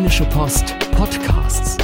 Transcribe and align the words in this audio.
Rheinische 0.00 0.24
Post 0.24 0.74
Podcasts. 0.92 1.76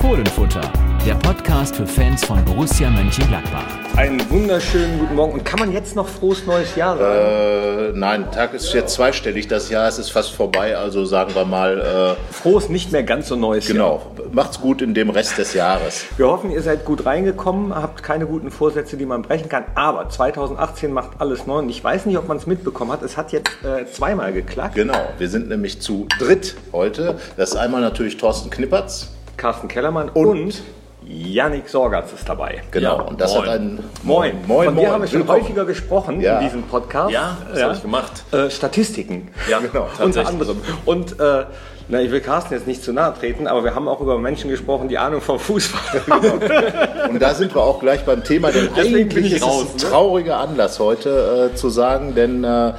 Fohlenfutter, 0.00 0.70
der 1.06 1.14
Podcast 1.14 1.76
für 1.76 1.86
Fans 1.86 2.24
von 2.24 2.44
Borussia 2.44 2.90
Mönchengladbach. 2.90 3.64
Einen 3.96 4.28
wunderschönen 4.30 4.98
guten 4.98 5.14
Morgen. 5.14 5.32
Und 5.32 5.44
kann 5.44 5.58
man 5.58 5.72
jetzt 5.72 5.96
noch 5.96 6.06
frohes 6.06 6.44
neues 6.46 6.76
Jahr 6.76 6.98
sagen? 6.98 7.94
Äh, 7.94 7.98
nein, 7.98 8.30
Tag 8.30 8.52
ist 8.54 8.72
jetzt 8.74 8.94
zweistellig. 8.94 9.48
Das 9.48 9.70
Jahr 9.70 9.88
es 9.88 9.98
ist 9.98 10.10
fast 10.10 10.30
vorbei. 10.32 10.76
Also 10.76 11.04
sagen 11.06 11.34
wir 11.34 11.44
mal, 11.46 12.16
äh, 12.20 12.32
frohes, 12.34 12.68
nicht 12.68 12.92
mehr 12.92 13.02
ganz 13.04 13.28
so 13.28 13.36
neues 13.36 13.66
Jahr. 13.68 13.74
genau. 13.74 14.02
Macht's 14.32 14.60
gut 14.60 14.82
in 14.82 14.92
dem 14.94 15.08
Rest 15.10 15.38
des 15.38 15.54
Jahres. 15.54 16.04
Wir 16.16 16.28
hoffen, 16.28 16.50
ihr 16.50 16.62
seid 16.62 16.84
gut 16.84 17.06
reingekommen, 17.06 17.74
habt 17.74 18.02
keine 18.02 18.26
guten 18.26 18.50
Vorsätze, 18.50 18.96
die 18.96 19.06
man 19.06 19.22
brechen 19.22 19.48
kann. 19.48 19.64
Aber 19.74 20.08
2018 20.10 20.92
macht 20.92 21.12
alles 21.20 21.46
neu. 21.46 21.58
Und 21.58 21.70
ich 21.70 21.82
weiß 21.82 22.04
nicht, 22.06 22.18
ob 22.18 22.28
man 22.28 22.36
es 22.36 22.46
mitbekommen 22.46 22.92
hat. 22.92 23.02
Es 23.02 23.16
hat 23.16 23.32
jetzt 23.32 23.50
äh, 23.64 23.86
zweimal 23.90 24.32
geklappt. 24.32 24.74
Genau. 24.74 24.98
Wir 25.18 25.28
sind 25.28 25.48
nämlich 25.48 25.80
zu 25.80 26.06
dritt 26.18 26.56
heute. 26.72 27.16
Das 27.36 27.50
ist 27.50 27.56
einmal 27.56 27.80
natürlich 27.80 28.16
Thorsten 28.18 28.50
Knippertz. 28.50 29.08
Carsten 29.38 29.68
Kellermann 29.68 30.08
Und- 30.10 30.26
und, 30.26 30.62
Yannick 31.10 31.68
Sorgatz 31.70 32.12
ist 32.12 32.28
dabei. 32.28 32.62
Genau. 32.70 32.96
Ja, 32.98 33.02
und 33.02 33.18
das 33.20 33.32
moin. 33.34 33.42
hat 33.46 33.54
einen 33.54 33.84
Moin. 34.02 34.34
Moin, 34.46 34.64
Von 34.66 34.74
dir 34.76 34.82
moin. 34.82 34.92
haben 34.92 35.00
wir 35.02 35.08
schon 35.08 35.20
Willkommen. 35.20 35.40
häufiger 35.42 35.64
gesprochen 35.64 36.20
Ja. 36.20 36.38
in 36.38 36.44
diesem 36.44 36.62
Podcast. 36.64 37.10
Ja, 37.10 37.38
was 37.50 37.62
hab 37.62 37.72
ich 37.76 37.82
gemacht? 37.82 38.24
Äh, 38.32 38.50
Statistiken. 38.50 39.28
Ja, 39.48 39.58
Genau. 39.60 39.88
Unter 40.02 40.26
anderem. 40.26 40.60
Und 40.84 41.18
äh, 41.18 41.44
na, 41.88 42.00
ich 42.02 42.10
will 42.10 42.20
Carsten 42.20 42.54
jetzt 42.54 42.66
nicht 42.66 42.84
zu 42.84 42.92
nahe 42.92 43.14
treten, 43.18 43.46
aber 43.46 43.64
wir 43.64 43.74
haben 43.74 43.88
auch 43.88 44.00
über 44.00 44.18
Menschen 44.18 44.50
gesprochen, 44.50 44.88
die 44.88 44.98
Ahnung 44.98 45.20
vom 45.20 45.38
Fußball 45.38 46.02
haben. 46.10 47.10
Und 47.10 47.20
da 47.22 47.34
sind 47.34 47.54
wir 47.54 47.62
auch 47.62 47.80
gleich 47.80 48.04
beim 48.04 48.22
Thema, 48.24 48.50
denn 48.50 48.68
Deswegen 48.76 49.08
bin 49.08 49.18
eigentlich 49.18 49.26
ich 49.26 49.32
ist 49.38 49.44
raus, 49.44 49.64
es 49.76 49.82
ein 49.82 49.86
ne? 49.86 49.90
trauriger 49.90 50.36
Anlass 50.38 50.78
heute 50.78 51.50
äh, 51.52 51.56
zu 51.56 51.70
sagen, 51.70 52.14
denn 52.14 52.44
äh, 52.44 52.72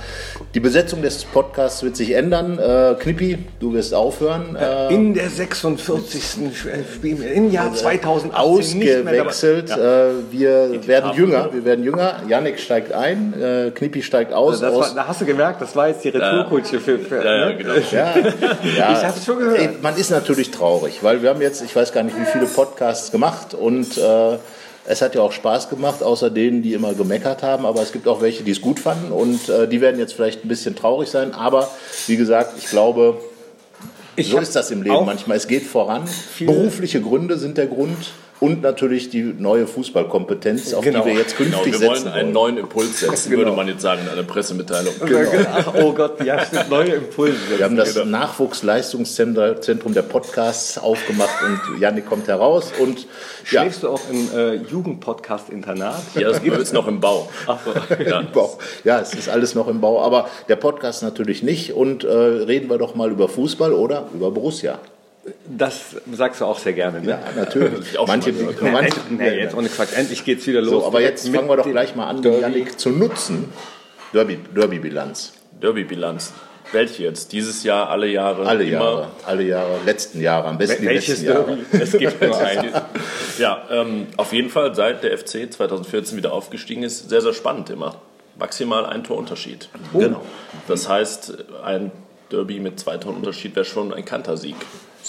die 0.53 0.59
Besetzung 0.59 1.01
des 1.01 1.25
Podcasts 1.25 1.81
wird 1.83 1.95
sich 1.95 2.11
ändern. 2.11 2.59
Äh, 2.59 2.95
Knippi, 2.99 3.39
du 3.59 3.73
wirst 3.73 3.93
aufhören. 3.93 4.55
Äh, 4.55 4.93
In 4.93 5.13
der 5.13 5.29
46. 5.29 6.51
Spiel 6.95 7.21
im 7.23 7.51
Jahr 7.51 7.73
2018 7.73 8.79
nicht 8.79 9.03
mehr 9.03 9.03
dabei. 9.03 9.27
ausgewechselt. 9.29 9.71
Äh, 9.71 10.31
wir 10.31 10.87
werden 10.87 11.13
jünger, 11.15 11.49
wir 11.51 11.65
werden 11.65 11.83
jünger. 11.83 12.17
Yannick 12.27 12.59
steigt 12.59 12.91
ein, 12.93 13.33
äh, 13.41 13.71
Knippi 13.71 14.01
steigt 14.03 14.33
aus. 14.33 14.59
Das 14.59 14.73
aus 14.73 14.89
war, 14.89 14.95
da 15.03 15.07
hast 15.07 15.21
du 15.21 15.25
gemerkt, 15.25 15.61
das 15.61 15.75
war 15.75 15.87
jetzt 15.87 16.03
die 16.03 16.09
Retourkutsche 16.09 16.79
für, 16.79 16.99
für 16.99 17.23
Ja, 17.23 17.35
ja, 17.35 17.45
ne? 17.47 17.57
genau. 17.57 17.73
ja, 17.91 18.13
ja. 18.77 18.98
Ich 19.01 19.07
hab's 19.07 19.25
schon 19.25 19.39
gehört. 19.39 19.81
Man 19.81 19.95
ist 19.97 20.09
natürlich 20.09 20.51
traurig, 20.51 20.99
weil 21.01 21.21
wir 21.21 21.29
haben 21.29 21.41
jetzt, 21.41 21.61
ich 21.61 21.75
weiß 21.75 21.91
gar 21.93 22.03
nicht, 22.03 22.19
wie 22.19 22.25
viele 22.25 22.45
Podcasts 22.45 23.11
gemacht 23.11 23.53
und 23.53 23.97
äh, 23.97 24.37
es 24.85 25.01
hat 25.01 25.13
ja 25.13 25.21
auch 25.21 25.31
Spaß 25.31 25.69
gemacht, 25.69 26.01
außer 26.01 26.29
denen, 26.29 26.63
die 26.63 26.73
immer 26.73 26.93
gemeckert 26.93 27.43
haben. 27.43 27.65
Aber 27.65 27.81
es 27.81 27.91
gibt 27.91 28.07
auch 28.07 28.21
welche, 28.21 28.43
die 28.43 28.51
es 28.51 28.61
gut 28.61 28.79
fanden 28.79 29.11
und 29.11 29.47
äh, 29.47 29.67
die 29.67 29.81
werden 29.81 29.99
jetzt 29.99 30.13
vielleicht 30.13 30.43
ein 30.43 30.47
bisschen 30.47 30.75
traurig 30.75 31.09
sein. 31.09 31.33
Aber 31.33 31.69
wie 32.07 32.17
gesagt, 32.17 32.53
ich 32.57 32.67
glaube, 32.69 33.17
Ich 34.15 34.31
so 34.31 34.39
ist 34.39 34.55
das 34.55 34.71
im 34.71 34.81
Leben 34.81 35.05
manchmal. 35.05 35.37
Es 35.37 35.47
geht 35.47 35.63
voran. 35.63 36.09
Berufliche 36.39 37.01
Gründe 37.01 37.37
sind 37.37 37.57
der 37.57 37.67
Grund 37.67 37.97
und 38.39 38.61
natürlich 38.61 39.09
die 39.09 39.21
neue 39.23 39.67
Fußballkompetenz, 39.67 40.73
auf 40.73 40.83
Genau. 40.83 41.01
die 41.03 41.09
wir 41.11 41.13
jetzt 41.19 41.37
Genau, 41.37 41.57
künftig 41.61 41.81
wir 41.81 41.87
wollen 41.87 41.95
setzen 41.99 42.07
einen 42.13 42.21
wollen. 42.27 42.33
neuen 42.33 42.57
Impuls 42.57 42.99
setzen, 43.01 43.29
Genau. 43.31 43.43
würde 43.43 43.55
man 43.55 43.67
jetzt 43.67 43.81
sagen 43.81 44.01
in 44.05 44.09
einer 44.09 44.23
Pressemitteilung. 44.23 44.93
Ach, 45.53 45.73
oh 45.81 45.91
Gott, 45.93 46.23
ja, 46.23 46.45
stimmt, 46.45 46.69
neue 46.69 46.91
Impulse. 46.93 47.37
Wir 47.57 47.65
haben 47.65 47.75
das 47.75 47.95
Nachwuchsleistungszentrum 48.03 49.93
der 49.93 50.01
Podcasts 50.03 50.77
aufgemacht 50.77 51.29
und 51.45 51.79
Yannick 51.81 52.05
kommt 52.07 52.27
heraus 52.27 52.71
und 52.79 52.99
ja, 53.51 53.61
Schläfst 53.61 53.83
du 53.83 53.89
auch 53.89 54.01
im 54.11 54.29
äh, 54.37 54.55
Jugendpodcast-Internat? 54.55 56.01
Ja, 56.15 56.29
das 56.29 56.41
gibt 56.43 56.57
es 56.57 56.71
noch 56.71 56.87
im 56.87 56.99
Bau. 56.99 57.29
Ach 57.47 57.57
so. 57.65 57.71
Ja. 58.03 58.19
im 58.19 58.31
Bau. 58.31 58.57
ja, 58.83 58.99
es 58.99 59.13
ist 59.13 59.27
alles 59.29 59.55
noch 59.55 59.67
im 59.67 59.81
Bau, 59.81 60.01
aber 60.01 60.29
der 60.47 60.55
Podcast 60.55 61.03
natürlich 61.03 61.41
nicht 61.43 61.73
und 61.73 62.03
äh, 62.03 62.07
reden 62.09 62.69
wir 62.69 62.77
doch 62.77 62.95
mal 62.95 63.11
über 63.11 63.27
Fußball 63.27 63.73
oder 63.73 64.07
über 64.13 64.31
Borussia. 64.31 64.79
Das 65.47 65.79
sagst 66.11 66.41
du 66.41 66.45
auch 66.45 66.59
sehr 66.59 66.73
gerne, 66.73 67.01
ne? 67.01 67.09
Ja, 67.11 67.19
natürlich. 67.35 67.97
Manche, 68.07 68.33
manche, 68.61 68.99
end- 69.09 69.11
nee, 69.19 69.39
jetzt 69.39 69.55
ohne 69.55 69.69
Quatsch. 69.69 69.93
Endlich 69.95 70.23
geht's 70.25 70.45
wieder 70.47 70.61
los. 70.61 70.69
so, 70.71 70.85
aber 70.85 71.01
jetzt 71.01 71.27
fangen 71.29 71.47
wir 71.49 71.57
doch 71.57 71.69
gleich 71.69 71.95
mal 71.95 72.07
an, 72.07 72.17
die 72.17 72.23
Derby. 72.23 72.41
Yannick 72.41 72.79
zu 72.79 72.89
nutzen. 72.89 73.51
Derby, 74.13 74.39
Derby-Bilanz. 74.55 75.33
Derby-Bilanz. 75.61 76.33
Welche 76.71 77.03
jetzt? 77.03 77.31
Dieses 77.31 77.63
Jahr, 77.63 77.89
alle 77.89 78.07
Jahre? 78.07 78.45
Alle 78.45 78.63
immer? 78.63 78.71
Jahre, 78.73 79.07
alle 79.25 79.43
Jahre, 79.43 79.79
letzten 79.85 80.21
Jahre, 80.21 80.47
am 80.49 80.57
besten 80.59 80.83
die 80.83 80.87
Welches 80.87 81.21
letzten 81.23 81.25
Jahre. 81.27 81.45
Derby? 81.71 81.83
Es 81.83 81.91
gibt 81.97 82.21
nur 82.21 82.37
eines. 82.45 82.73
Ja, 83.39 83.63
ähm, 83.71 84.07
auf 84.17 84.31
jeden 84.33 84.49
Fall, 84.51 84.75
seit 84.75 85.03
der 85.03 85.17
FC 85.17 85.51
2014 85.51 86.15
wieder 86.17 86.31
aufgestiegen 86.31 86.83
ist, 86.83 87.09
sehr, 87.09 87.21
sehr 87.21 87.33
spannend 87.33 87.71
immer. 87.71 87.95
Maximal 88.37 88.85
ein 88.85 89.03
Torunterschied. 89.03 89.67
Genau. 89.93 90.21
Das 90.67 90.87
heißt, 90.87 91.37
ein 91.63 91.91
Derby 92.31 92.59
mit 92.59 92.79
zwei 92.79 92.97
Toren 92.97 93.15
Unterschied 93.17 93.55
wäre 93.55 93.65
schon 93.65 93.91
ein 93.91 94.05
Kantersieg, 94.05 94.55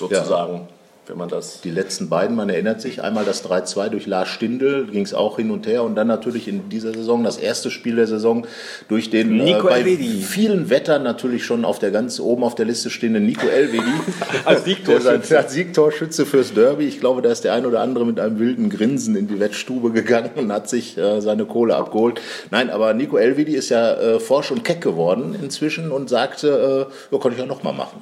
sozusagen, 0.00 0.69
wenn 1.06 1.19
man 1.19 1.28
das. 1.28 1.61
Die 1.61 1.71
letzten 1.71 2.09
beiden, 2.09 2.37
man 2.37 2.49
erinnert 2.49 2.81
sich, 2.81 3.03
einmal 3.03 3.25
das 3.25 3.44
3-2 3.44 3.88
durch 3.88 4.06
Lars 4.06 4.28
Stindl, 4.28 4.87
ging 4.87 5.05
es 5.05 5.12
auch 5.12 5.37
hin 5.37 5.50
und 5.50 5.66
her 5.66 5.83
und 5.83 5.94
dann 5.94 6.06
natürlich 6.06 6.49
in 6.49 6.69
dieser 6.69 6.94
Saison 6.94 7.22
das 7.25 7.37
erste 7.37 7.71
Spiel 7.71 7.97
der 7.97 8.06
Saison 8.06 8.47
durch 8.89 9.10
den 9.10 9.37
Nico 9.37 9.69
bei 9.69 9.81
Elvedi. 9.81 10.22
vielen 10.22 10.71
Wettern 10.71 11.03
natürlich 11.03 11.44
schon 11.44 11.65
auf 11.65 11.78
der 11.78 11.91
ganz 11.91 12.19
oben 12.21 12.44
auf 12.44 12.55
der 12.55 12.65
Liste 12.65 12.91
stehenden 12.91 13.27
Nico 13.27 13.47
Elvedi. 13.47 13.83
Als 14.44 14.65
Siegtorschütze. 14.65 15.39
als 15.39 15.53
Siegtorschütze 15.53 16.27
fürs 16.27 16.55
Derby. 16.55 16.84
Ich 16.84 17.00
glaube, 17.00 17.22
da 17.22 17.31
ist 17.31 17.44
der 17.44 17.53
ein 17.53 17.66
oder 17.66 17.81
andere 17.81 18.06
mit 18.06 18.19
einem 18.19 18.39
wilden 18.39 18.71
Grinsen 18.71 19.16
in 19.16 19.27
die 19.28 19.39
Wettstube 19.39 19.91
gegangen 19.91 20.31
und 20.37 20.53
hat 20.53 20.69
sich 20.69 20.97
äh, 20.97 21.21
seine 21.21 21.44
Kohle 21.44 21.77
abgeholt. 21.77 22.21
Nein, 22.50 22.71
aber 22.71 22.94
Nico 22.94 23.16
Elvedi 23.16 23.55
ist 23.55 23.69
ja 23.69 23.94
äh, 23.94 24.21
forsch 24.21 24.50
und 24.50 24.65
keck 24.65 24.81
geworden 24.81 25.37
inzwischen 25.41 25.91
und 25.91 26.09
sagte, 26.09 26.89
äh, 26.89 27.15
ja, 27.15 27.21
kann 27.21 27.33
ich 27.33 27.39
ja 27.39 27.47
nochmal 27.47 27.75
machen. 27.75 28.00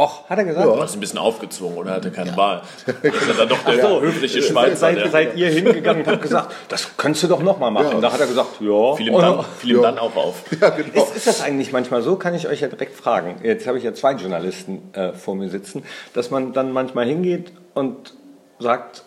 Och, 0.00 0.30
hat 0.30 0.38
er 0.38 0.44
gesagt? 0.44 0.64
Du 0.64 0.80
hast 0.80 0.94
ein 0.94 1.00
bisschen 1.00 1.18
aufgezwungen 1.18 1.76
oder 1.76 1.94
hatte 1.94 2.12
keine 2.12 2.36
Wahl. 2.36 2.62
Das 2.86 3.14
ist 3.14 3.26
ja 3.26 3.34
dann 3.36 3.48
doch 3.48 3.64
der 3.64 4.00
höfliche 4.00 4.42
Schweizer. 4.42 4.76
Seid, 4.76 4.96
der 4.98 5.10
seid 5.10 5.36
ihr 5.36 5.50
hingegangen 5.50 6.04
und 6.04 6.08
habt 6.08 6.22
gesagt, 6.22 6.54
das 6.68 6.96
könntest 6.96 7.24
du 7.24 7.26
doch 7.26 7.42
nochmal 7.42 7.72
machen. 7.72 7.94
Ja. 7.94 8.00
Da 8.02 8.12
hat 8.12 8.20
er 8.20 8.28
gesagt, 8.28 8.60
ja. 8.60 8.94
fiel 8.94 9.08
ihm 9.08 9.18
dann, 9.18 9.44
fiel 9.58 9.74
ihm 9.74 9.82
dann 9.82 9.98
auch 9.98 10.14
auf. 10.14 10.44
Ja, 10.60 10.68
genau. 10.68 11.02
Ist, 11.02 11.16
ist 11.16 11.26
das 11.26 11.42
eigentlich 11.42 11.72
manchmal 11.72 12.02
so? 12.02 12.14
Kann 12.14 12.32
ich 12.32 12.46
euch 12.46 12.60
ja 12.60 12.68
direkt 12.68 12.94
fragen. 12.94 13.40
Jetzt 13.42 13.66
habe 13.66 13.76
ich 13.78 13.82
ja 13.82 13.92
zwei 13.92 14.12
Journalisten 14.12 14.92
äh, 14.92 15.14
vor 15.14 15.34
mir 15.34 15.48
sitzen, 15.48 15.82
dass 16.14 16.30
man 16.30 16.52
dann 16.52 16.70
manchmal 16.70 17.06
hingeht 17.06 17.50
und 17.74 18.14
sagt, 18.60 19.02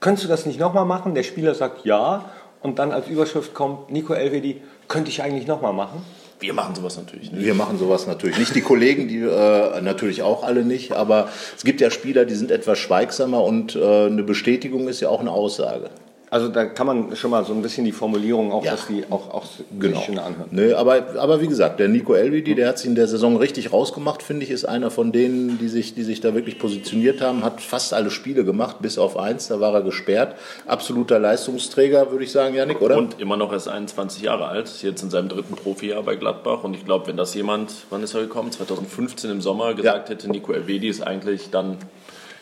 könntest 0.00 0.26
du 0.26 0.28
das 0.28 0.44
nicht 0.44 0.60
nochmal 0.60 0.84
machen? 0.84 1.14
Der 1.14 1.22
Spieler 1.22 1.54
sagt 1.54 1.86
ja 1.86 2.26
und 2.60 2.78
dann 2.78 2.92
als 2.92 3.08
Überschrift 3.08 3.54
kommt, 3.54 3.90
Nico 3.90 4.12
Elvedi, 4.12 4.60
könnte 4.88 5.08
ich 5.08 5.22
eigentlich 5.22 5.46
nochmal 5.46 5.72
machen? 5.72 6.04
Wir 6.44 6.52
machen 6.52 6.74
sowas 6.74 6.96
natürlich 6.98 7.32
nicht. 7.32 7.42
Wir 7.42 7.54
machen 7.54 7.78
sowas 7.78 8.06
natürlich 8.06 8.38
nicht. 8.38 8.54
Die 8.54 8.60
Kollegen, 8.60 9.08
die 9.08 9.20
äh, 9.20 9.80
natürlich 9.80 10.22
auch 10.22 10.42
alle 10.42 10.62
nicht. 10.64 10.92
Aber 10.92 11.28
es 11.56 11.64
gibt 11.64 11.80
ja 11.80 11.90
Spieler, 11.90 12.26
die 12.26 12.34
sind 12.34 12.50
etwas 12.50 12.78
schweigsamer 12.78 13.42
und 13.42 13.76
äh, 13.76 14.06
eine 14.06 14.22
Bestätigung 14.22 14.88
ist 14.88 15.00
ja 15.00 15.08
auch 15.08 15.20
eine 15.20 15.30
Aussage. 15.30 15.88
Also 16.34 16.48
da 16.48 16.64
kann 16.64 16.88
man 16.88 17.14
schon 17.14 17.30
mal 17.30 17.44
so 17.44 17.52
ein 17.52 17.62
bisschen 17.62 17.84
die 17.84 17.92
Formulierung 17.92 18.50
auch, 18.50 18.64
Ja. 18.64 18.72
dass 18.72 18.88
die 18.88 19.04
auch, 19.08 19.32
auch 19.32 19.44
Genau. 19.78 19.94
sich 19.98 20.06
schön 20.06 20.18
anhören. 20.18 20.48
Nee, 20.50 20.72
aber, 20.72 21.14
aber 21.16 21.40
wie 21.40 21.46
gesagt, 21.46 21.78
der 21.78 21.86
Nico 21.86 22.12
Elvedi, 22.14 22.56
der 22.56 22.66
hat 22.66 22.78
sich 22.78 22.88
in 22.88 22.96
der 22.96 23.06
Saison 23.06 23.36
richtig 23.36 23.72
rausgemacht, 23.72 24.20
finde 24.20 24.42
ich, 24.44 24.50
ist 24.50 24.64
einer 24.64 24.90
von 24.90 25.12
denen, 25.12 25.60
die 25.60 25.68
sich, 25.68 25.94
die 25.94 26.02
sich 26.02 26.20
da 26.20 26.34
wirklich 26.34 26.58
positioniert 26.58 27.20
haben, 27.20 27.44
hat 27.44 27.60
fast 27.60 27.94
alle 27.94 28.10
Spiele 28.10 28.44
gemacht, 28.44 28.78
bis 28.80 28.98
auf 28.98 29.16
eins, 29.16 29.46
da 29.46 29.60
war 29.60 29.74
er 29.74 29.82
gesperrt. 29.82 30.34
Absoluter 30.66 31.20
Leistungsträger, 31.20 32.10
würde 32.10 32.24
ich 32.24 32.32
sagen, 32.32 32.56
Janik, 32.56 32.80
oder? 32.82 32.98
Und 32.98 33.20
immer 33.20 33.36
noch 33.36 33.52
erst 33.52 33.68
21 33.68 34.22
Jahre 34.24 34.48
alt, 34.48 34.64
ist 34.66 34.82
jetzt 34.82 35.04
in 35.04 35.10
seinem 35.10 35.28
dritten 35.28 35.54
Profijahr 35.54 36.02
bei 36.02 36.16
Gladbach. 36.16 36.64
Und 36.64 36.74
ich 36.74 36.84
glaube, 36.84 37.06
wenn 37.06 37.16
das 37.16 37.32
jemand, 37.34 37.72
wann 37.90 38.02
ist 38.02 38.12
er 38.14 38.22
gekommen? 38.22 38.50
2015 38.50 39.30
im 39.30 39.40
Sommer 39.40 39.74
gesagt 39.74 40.08
hätte, 40.08 40.28
Nico 40.28 40.52
Elvedi 40.52 40.88
ist 40.88 41.00
eigentlich 41.06 41.50
dann 41.50 41.76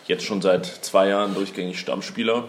jetzt 0.07 0.25
schon 0.25 0.41
seit 0.41 0.65
zwei 0.65 1.09
Jahren 1.09 1.35
durchgängig 1.35 1.79
Stammspieler, 1.79 2.45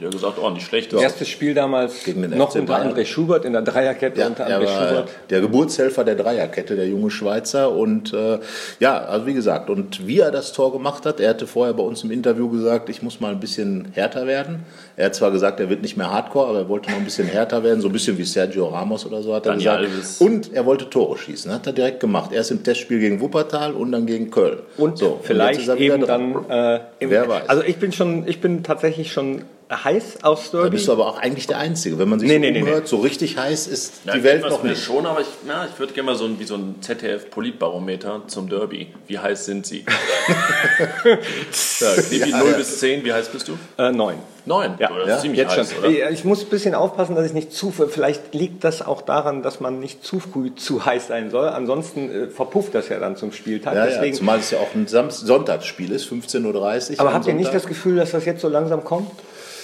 hätte 0.00 0.16
er 0.16 0.20
gesagt, 0.20 0.38
oh, 0.42 0.50
nicht 0.50 0.66
schlecht. 0.66 0.92
Erstes 0.92 1.28
Spiel 1.28 1.54
damals 1.54 2.04
Gegen 2.04 2.22
den 2.22 2.36
noch 2.36 2.50
FC 2.52 2.60
unter. 2.60 2.76
André 2.80 3.04
Schubert 3.04 3.44
in 3.44 3.52
der 3.52 3.62
Dreierkette 3.62 4.20
Ja, 4.20 4.26
unter 4.26 4.44
er 4.44 4.60
André 4.60 4.66
war 4.66 4.88
Schubert. 4.88 5.08
der 5.30 5.40
Geburtshelfer 5.40 6.04
der 6.04 6.14
Dreierkette, 6.16 6.76
der 6.76 6.86
junge 6.88 7.10
Schweizer. 7.10 7.72
Und 7.72 8.12
äh, 8.12 8.38
ja, 8.80 8.98
also 9.04 9.26
wie 9.26 9.34
gesagt, 9.34 9.70
und 9.70 10.06
wie 10.06 10.18
er 10.20 10.30
das 10.30 10.52
Tor 10.52 10.72
gemacht 10.72 11.06
hat, 11.06 11.20
er 11.20 11.30
hatte 11.30 11.46
vorher 11.46 11.74
bei 11.74 11.82
uns 11.82 12.02
im 12.04 12.10
Interview 12.10 12.48
gesagt, 12.48 12.88
ich 12.88 13.02
muss 13.02 13.20
mal 13.20 13.32
ein 13.32 13.40
bisschen 13.40 13.88
härter 13.92 14.26
werden. 14.26 14.64
Er 14.96 15.06
hat 15.06 15.14
zwar 15.14 15.30
gesagt, 15.30 15.60
er 15.60 15.70
wird 15.70 15.82
nicht 15.82 15.96
mehr 15.96 16.10
Hardcore, 16.10 16.48
aber 16.48 16.58
er 16.60 16.68
wollte 16.68 16.90
noch 16.90 16.98
ein 16.98 17.04
bisschen 17.04 17.26
härter 17.28 17.62
werden, 17.62 17.80
so 17.80 17.88
ein 17.88 17.92
bisschen 17.92 18.18
wie 18.18 18.24
Sergio 18.24 18.66
Ramos 18.68 19.06
oder 19.06 19.22
so 19.22 19.34
hat 19.34 19.46
er 19.46 19.52
Daniel 19.52 19.64
gesagt. 19.70 19.84
Alves. 19.92 20.20
Und 20.20 20.52
er 20.52 20.66
wollte 20.66 20.90
Tore 20.90 21.16
schießen, 21.18 21.52
hat 21.52 21.66
er 21.66 21.72
direkt 21.72 22.00
gemacht. 22.00 22.32
Erst 22.32 22.50
im 22.50 22.62
Testspiel 22.62 22.98
gegen 23.00 23.20
Wuppertal 23.20 23.72
und 23.74 23.92
dann 23.92 24.06
gegen 24.06 24.30
Köln. 24.30 24.58
Und 24.76 24.98
So, 24.98 25.20
vielleicht 25.22 25.66
er 25.68 25.78
wieder 25.78 25.94
eben 25.94 26.04
dran. 26.04 26.44
dann. 26.48 26.76
Äh, 26.76 26.80
im, 27.00 27.10
Wer 27.10 27.28
weiß. 27.28 27.48
Also 27.48 27.62
ich 27.62 27.76
bin 27.76 27.92
schon, 27.92 28.26
ich 28.28 28.40
bin 28.40 28.62
tatsächlich 28.62 29.12
schon 29.12 29.42
heiß 29.70 30.24
aufs 30.24 30.50
Da 30.50 30.58
Derby. 30.58 30.76
bist 30.76 30.88
du 30.88 30.92
aber 30.92 31.06
auch 31.06 31.18
eigentlich 31.18 31.46
der 31.46 31.58
Einzige. 31.58 31.98
Wenn 31.98 32.08
man 32.08 32.18
sich 32.20 32.28
Nee, 32.28 32.34
so 32.36 32.40
nee, 32.40 32.50
nee, 32.50 32.62
umhört, 32.62 32.88
so 32.88 32.96
richtig 32.98 33.36
heiß 33.38 33.66
ist 33.68 33.92
Ja, 34.04 34.14
die 34.14 34.22
Welt 34.24 34.42
noch 34.48 34.62
nicht. 34.62 34.82
schon, 34.82 35.06
aber 35.06 35.20
ich, 35.20 35.26
ja, 35.46 35.66
ich 35.72 35.78
würde 35.78 35.92
gerne 35.92 36.06
mal 36.10 36.16
so 36.16 36.24
ein, 36.24 36.38
wie 36.40 36.44
so 36.44 36.56
ein 36.56 36.76
ZDF-Politbarometer 36.80 38.22
zum 38.26 38.48
Derby. 38.48 38.88
Wie 39.06 39.18
heiß 39.18 39.44
sind 39.44 39.66
sie? 39.66 39.84
ja, 41.04 41.94
Knippi, 42.02 42.30
0 42.32 42.52
bis 42.54 42.78
10, 42.80 43.04
wie 43.04 43.12
heiß 43.12 43.28
bist 43.28 43.48
du? 43.48 43.58
Äh, 43.78 43.92
neun. 43.92 44.16
9. 44.46 44.74
Ja, 44.78 44.88
das 44.88 45.06
ja, 45.08 45.14
ist 45.16 45.20
ziemlich 45.22 45.38
Jetzt 45.40 45.56
heiß, 45.56 45.70
schon. 45.72 45.78
oder? 45.84 45.90
Ja, 45.90 46.10
Ich 46.10 46.24
muss 46.24 46.42
ein 46.42 46.48
bisschen 46.48 46.74
aufpassen, 46.74 47.14
dass 47.14 47.26
ich 47.26 47.34
nicht 47.34 47.52
zu. 47.52 47.70
Vielleicht 47.70 48.34
liegt 48.34 48.64
das 48.64 48.80
auch 48.84 49.02
daran, 49.02 49.42
dass 49.42 49.60
man 49.60 49.80
nicht 49.80 50.02
zu 50.04 50.18
früh 50.18 50.54
zu 50.54 50.84
heiß 50.84 51.08
sein 51.08 51.30
soll. 51.30 51.48
Ansonsten 51.48 52.10
äh, 52.10 52.26
verpufft 52.28 52.74
das 52.74 52.88
ja 52.88 52.98
dann 52.98 53.16
zum 53.16 53.32
Spieltag. 53.32 53.74
Ja, 53.74 53.84
ja, 53.86 53.92
Deswegen, 53.92 54.16
zumal 54.16 54.38
es 54.38 54.50
ja 54.50 54.58
auch 54.58 54.74
ein 54.74 54.86
Sam 54.86 55.10
Sonntagsspiel 55.10 55.92
ist, 55.92 56.06
15.30 56.10 56.92
Uhr. 56.94 57.00
aber 57.00 57.12
habt 57.12 57.26
ihr 57.26 57.34
nicht 57.34 57.52
das 57.52 57.66
Gefühl, 57.66 57.96
dass 57.96 58.12
das 58.12 58.24
jetzt 58.24 58.40
so 58.40 58.48
langsam 58.48 58.82
kommt? 58.82 59.10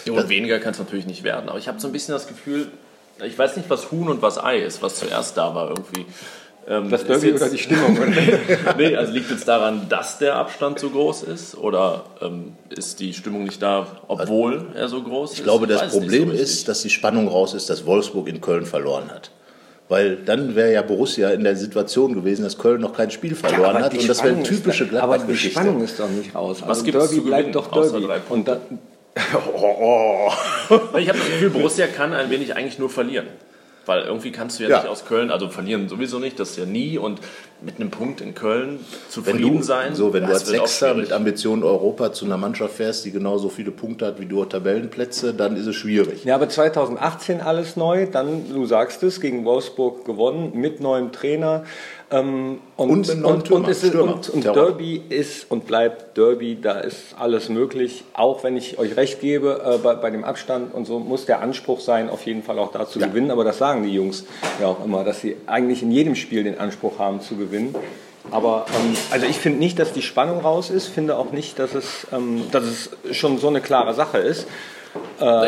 Ja, 0.06 0.12
und 0.12 0.28
weniger 0.28 0.58
kann 0.58 0.72
es 0.72 0.78
natürlich 0.78 1.06
nicht 1.06 1.22
werden. 1.24 1.48
Aber 1.48 1.58
ich 1.58 1.68
habe 1.68 1.80
so 1.80 1.88
ein 1.88 1.92
bisschen 1.92 2.12
das 2.14 2.26
Gefühl, 2.26 2.68
ich 3.24 3.38
weiß 3.38 3.56
nicht, 3.56 3.68
was 3.70 3.90
Huhn 3.90 4.08
und 4.08 4.22
was 4.22 4.42
Ei 4.42 4.58
ist, 4.58 4.82
was 4.82 4.96
zuerst 4.96 5.36
da 5.36 5.54
war 5.54 5.70
irgendwie. 5.70 6.06
Ähm, 6.68 6.90
Das 6.90 7.04
Derby 7.04 7.28
jetzt- 7.28 7.42
oder 7.42 7.50
die 7.50 7.58
Stimmung? 7.58 7.96
nee, 8.76 8.96
also 8.96 9.12
liegt 9.12 9.30
es 9.30 9.44
daran, 9.44 9.88
dass 9.88 10.18
der 10.18 10.36
Abstand 10.36 10.78
so 10.80 10.90
groß 10.90 11.22
ist 11.22 11.56
oder 11.56 12.04
ähm, 12.20 12.54
ist 12.70 12.98
die 13.00 13.14
Stimmung 13.14 13.44
nicht 13.44 13.62
da, 13.62 13.86
obwohl 14.08 14.66
er 14.74 14.88
so 14.88 15.02
groß 15.02 15.32
ist? 15.32 15.38
Ich 15.38 15.44
glaube, 15.44 15.66
das 15.66 15.92
Problem 15.92 16.30
so 16.30 16.34
ist, 16.34 16.68
dass 16.68 16.82
die 16.82 16.90
Spannung 16.90 17.28
raus 17.28 17.54
ist, 17.54 17.70
dass 17.70 17.86
Wolfsburg 17.86 18.28
in 18.28 18.40
Köln 18.40 18.66
verloren 18.66 19.10
hat. 19.10 19.30
Weil 19.88 20.16
dann 20.16 20.56
wäre 20.56 20.72
ja 20.72 20.82
Borussia 20.82 21.30
in 21.30 21.44
der 21.44 21.54
Situation 21.54 22.14
gewesen, 22.14 22.42
dass 22.42 22.58
Köln 22.58 22.80
noch 22.80 22.92
kein 22.92 23.12
Spiel 23.12 23.36
verloren 23.36 23.78
hat. 23.84 23.94
Und 23.94 24.08
das 24.08 24.24
wäre 24.24 24.34
eine 24.34 24.42
typische 24.42 24.84
ist, 24.84 24.94
Aber 24.94 25.18
die 25.18 25.18
Gladbach-Geschichte. 25.18 25.60
Spannung 25.60 25.82
ist 25.84 26.00
doch 26.00 26.08
nicht 26.08 26.34
raus. 26.34 26.58
Was 26.62 26.68
also 26.68 26.84
gibt's 26.84 26.98
Derby 26.98 27.14
zu 27.14 27.24
bleibt 27.24 27.54
doch 27.54 27.70
außer 27.70 28.00
Derby. 28.00 28.22
Und 28.28 28.48
da, 28.48 28.60
Ich 29.16 31.08
habe 31.08 31.18
das 31.18 31.26
Gefühl, 31.26 31.50
Borussia 31.50 31.86
kann 31.86 32.12
ein 32.12 32.30
wenig 32.30 32.54
eigentlich 32.54 32.78
nur 32.78 32.90
verlieren. 32.90 33.26
Weil 33.86 34.02
irgendwie 34.02 34.32
kannst 34.32 34.58
du 34.58 34.64
ja, 34.64 34.68
Ja. 34.68 34.78
nicht 34.80 34.88
aus 34.88 35.04
Köln, 35.04 35.30
also 35.30 35.48
verlieren 35.48 35.88
sowieso 35.88 36.18
nicht, 36.18 36.40
das 36.40 36.56
ja 36.56 36.64
nie. 36.66 36.98
Und 36.98 37.20
mit 37.62 37.76
einem 37.76 37.90
Punkt 37.92 38.20
in 38.20 38.34
Köln 38.34 38.80
wenn 38.80 39.08
zufrieden 39.08 39.58
du, 39.58 39.62
sein. 39.62 39.94
so, 39.94 40.12
wenn 40.12 40.26
du 40.26 40.32
als 40.32 40.46
Sechster 40.46 40.92
mit 40.94 41.12
Ambitionen 41.12 41.62
Europa 41.62 42.12
zu 42.12 42.24
einer 42.24 42.36
Mannschaft 42.36 42.74
fährst, 42.74 43.04
die 43.04 43.12
genauso 43.12 43.48
viele 43.48 43.70
Punkte 43.70 44.06
hat 44.06 44.20
wie 44.20 44.26
du 44.26 44.44
Tabellenplätze, 44.44 45.34
dann 45.34 45.56
ist 45.56 45.66
es 45.66 45.76
schwierig. 45.76 46.24
ja, 46.24 46.34
aber 46.34 46.48
2018 46.48 47.40
alles 47.40 47.76
neu. 47.76 48.06
Dann, 48.10 48.52
du 48.52 48.66
sagst 48.66 49.04
es, 49.04 49.20
gegen 49.20 49.44
Wolfsburg 49.44 50.04
gewonnen 50.04 50.50
mit 50.54 50.80
neuem 50.80 51.12
Trainer. 51.12 51.62
Ähm, 52.08 52.60
und, 52.76 52.90
Und 52.90 53.08
mit 53.08 53.50
und, 53.50 53.68
ist, 53.68 53.84
und, 53.94 54.28
und. 54.28 54.44
Derby 54.44 55.02
ist 55.08 55.50
und 55.50 55.66
bleibt 55.66 56.16
Derby, 56.16 56.56
da 56.60 56.78
ist 56.78 57.16
alles 57.18 57.48
möglich. 57.48 58.04
Auch 58.14 58.44
wenn 58.44 58.56
ich 58.56 58.78
euch 58.78 58.96
recht 58.96 59.20
gebe, 59.20 59.60
äh, 59.64 59.78
bei, 59.78 59.94
bei 59.94 60.10
dem 60.10 60.22
Abstand 60.22 60.72
und 60.72 60.84
so 60.86 61.00
muss 61.00 61.26
der 61.26 61.40
Anspruch 61.40 61.80
sein, 61.80 62.08
auf 62.08 62.24
jeden 62.24 62.44
Fall 62.44 62.60
auch 62.60 62.70
da 62.70 62.86
zu 62.86 63.00
Ja. 63.00 63.08
gewinnen. 63.08 63.32
Aber 63.32 63.42
das 63.42 63.58
sagen 63.58 63.82
die 63.82 63.92
Jungs 63.92 64.24
ja 64.60 64.68
auch 64.68 64.84
immer, 64.84 65.02
dass 65.02 65.20
sie 65.20 65.36
eigentlich 65.46 65.82
in 65.82 65.90
jedem 65.90 66.14
Spiel 66.14 66.44
den 66.44 66.58
Anspruch 66.58 67.00
haben 67.00 67.20
zu 67.20 67.36
gewinnen. 67.36 67.74
Aber 68.30 68.66
ähm, 68.76 68.96
also 69.10 69.26
ich 69.26 69.36
finde 69.36 69.58
nicht, 69.58 69.78
dass 69.78 69.92
die 69.92 70.02
Spannung 70.02 70.40
raus 70.40 70.70
ist, 70.70 70.86
finde 70.86 71.16
auch 71.16 71.32
nicht, 71.32 71.58
dass 71.58 71.74
es, 71.74 72.06
ähm, 72.12 72.42
dass 72.52 72.64
es 72.64 72.90
schon 73.16 73.38
so 73.38 73.48
eine 73.48 73.60
klare 73.60 73.94
Sache 73.94 74.18
ist. 74.18 74.46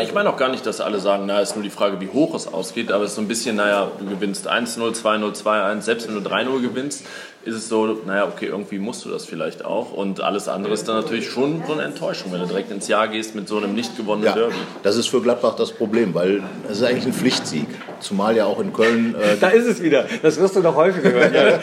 Ich 0.01 0.13
meine 0.13 0.29
auch 0.29 0.37
gar 0.37 0.49
nicht, 0.49 0.65
dass 0.65 0.81
alle 0.81 0.99
sagen, 0.99 1.23
na, 1.27 1.39
ist 1.39 1.55
nur 1.55 1.63
die 1.63 1.69
Frage, 1.69 1.99
wie 2.01 2.07
hoch 2.09 2.33
es 2.35 2.51
ausgeht, 2.51 2.91
aber 2.91 3.03
es 3.03 3.11
ist 3.11 3.15
so 3.15 3.21
ein 3.21 3.27
bisschen, 3.27 3.55
naja, 3.55 3.91
du 3.99 4.05
gewinnst 4.05 4.49
1-0, 4.49 4.77
2-0, 4.99 5.41
2-1, 5.43 5.81
selbst 5.81 6.07
wenn 6.07 6.21
du 6.23 6.29
3-0 6.29 6.61
gewinnst, 6.61 7.05
ist 7.45 7.55
es 7.55 7.69
so, 7.69 7.97
naja, 8.05 8.25
okay, 8.25 8.47
irgendwie 8.47 8.79
musst 8.79 9.05
du 9.05 9.09
das 9.09 9.25
vielleicht 9.25 9.63
auch 9.63 9.93
und 9.93 10.21
alles 10.21 10.47
andere 10.47 10.73
ist 10.73 10.87
dann 10.87 10.95
natürlich 10.97 11.29
schon 11.29 11.63
so 11.65 11.73
eine 11.73 11.83
Enttäuschung, 11.83 12.31
wenn 12.33 12.41
du 12.41 12.47
direkt 12.47 12.69
ins 12.71 12.87
Jahr 12.87 13.07
gehst 13.07 13.33
mit 13.35 13.47
so 13.47 13.57
einem 13.57 13.73
nicht 13.73 13.95
gewonnenen 13.95 14.27
Ja, 14.27 14.33
Derby. 14.35 14.55
das 14.83 14.97
ist 14.97 15.07
für 15.07 15.21
Gladbach 15.21 15.55
das 15.55 15.71
Problem, 15.71 16.13
weil 16.13 16.43
es 16.69 16.77
ist 16.79 16.83
eigentlich 16.83 17.05
ein 17.05 17.13
Pflichtsieg. 17.13 17.67
Zumal 17.99 18.35
ja 18.35 18.45
auch 18.45 18.59
in 18.59 18.73
Köln 18.73 19.15
äh, 19.15 19.37
Da 19.39 19.49
ist 19.49 19.65
es 19.65 19.81
wieder. 19.81 20.05
Das 20.21 20.39
wirst 20.39 20.55
du 20.55 20.61
noch 20.61 20.75
häufiger 20.75 21.11
hören. 21.11 21.33
Ja, 21.33 21.59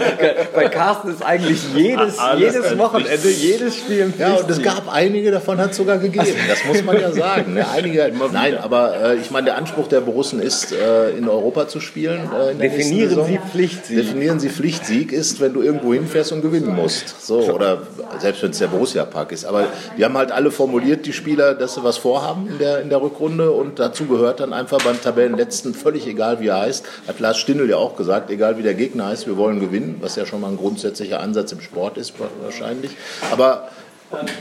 Bei 0.55 0.69
Carsten 0.69 1.11
ist 1.11 1.23
eigentlich 1.25 1.61
jedes, 1.75 2.19
Alles 2.19 2.55
jedes 2.55 2.73
ein 2.73 2.79
Wochenende, 2.79 3.29
jedes 3.31 3.77
Spiel 3.77 3.99
im 4.01 4.15
Ja, 4.19 4.35
und 4.35 4.51
es 4.51 4.63
gab 4.63 4.93
einige 4.93 5.31
davon 5.31 5.59
hat 5.59 5.71
es 5.71 5.77
sogar 5.77 5.99
gegeben. 5.99 6.37
Das 6.49 6.65
muss 6.65 6.83
man 6.85 7.01
ja 7.01 7.13
sagen. 7.13 7.55
Ne? 7.55 7.67
Einige, 7.69 8.11
nein, 8.33 8.59
aber 8.59 9.13
äh, 9.13 9.17
ich 9.17 9.31
meine, 9.31 9.47
der 9.47 9.57
Anspruch 9.57 9.89
der 9.89 10.01
Borussen 10.01 10.41
ist, 10.41 10.73
äh, 10.73 11.11
in 11.11 11.29
Europa 11.29 11.69
zu 11.69 11.81
spielen. 11.81 12.21
Äh, 12.33 12.55
Definieren. 12.55 13.25
Sie 13.27 13.39
Pflichtsieg. 13.39 13.97
Definieren 13.97 14.41
Sie 14.41 14.49
Pflichtsieg 14.49 15.13
ist, 15.13 15.41
wenn 15.41 15.53
du 15.53 15.63
irgendwo 15.63 15.95
hinfährst 15.95 16.33
und 16.33 16.43
gewinnen 16.43 16.75
musst. 16.75 17.25
So, 17.27 17.41
oder 17.53 17.83
selbst 18.19 18.43
wenn 18.43 18.51
es 18.51 18.59
der 18.59 18.69
Borussia-Park 18.69 19.33
ist. 19.33 19.45
Aber 19.45 19.67
die 19.97 20.05
haben 20.05 20.17
halt 20.17 20.33
alle 20.33 20.51
formuliert, 20.51 21.07
die 21.07 21.13
Spieler, 21.13 21.55
dass 21.55 21.75
sie 21.75 21.85
was 21.85 21.97
vorhaben 21.97 22.49
in 22.49 22.59
der, 22.59 22.81
in 22.81 22.89
der 22.89 23.01
Rückrunde. 23.01 23.51
Und 23.53 23.79
dazu 23.79 24.07
gehört 24.07 24.41
dann 24.41 24.53
einfach 24.53 24.79
beim 24.83 25.01
Tabellenletzten, 25.01 25.75
völlig 25.75 26.07
egal 26.07 26.26
wie 26.41 26.49
er 26.49 26.61
heißt, 26.61 26.85
hat 27.09 27.21
Lars 27.21 27.39
Stindl 27.39 27.69
ja 27.69 27.77
auch 27.77 27.97
gesagt, 27.97 28.31
egal 28.31 28.59
wie 28.59 28.63
der 28.63 28.75
Gegner 28.75 29.07
heißt, 29.07 29.27
wir 29.27 29.37
wollen 29.37 29.61
gewinnen, 29.61 29.97
was 30.01 30.17
ja 30.17 30.27
schon 30.27 30.41
mal 30.41 30.49
ein 30.51 30.57
grundsätzlicher 30.57 31.21
Ansatz 31.21 31.53
im 31.53 31.61
Sport 31.61 31.97
ist 31.99 32.15
wahrscheinlich. 32.43 32.93
Aber 33.33 33.69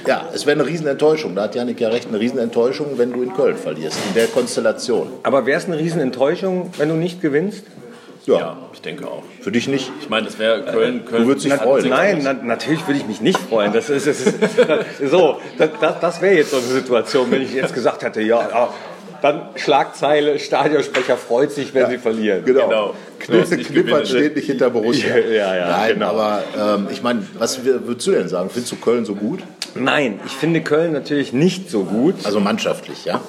ja, 0.07 0.29
es 0.33 0.45
wäre 0.45 0.59
eine 0.59 0.67
Riesenenttäuschung. 0.69 1.35
Da 1.35 1.43
hat 1.43 1.55
Janik 1.55 1.79
ja 1.81 1.89
recht, 1.89 2.07
eine 2.07 2.19
Riesenenttäuschung, 2.19 2.97
wenn 2.97 3.11
du 3.13 3.23
in 3.23 3.33
Köln 3.33 3.57
verlierst, 3.57 3.97
in 4.07 4.13
der 4.13 4.27
Konstellation. 4.27 5.07
Aber 5.23 5.45
wäre 5.45 5.57
es 5.59 5.65
eine 5.65 5.77
Riesenenttäuschung, 5.79 6.71
wenn 6.77 6.89
du 6.89 6.95
nicht 6.95 7.21
gewinnst? 7.21 7.63
Ja, 8.27 8.37
Ja, 8.39 8.57
ich 8.73 8.81
denke 8.81 9.07
auch. 9.07 9.23
für 9.41 9.51
dich 9.51 9.67
nicht. 9.67 9.91
Ich 10.01 10.09
meine, 10.09 10.25
das 10.25 10.39
wäre 10.39 10.63
Köln, 10.63 11.05
Köln. 11.05 11.23
Du 11.23 11.27
würdest 11.27 11.45
dich 11.45 11.53
freuen. 11.53 11.89
Nein, 11.89 12.21
na, 12.23 12.33
natürlich 12.33 12.87
würde 12.87 12.99
ich 12.99 13.07
mich 13.07 13.21
nicht 13.21 13.39
freuen. 13.39 13.71
Das 13.71 13.89
ist, 13.89 14.07
das 14.07 14.19
ist 14.21 14.35
so. 15.11 15.39
Das, 15.57 15.69
das, 15.79 15.99
das 15.99 16.21
wäre 16.21 16.35
jetzt 16.35 16.51
so 16.51 16.57
eine 16.57 16.65
Situation, 16.65 17.29
wenn 17.29 17.41
ich 17.43 17.53
jetzt 17.53 17.73
gesagt 17.73 18.01
hätte, 18.03 18.21
ja, 18.21 18.41
ja 18.49 18.69
dann 19.25 19.41
Schlagzeile, 19.55 20.37
Stadionsprecher 20.37 21.17
freut 21.17 21.51
sich, 21.51 21.73
wenn 21.73 21.89
sie 21.89 21.97
verlieren. 21.97 22.45
Genau. 22.45 22.67
Genau. 22.67 22.93
Knippert 23.17 23.51
Nicht 23.57 23.73
gewinnen. 23.73 24.05
steht 24.05 24.35
nicht 24.35 24.45
hinter 24.45 24.69
Borussia. 24.69 25.15
Ja, 25.25 25.55
ja, 25.55 25.67
Nein, 25.69 25.93
genau. 25.95 26.09
aber 26.09 26.43
ähm, 26.57 26.87
ich 26.91 27.01
meine, 27.01 27.25
was 27.39 27.65
würdest 27.65 28.05
du 28.05 28.11
denn 28.11 28.29
sagen? 28.29 28.51
Findest 28.51 28.73
du 28.73 28.75
Köln 28.75 29.03
so 29.03 29.15
gut? 29.15 29.39
Nein, 29.73 30.19
ich 30.27 30.33
finde 30.33 30.61
Köln 30.61 30.93
natürlich 30.93 31.33
nicht 31.33 31.71
so 31.71 31.85
gut. 31.85 32.15
Also 32.23 32.39
mannschaftlich, 32.39 33.05
ja? 33.05 33.19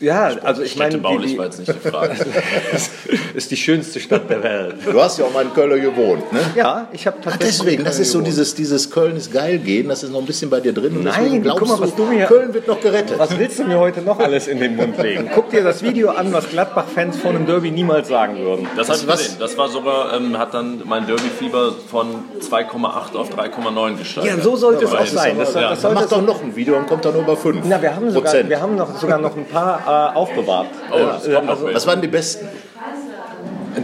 Ja, 0.00 0.30
also 0.44 0.62
ich 0.62 0.76
meine, 0.76 0.92
Städtebaulich 0.92 1.36
war 1.38 1.46
jetzt 1.46 1.58
nicht 1.58 1.72
die 1.84 1.88
Frage. 1.88 2.14
ist 3.34 3.50
die 3.50 3.56
schönste 3.56 4.00
Stadt 4.00 4.28
der 4.30 4.42
Welt. 4.42 4.76
Du 4.90 5.00
hast 5.02 5.18
ja 5.18 5.24
auch 5.24 5.32
mal 5.32 5.42
in 5.44 5.52
Köln 5.52 5.80
gewohnt, 5.80 6.32
ne? 6.32 6.40
Ja, 6.54 6.88
ich 6.92 7.06
habe 7.06 7.16
Ach, 7.20 7.24
tatsächlich. 7.32 7.58
deswegen, 7.58 7.84
das 7.84 7.98
ist 7.98 8.12
so 8.12 8.18
gewohnt. 8.18 8.28
dieses, 8.28 8.54
dieses 8.54 8.90
Köln 8.90 9.16
ist 9.16 9.32
geil 9.32 9.58
gehen, 9.58 9.88
das 9.88 10.02
ist 10.02 10.12
noch 10.12 10.20
ein 10.20 10.26
bisschen 10.26 10.50
bei 10.50 10.60
dir 10.60 10.72
drin. 10.72 10.96
Und 10.96 11.04
Nein, 11.04 11.42
glaubst 11.42 11.60
guck 11.64 11.68
mal, 11.68 11.80
was 11.80 11.94
du 11.94 12.04
mir- 12.04 12.26
Köln 12.26 12.54
wird 12.54 12.66
noch 12.68 12.80
gerettet. 12.80 13.18
Was 13.18 13.36
willst 13.38 13.58
du 13.58 13.64
mir 13.64 13.78
heute 13.78 14.00
noch 14.02 14.18
alles 14.20 14.46
in 14.46 14.60
den 14.60 14.76
Mund 14.76 14.96
legen? 15.02 15.28
Guck 15.34 15.50
dir 15.50 15.64
das 15.64 15.82
Video 15.82 16.10
an, 16.10 16.32
was 16.32 16.48
Gladbach-Fans 16.48 17.16
vor 17.18 17.30
einem 17.32 17.46
Derby 17.46 17.70
niemals 17.70 18.08
sagen 18.08 18.38
würden. 18.38 18.66
Das 18.76 18.88
habe 18.88 18.98
ich 19.00 19.08
Was- 19.08 19.18
gesehen. 19.22 19.36
Das 19.40 19.58
war 19.58 19.68
sogar, 19.68 20.14
ähm, 20.14 20.38
hat 20.38 20.54
dann 20.54 20.82
mein 20.84 21.06
Derby-Fieber 21.06 21.72
von 21.90 22.06
2,8 22.40 23.16
auf 23.16 23.30
3,9 23.30 23.98
gesteigert. 23.98 24.36
Ja, 24.38 24.42
so 24.42 24.56
sollte 24.56 24.84
es 24.84 24.92
Ja, 24.92 24.96
auch 24.98 25.02
weiß. 25.02 25.10
sein. 25.12 25.38
Das, 25.38 25.54
Ja. 25.54 25.70
das 25.70 25.82
mach 25.82 26.06
doch 26.06 26.22
noch 26.22 26.42
ein 26.42 26.54
Video 26.54 26.76
und 26.76 26.86
kommt 26.86 27.04
dann 27.04 27.14
nur 27.14 27.22
über 27.22 27.36
5 27.36 27.64
Na, 27.68 27.80
wir 27.82 27.94
haben 27.94 28.08
sogar, 28.10 28.30
Prozent. 28.30 28.48
wir 28.48 28.60
haben 28.60 28.76
noch, 28.76 28.96
sogar 29.00 29.18
noch 29.18 29.36
ein 29.36 29.44
paar 29.46 29.87
äh, 29.88 30.14
aufbewahrt. 30.16 30.68
Oh, 30.92 30.98
das 30.98 31.24
kommt 31.24 31.46
noch 31.46 31.54
also. 31.54 31.72
Was 31.72 31.86
waren 31.86 32.00
die 32.02 32.08
besten? 32.08 32.46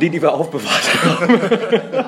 die, 0.01 0.11
die 0.11 0.21
wir 0.21 0.33
aufbewahrt 0.33 1.05
haben. 1.05 1.41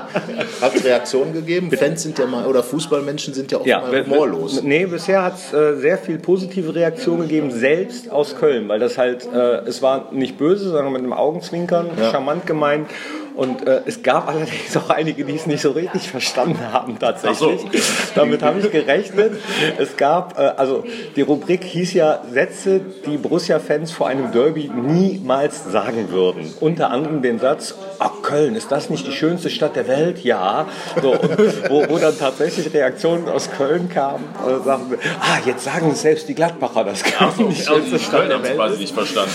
Hat 0.61 0.75
es 0.75 0.85
Reaktionen 0.85 1.33
gegeben? 1.33 1.71
Fans 1.71 2.03
sind 2.03 2.19
ja 2.19 2.27
mal, 2.27 2.47
oder 2.47 2.63
Fußballmenschen 2.63 3.35
sind 3.35 3.53
ja 3.53 3.59
oft 3.59 3.67
Ja, 3.67 3.81
mal 3.81 4.05
humorlos. 4.05 4.63
Nee, 4.63 4.87
bisher 4.87 5.23
hat 5.23 5.37
es 5.37 5.53
äh, 5.53 5.77
sehr 5.77 5.99
viel 5.99 6.19
positive 6.19 6.75
Reaktionen 6.75 7.23
gegeben, 7.23 7.51
selbst 7.51 8.11
aus 8.11 8.37
Köln, 8.37 8.69
weil 8.69 8.81
das 8.81 8.99
halt, 8.99 9.27
äh, 9.33 9.59
es 9.67 9.83
war 9.83 10.09
nicht 10.13 10.39
böse, 10.39 10.71
sondern 10.71 10.93
mit 10.93 11.03
einem 11.03 11.13
Augenzwinkern, 11.13 11.91
Ja. 11.99 12.11
charmant 12.11 12.47
gemeint. 12.47 12.89
Und 13.37 13.67
äh, 13.67 13.83
es 13.85 14.03
gab 14.03 14.29
allerdings 14.29 14.77
auch 14.77 14.89
einige, 14.91 15.25
die 15.25 15.35
es 15.37 15.47
nicht 15.47 15.61
so 15.61 15.73
richtig 15.73 16.09
verstanden 16.11 16.59
haben 16.73 16.99
tatsächlich. 16.99 17.61
So. 17.61 17.69
Damit 18.15 18.43
habe 18.43 18.61
ich 18.61 18.71
gerechnet. 18.71 19.33
Es 19.79 19.97
gab, 19.97 20.39
äh, 20.39 20.53
also 20.57 20.85
die 21.17 21.21
Rubrik 21.23 21.63
hieß 21.65 21.93
ja 21.95 22.21
Sätze, 22.33 22.81
die 23.07 23.19
Borussia-Fans 23.19 23.93
vor 23.93 24.09
einem 24.09 24.33
Derby 24.33 24.71
niemals 24.75 25.65
sagen 25.71 26.11
würden. 26.11 26.51
Unter 26.61 26.91
anderem 26.91 27.21
den 27.21 27.39
Satz, 27.39 27.75
ach 27.99 28.23
Köln, 28.23 28.57
ist 28.57 28.73
das 28.73 28.89
nicht 28.91 29.07
die 29.07 29.13
schönste 29.13 29.51
Stadt 29.51 29.77
der 29.77 29.87
Welt? 29.87 30.25
Ja. 30.25 30.67
So, 31.03 31.13
und 31.13 31.71
wo, 31.71 31.85
wo 31.89 31.99
dann 31.99 32.19
tatsächlich 32.19 32.73
Reaktionen 32.73 33.29
aus 33.29 33.51
Köln 33.51 33.89
kamen, 33.91 34.25
äh, 34.47 34.65
sagen 34.65 34.85
wir, 34.91 34.99
ah, 35.21 35.39
jetzt 35.45 35.65
sagen 35.65 35.91
es 35.93 36.01
selbst 36.03 36.29
die 36.29 36.35
Gladbacher, 36.35 36.85
das 36.85 37.03
kann 37.03 37.31
so, 37.37 37.43
nicht 37.43 37.61
die 37.61 37.65
schönste 37.67 37.99
Stadt 37.99 38.21
Köln 38.21 38.29
der 38.29 38.37
haben 38.39 38.43
es 38.45 38.49
Welt. 38.49 38.59
quasi 38.59 38.79
nicht 38.81 38.95
verstanden. 38.95 39.31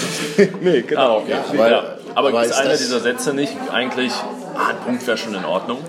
Nee, 0.62 0.82
genau. 0.82 1.18
okay. 1.20 1.32
Ja, 1.32 1.44
aber- 1.54 1.70
ja. 1.72 1.84
Aber, 2.16 2.42
ist 2.44 2.52
ist 2.52 2.60
einer 2.60 2.78
dieser 2.78 3.00
Sätze 3.00 3.34
nicht 3.34 3.56
eigentlich, 3.72 4.12
ah, 4.56 4.70
ein 4.70 4.78
Punkt 4.86 5.06
wäre 5.08 5.18
schon 5.18 5.36
in 5.36 5.46
Ordnung? 5.46 5.80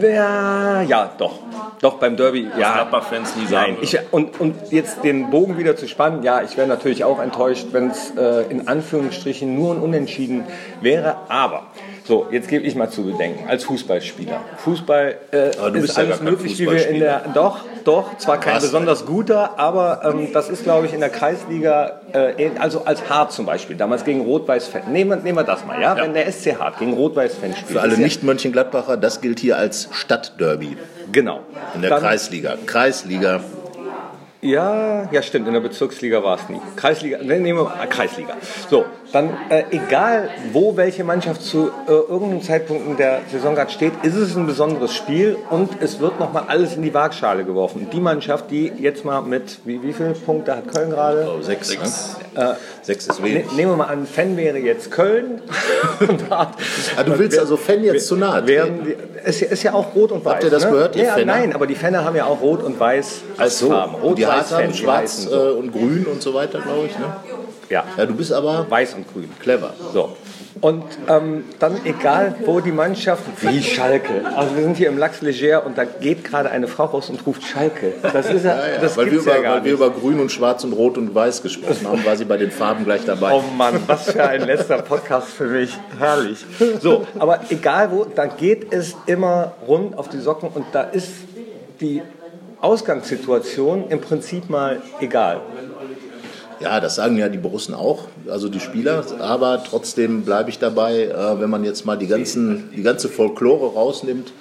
Ja, 0.00 0.82
ja, 0.82 1.10
doch. 1.16 1.38
Doch, 1.80 1.94
beim 1.98 2.16
Derby, 2.16 2.48
ja. 2.58 2.72
Gladbach-Fans 2.72 3.36
nie 3.36 3.42
Nein, 3.42 3.50
sagen. 3.50 3.78
ich, 3.82 3.98
und, 4.10 4.40
und 4.40 4.72
jetzt 4.72 5.04
den 5.04 5.30
Bogen 5.30 5.58
wieder 5.58 5.76
zu 5.76 5.86
spannen, 5.86 6.22
ja, 6.22 6.42
ich 6.42 6.56
wäre 6.56 6.66
natürlich 6.66 7.04
auch 7.04 7.20
enttäuscht, 7.20 7.68
wenn 7.72 7.90
es 7.90 8.12
äh, 8.16 8.44
in 8.50 8.66
Anführungsstrichen 8.66 9.54
nur 9.54 9.74
ein 9.74 9.80
Unentschieden 9.80 10.44
wäre. 10.80 11.16
Aber 11.28 11.66
So, 12.06 12.28
jetzt 12.30 12.48
gebe 12.48 12.64
ich 12.64 12.76
mal 12.76 12.88
zu 12.88 13.02
bedenken, 13.04 13.48
als 13.48 13.64
Fußballspieler. 13.64 14.40
Fußball 14.58 15.16
äh, 15.32 15.50
du 15.72 15.78
ist 15.80 15.96
ja 15.96 16.04
alles 16.04 16.18
kein 16.18 16.24
möglich, 16.30 16.56
wie 16.58 16.70
wir 16.70 16.88
in 16.88 17.00
der. 17.00 17.22
Doch, 17.34 17.60
doch, 17.84 18.16
zwar 18.18 18.38
kein 18.38 18.56
Was? 18.56 18.62
besonders 18.62 19.06
guter, 19.06 19.58
aber 19.58 20.02
ähm, 20.04 20.28
das 20.32 20.48
ist, 20.48 20.62
glaube 20.62 20.86
ich, 20.86 20.94
in 20.94 21.00
der 21.00 21.08
Kreisliga, 21.08 22.00
äh, 22.12 22.50
also 22.60 22.84
als 22.84 23.08
Hart 23.10 23.32
zum 23.32 23.44
Beispiel, 23.46 23.76
damals 23.76 24.04
gegen 24.04 24.20
Rot-Weiß-Fan. 24.20 24.92
Nehmen, 24.92 25.10
wir- 25.10 25.16
nehmen 25.16 25.38
wir 25.38 25.42
das 25.44 25.64
mal, 25.66 25.80
ja? 25.82 25.96
Wenn 25.96 26.14
der 26.14 26.26
SC 26.30 26.56
Hart 26.60 26.78
gegen 26.78 26.92
Rot-Weiß-Fan 26.94 27.52
spielt. 27.54 27.70
Für 27.72 27.80
alle 27.80 27.94
ja- 27.94 27.98
Nicht-Mönchengladbacher, 27.98 28.96
das 28.96 29.20
gilt 29.20 29.40
hier 29.40 29.56
als 29.56 29.88
Stadtderby 29.90 30.76
Genau. 31.10 31.40
in 31.74 31.80
der 31.82 31.90
Dann- 31.90 32.00
Kreisliga. 32.02 32.56
Kreisliga. 32.66 33.40
Ja, 34.42 35.08
ja, 35.10 35.22
stimmt. 35.22 35.48
In 35.48 35.54
der 35.54 35.60
Bezirksliga 35.60 36.22
war 36.22 36.36
es 36.38 36.48
nie. 36.48 36.60
Kreisliga, 36.76 37.18
ne, 37.18 37.40
nehmen 37.40 37.58
wir 37.58 37.86
Kreisliga. 37.88 38.34
So, 38.70 38.84
dann 39.16 39.30
äh, 39.48 39.64
egal, 39.70 40.28
wo 40.52 40.76
welche 40.76 41.02
Mannschaft 41.04 41.42
zu 41.42 41.70
äh, 41.88 41.90
irgendeinem 41.90 42.42
Zeitpunkt 42.42 42.86
in 42.86 42.96
der 42.96 43.20
Saison 43.32 43.54
gerade 43.54 43.70
steht, 43.70 43.92
ist 44.02 44.14
es 44.14 44.36
ein 44.36 44.46
besonderes 44.46 44.92
Spiel 44.94 45.36
und 45.50 45.70
es 45.80 46.00
wird 46.00 46.20
nochmal 46.20 46.44
alles 46.48 46.74
in 46.76 46.82
die 46.82 46.92
Waagschale 46.92 47.44
geworfen. 47.44 47.88
Die 47.92 48.00
Mannschaft, 48.00 48.50
die 48.50 48.70
jetzt 48.78 49.04
mal 49.04 49.22
mit, 49.22 49.58
wie, 49.64 49.82
wie 49.82 49.92
viele 49.92 50.10
Punkte 50.12 50.54
hat 50.56 50.72
Köln 50.72 50.90
gerade? 50.90 51.26
Oh, 51.34 51.40
sechs. 51.42 51.68
Sechs. 51.68 52.16
Ne? 52.34 52.56
Sechs 52.82 53.06
ist 53.06 53.18
Ne, 53.20 53.24
wenig. 53.26 53.52
nehmen 53.52 53.72
wir 53.72 53.76
mal 53.76 53.84
an, 53.86 54.06
Fan 54.06 54.36
wäre 54.36 54.58
jetzt 54.58 54.90
Köln. 54.90 55.40
Ah, 56.28 57.02
du 57.04 57.18
willst 57.18 57.38
also 57.38 57.56
Fan 57.56 57.82
jetzt 57.84 58.06
zu 58.08 58.16
nahe 58.16 58.42
die, 58.42 58.52
ist, 59.24 59.40
ja- 59.40 59.48
ist 59.48 59.62
ja 59.62 59.72
auch 59.74 59.94
rot 59.94 60.12
und 60.12 60.24
weiß. 60.24 60.34
Habt 60.34 60.44
ihr 60.44 60.50
das 60.50 60.64
ne? 60.64 60.70
gehört, 60.70 60.96
ihr 60.96 61.04
ja, 61.04 61.14
Fenner? 61.14 61.34
Nein, 61.34 61.54
aber 61.54 61.66
die 61.66 61.74
Fenner 61.74 62.04
haben 62.04 62.16
ja 62.16 62.26
auch 62.26 62.40
rot 62.40 62.62
und 62.62 62.78
weiß 62.78 63.22
als 63.38 63.58
So, 63.58 63.68
Farben. 63.68 63.94
und 63.96 64.02
Rot, 64.02 64.18
die 64.18 64.26
weiß, 64.26 64.48
Fan, 64.50 64.68
die 64.72 64.76
schwarz 64.78 65.18
heißen 65.18 65.30
so. 65.30 65.36
äh, 65.36 65.50
und 65.52 65.72
grün 65.72 66.06
und 66.10 66.22
so 66.22 66.34
weiter, 66.34 66.60
glaube 66.60 66.86
ich. 66.86 66.98
Ne? 66.98 67.04
Ja. 67.68 67.84
Ja, 67.96 68.06
du 68.06 68.14
bist 68.14 68.32
aber 68.32 68.66
Weiß 68.68 68.94
und 68.94 69.12
grün. 69.12 69.28
clever. 69.40 69.74
So. 69.92 70.16
Und 70.62 70.84
ähm, 71.08 71.44
dann 71.58 71.84
egal, 71.84 72.34
wo 72.46 72.60
die 72.60 72.72
Mannschaft, 72.72 73.22
wie 73.42 73.62
Schalke. 73.62 74.22
Also 74.34 74.56
wir 74.56 74.62
sind 74.62 74.78
hier 74.78 74.88
im 74.88 74.96
Lachs 74.96 75.20
Leger 75.20 75.66
und 75.66 75.76
da 75.76 75.84
geht 75.84 76.24
gerade 76.24 76.48
eine 76.50 76.66
Frau 76.66 76.86
raus 76.86 77.10
und 77.10 77.26
ruft 77.26 77.42
Schalke. 77.44 77.92
Das 78.02 78.30
ist 78.30 78.42
ja, 78.44 78.56
Ja, 78.56 78.68
ja, 78.68 78.78
das 78.80 78.96
weil 78.96 79.10
wir, 79.10 79.18
über, 79.20 79.36
ja 79.36 79.42
gar 79.42 79.54
weil 79.56 79.64
wir 79.64 79.72
nicht. 79.72 79.80
über 79.82 79.90
Grün 79.90 80.18
und 80.18 80.32
Schwarz 80.32 80.64
und 80.64 80.72
Rot 80.72 80.96
und 80.96 81.14
Weiß 81.14 81.42
gesprochen 81.42 81.86
haben, 81.86 82.02
war 82.06 82.16
sie 82.16 82.24
bei 82.24 82.38
den 82.38 82.50
Farben 82.50 82.84
gleich 82.86 83.04
dabei. 83.04 83.32
Oh 83.34 83.42
Mann, 83.54 83.80
was 83.86 84.10
für 84.12 84.24
ein 84.24 84.46
letzter 84.46 84.78
Podcast 84.80 85.28
für 85.28 85.44
mich. 85.44 85.76
Herrlich. 85.98 86.38
So, 86.80 87.06
aber 87.18 87.40
egal 87.50 87.90
wo, 87.90 88.04
da 88.06 88.24
geht 88.24 88.72
es 88.72 88.96
immer 89.04 89.52
rund 89.68 89.98
auf 89.98 90.08
die 90.08 90.20
Socken 90.20 90.48
und 90.54 90.64
da 90.72 90.84
ist 90.84 91.10
die 91.82 92.00
Ausgangssituation 92.62 93.88
im 93.90 94.00
Prinzip 94.00 94.48
mal 94.48 94.80
egal. 95.00 95.40
Ja, 96.60 96.80
das 96.80 96.94
sagen 96.94 97.18
ja 97.18 97.28
die 97.28 97.38
Borussen 97.38 97.74
auch, 97.74 98.04
also 98.28 98.48
die 98.48 98.60
Spieler. 98.60 99.04
Aber 99.20 99.62
trotzdem 99.62 100.22
bleibe 100.22 100.50
ich 100.50 100.58
dabei, 100.58 101.04
äh, 101.04 101.40
wenn 101.40 101.50
man 101.50 101.64
jetzt 101.64 101.84
mal 101.84 101.96
die, 101.96 102.06
ganzen, 102.06 102.70
die 102.74 102.82
ganze 102.82 103.08
Folklore 103.08 103.74
rausnimmt, 103.74 104.32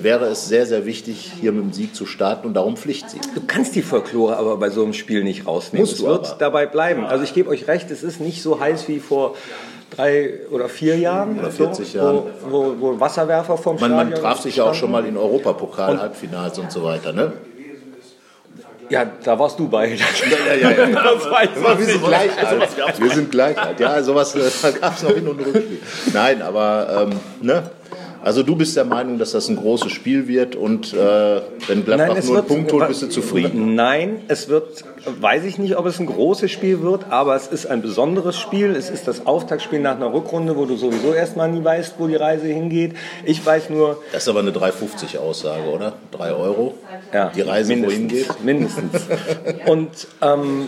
wäre 0.00 0.26
es 0.26 0.48
sehr, 0.48 0.66
sehr 0.66 0.86
wichtig, 0.86 1.32
hier 1.40 1.52
mit 1.52 1.62
dem 1.62 1.72
Sieg 1.72 1.94
zu 1.94 2.06
starten 2.06 2.48
und 2.48 2.54
darum 2.54 2.76
Pflichtsieg. 2.76 3.22
Du 3.34 3.42
kannst 3.46 3.74
die 3.74 3.82
Folklore 3.82 4.36
aber 4.36 4.56
bei 4.56 4.70
so 4.70 4.82
einem 4.82 4.92
Spiel 4.92 5.22
nicht 5.22 5.46
rausnehmen. 5.46 5.86
Musst 5.86 6.00
es 6.00 6.04
wird 6.04 6.26
aber. 6.26 6.36
dabei 6.38 6.66
bleiben. 6.66 7.04
Also 7.04 7.24
ich 7.24 7.34
gebe 7.34 7.50
euch 7.50 7.68
recht, 7.68 7.90
es 7.90 8.02
ist 8.02 8.20
nicht 8.20 8.42
so 8.42 8.58
heiß 8.58 8.88
wie 8.88 8.98
vor 8.98 9.36
drei 9.90 10.40
oder 10.50 10.68
vier 10.68 10.98
Jahren. 10.98 11.38
Oder 11.38 11.50
40 11.50 11.88
so, 11.88 11.98
Jahren. 11.98 12.22
Wo, 12.48 12.74
wo, 12.76 12.80
wo 12.80 13.00
Wasserwerfer 13.00 13.56
vom 13.56 13.76
Man, 13.76 13.90
Stadion 13.90 14.10
man 14.10 14.20
traf 14.20 14.40
sich 14.40 14.56
ja 14.56 14.64
auch 14.64 14.74
schon 14.74 14.90
mal 14.90 15.04
in 15.06 15.16
Europapokal, 15.16 16.00
Halbfinals 16.00 16.58
und 16.58 16.72
so 16.72 16.82
weiter. 16.82 17.12
Ne? 17.12 17.32
Ja, 18.90 19.04
da 19.24 19.38
warst 19.38 19.58
du 19.58 19.68
bei. 19.68 19.88
Ja, 20.48 20.54
ja, 20.54 20.70
ja. 20.70 20.86
Das 20.86 21.30
weiß 21.30 21.48
Aber 21.56 21.78
wir 21.78 21.86
sind 21.86 22.04
gleich 22.04 22.46
alt. 22.46 23.00
Wir 23.00 23.10
sind 23.10 23.30
gleich 23.30 23.58
alt. 23.58 23.80
Ja, 23.80 24.02
sowas 24.02 24.34
äh, 24.34 24.72
gab 24.80 24.96
es 24.96 25.02
noch 25.02 25.12
Hin- 25.12 25.28
und 25.28 25.40
Rückspiel. 25.40 25.80
Nein, 26.12 26.42
aber 26.42 27.08
ähm, 27.10 27.20
ne? 27.40 27.70
Also 28.24 28.42
du 28.42 28.56
bist 28.56 28.74
der 28.74 28.86
Meinung, 28.86 29.18
dass 29.18 29.32
das 29.32 29.48
ein 29.50 29.56
großes 29.56 29.92
Spiel 29.92 30.26
wird 30.28 30.56
und 30.56 30.94
äh, 30.94 31.42
wenn 31.66 31.84
Gladbach 31.84 32.24
nur 32.24 32.38
einen 32.38 32.46
Punkt 32.46 32.72
holt, 32.72 32.88
bist 32.88 33.02
du 33.02 33.08
zufrieden. 33.08 33.74
Nein, 33.74 34.22
es 34.28 34.48
wird, 34.48 34.82
weiß 35.20 35.44
ich 35.44 35.58
nicht, 35.58 35.76
ob 35.76 35.84
es 35.84 36.00
ein 36.00 36.06
großes 36.06 36.50
Spiel 36.50 36.80
wird, 36.80 37.04
aber 37.10 37.36
es 37.36 37.48
ist 37.48 37.66
ein 37.66 37.82
besonderes 37.82 38.38
Spiel. 38.38 38.70
Es 38.70 38.88
ist 38.88 39.06
das 39.06 39.26
Auftaktspiel 39.26 39.78
nach 39.80 39.96
einer 39.96 40.10
Rückrunde, 40.14 40.56
wo 40.56 40.64
du 40.64 40.76
sowieso 40.76 41.12
erstmal 41.12 41.50
nie 41.50 41.62
weißt, 41.62 41.96
wo 41.98 42.06
die 42.06 42.16
Reise 42.16 42.46
hingeht. 42.46 42.94
Ich 43.26 43.44
weiß 43.44 43.68
nur, 43.68 43.98
Das 44.12 44.22
ist 44.22 44.28
aber 44.30 44.40
eine 44.40 44.52
3,50 44.52 45.18
Aussage, 45.18 45.64
oder? 45.70 45.92
3 46.12 46.32
Euro? 46.32 46.78
ja, 47.12 47.30
Die 47.34 47.42
Reise, 47.42 47.74
mindestens, 47.76 47.94
wohin 47.94 48.08
geht? 48.08 48.42
Mindestens. 48.42 49.02
Und 49.66 49.90
ähm, 50.22 50.66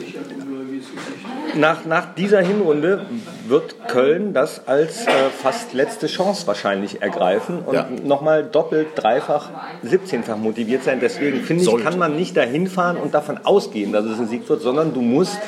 nach, 1.56 1.84
nach 1.84 2.14
dieser 2.14 2.40
Hinrunde 2.40 3.06
wird 3.48 3.88
Köln 3.88 4.32
das 4.32 4.66
als 4.68 5.06
äh, 5.06 5.10
fast 5.42 5.72
letzte 5.72 6.06
Chance 6.06 6.46
wahrscheinlich 6.46 7.02
ergreifen 7.02 7.60
und 7.64 7.74
Ja. 7.74 7.86
nochmal 8.04 8.44
doppelt, 8.44 8.88
dreifach, 8.94 9.50
17-fach 9.84 10.36
motiviert 10.36 10.84
sein. 10.84 10.98
Deswegen 11.00 11.40
finde 11.42 11.62
ich, 11.62 11.68
Sollte. 11.68 11.84
kann 11.84 11.98
man 11.98 12.16
nicht 12.16 12.36
dahin 12.36 12.66
fahren 12.66 12.96
und 12.96 13.14
davon 13.14 13.38
ausgehen, 13.44 13.92
dass 13.92 14.04
es 14.04 14.18
ein 14.18 14.28
Sieg 14.28 14.48
wird, 14.48 14.62
sondern 14.62 14.92
du 14.94 15.00
musst 15.00 15.38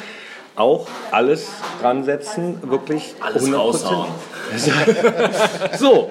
auch 0.58 0.86
alles 1.10 1.46
dran 1.80 2.04
setzen, 2.04 2.58
wirklich 2.62 3.14
Alles 3.20 3.46
100%. 3.48 3.54
raushauen. 3.56 4.08
So, 5.78 6.10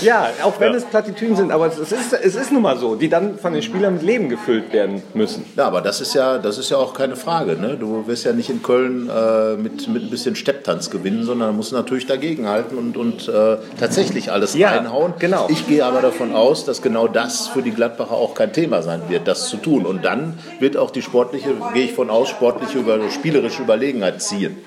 ja, 0.00 0.28
auch 0.42 0.58
wenn 0.58 0.74
es 0.74 0.84
Plattitüden 0.84 1.36
sind, 1.36 1.52
aber 1.52 1.66
es 1.66 1.78
ist, 1.78 2.12
es 2.12 2.34
ist 2.34 2.50
nun 2.50 2.62
mal 2.62 2.78
so, 2.78 2.94
die 2.94 3.08
dann 3.10 3.38
von 3.38 3.52
den 3.52 3.62
Spielern 3.62 3.94
mit 3.94 4.02
Leben 4.02 4.28
gefüllt 4.28 4.72
werden 4.72 5.02
müssen. 5.12 5.44
Ja, 5.56 5.66
aber 5.66 5.80
das 5.82 6.00
ist 6.00 6.14
ja, 6.14 6.38
das 6.38 6.56
ist 6.58 6.70
ja 6.70 6.78
auch 6.78 6.94
keine 6.94 7.14
Frage. 7.16 7.56
Ne? 7.56 7.76
Du 7.78 8.06
wirst 8.06 8.24
ja 8.24 8.32
nicht 8.32 8.48
in 8.50 8.62
Köln 8.62 9.10
äh, 9.10 9.56
mit, 9.56 9.86
mit 9.88 10.04
ein 10.04 10.10
bisschen 10.10 10.34
Stepptanz 10.36 10.90
gewinnen, 10.90 11.24
sondern 11.24 11.54
musst 11.56 11.72
natürlich 11.72 12.06
dagegenhalten 12.06 12.78
und, 12.78 12.96
und 12.96 13.28
äh, 13.28 13.58
tatsächlich 13.78 14.32
alles 14.32 14.54
Ja, 14.54 14.70
reinhauen. 14.70 15.14
genau. 15.18 15.46
Ich 15.50 15.66
gehe 15.68 15.84
aber 15.84 16.00
davon 16.00 16.34
aus, 16.34 16.64
dass 16.64 16.80
genau 16.82 17.06
das 17.06 17.48
für 17.48 17.62
die 17.62 17.70
Gladbacher 17.72 18.12
auch 18.14 18.34
kein 18.34 18.52
Thema 18.52 18.82
sein 18.82 19.02
wird, 19.08 19.28
das 19.28 19.48
zu 19.48 19.58
tun. 19.58 19.84
Und 19.84 20.04
dann 20.04 20.38
wird 20.58 20.76
auch 20.76 20.90
die 20.90 21.02
sportliche, 21.02 21.50
gehe 21.74 21.84
ich 21.84 21.92
von 21.92 22.08
aus, 22.10 22.28
sportliche, 22.30 22.78
über, 22.78 22.98
spielerische 23.10 23.62
Überlegenheit 23.84 24.22
ziehen. 24.22 24.58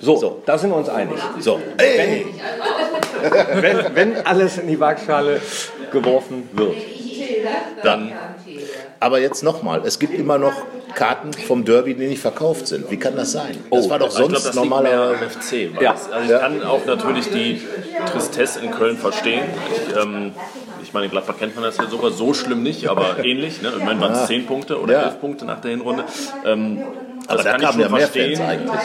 So, 0.00 0.42
da 0.44 0.58
sind 0.58 0.70
wir 0.70 0.76
uns 0.76 0.88
einig. 0.88 1.18
So, 1.40 1.58
ey, 1.78 2.26
Wenn, 3.54 3.94
wenn 3.94 4.26
alles 4.26 4.58
in 4.58 4.68
die 4.68 4.78
Waagschale 4.78 5.40
geworfen 5.90 6.48
wird. 6.52 6.74
dann. 7.82 8.12
Aber 9.00 9.20
jetzt 9.20 9.42
nochmal, 9.42 9.82
es 9.84 9.98
gibt 9.98 10.14
immer 10.18 10.38
noch 10.38 10.54
Karten 10.94 11.32
vom 11.32 11.64
Derby, 11.64 11.94
die 11.94 12.06
nicht 12.06 12.20
verkauft 12.22 12.66
sind. 12.68 12.90
Wie 12.90 12.96
kann 12.98 13.14
das 13.16 13.32
sein? 13.32 13.56
Das 13.70 13.88
war 13.90 13.98
doch 13.98 14.06
Also 14.06 14.20
ich 14.24 14.28
sonst 14.30 14.46
das 14.46 14.56
am 14.58 14.70
FC. 14.72 15.70
Ja. 15.80 15.92
das, 15.92 16.10
also 16.10 16.24
ich 16.24 16.30
Ja. 16.30 16.38
kann 16.38 16.62
auch 16.62 16.84
natürlich 16.86 17.28
die 17.30 17.60
Tristesse 18.10 18.60
in 18.60 18.70
Köln 18.70 18.96
verstehen. 18.96 19.44
Ich, 19.90 19.96
ähm, 20.02 20.32
ich 20.82 20.92
meine, 20.94 21.06
in 21.06 21.10
Gladbach 21.12 21.34
kennt 21.38 21.54
man 21.54 21.64
das 21.64 21.76
ja 21.76 21.86
sogar 21.88 22.10
so 22.10 22.32
schlimm 22.32 22.62
nicht, 22.62 22.88
aber 22.88 23.22
ähnlich. 23.22 23.60
Ne? 23.60 23.72
Ich 23.76 23.84
meine, 23.84 24.00
waren 24.00 24.12
es 24.12 24.26
10 24.26 24.46
Punkte 24.46 24.80
oder 24.80 24.92
Ja. 24.94 25.02
11 25.04 25.20
Punkte 25.20 25.44
nach 25.44 25.60
der 25.60 25.72
Hinrunde. 25.72 26.04
Ähm, 26.46 26.82
Aber 27.26 27.36
das 27.36 27.44
da 27.44 27.50
kann 27.52 27.60
ich 27.60 27.66
kamen 27.66 27.72
schon 27.72 27.82
ja 27.82 27.88
mehr 27.88 28.00
verstehen. 28.00 28.36
Fans 28.36 28.50
eigentlich. 28.50 28.80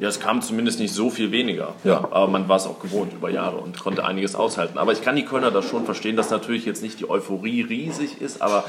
Ja, 0.00 0.08
es 0.08 0.18
kam 0.18 0.42
zumindest 0.42 0.80
nicht 0.80 0.92
so 0.92 1.08
viel 1.08 1.30
weniger. 1.30 1.74
Ja. 1.84 2.08
Aber 2.10 2.26
man 2.26 2.48
war 2.48 2.56
es 2.56 2.66
auch 2.66 2.80
gewohnt 2.80 3.12
über 3.12 3.30
Jahre 3.30 3.58
und 3.58 3.78
konnte 3.78 4.04
einiges 4.04 4.34
aushalten. 4.34 4.76
Aber 4.76 4.92
ich 4.92 5.02
kann 5.02 5.14
die 5.14 5.24
Kölner 5.24 5.50
das 5.50 5.66
schon 5.66 5.84
verstehen, 5.84 6.16
dass 6.16 6.30
natürlich 6.30 6.64
jetzt 6.64 6.82
nicht 6.82 6.98
die 6.98 7.08
Euphorie 7.08 7.62
riesig 7.62 8.20
ist, 8.20 8.42
aber 8.42 8.64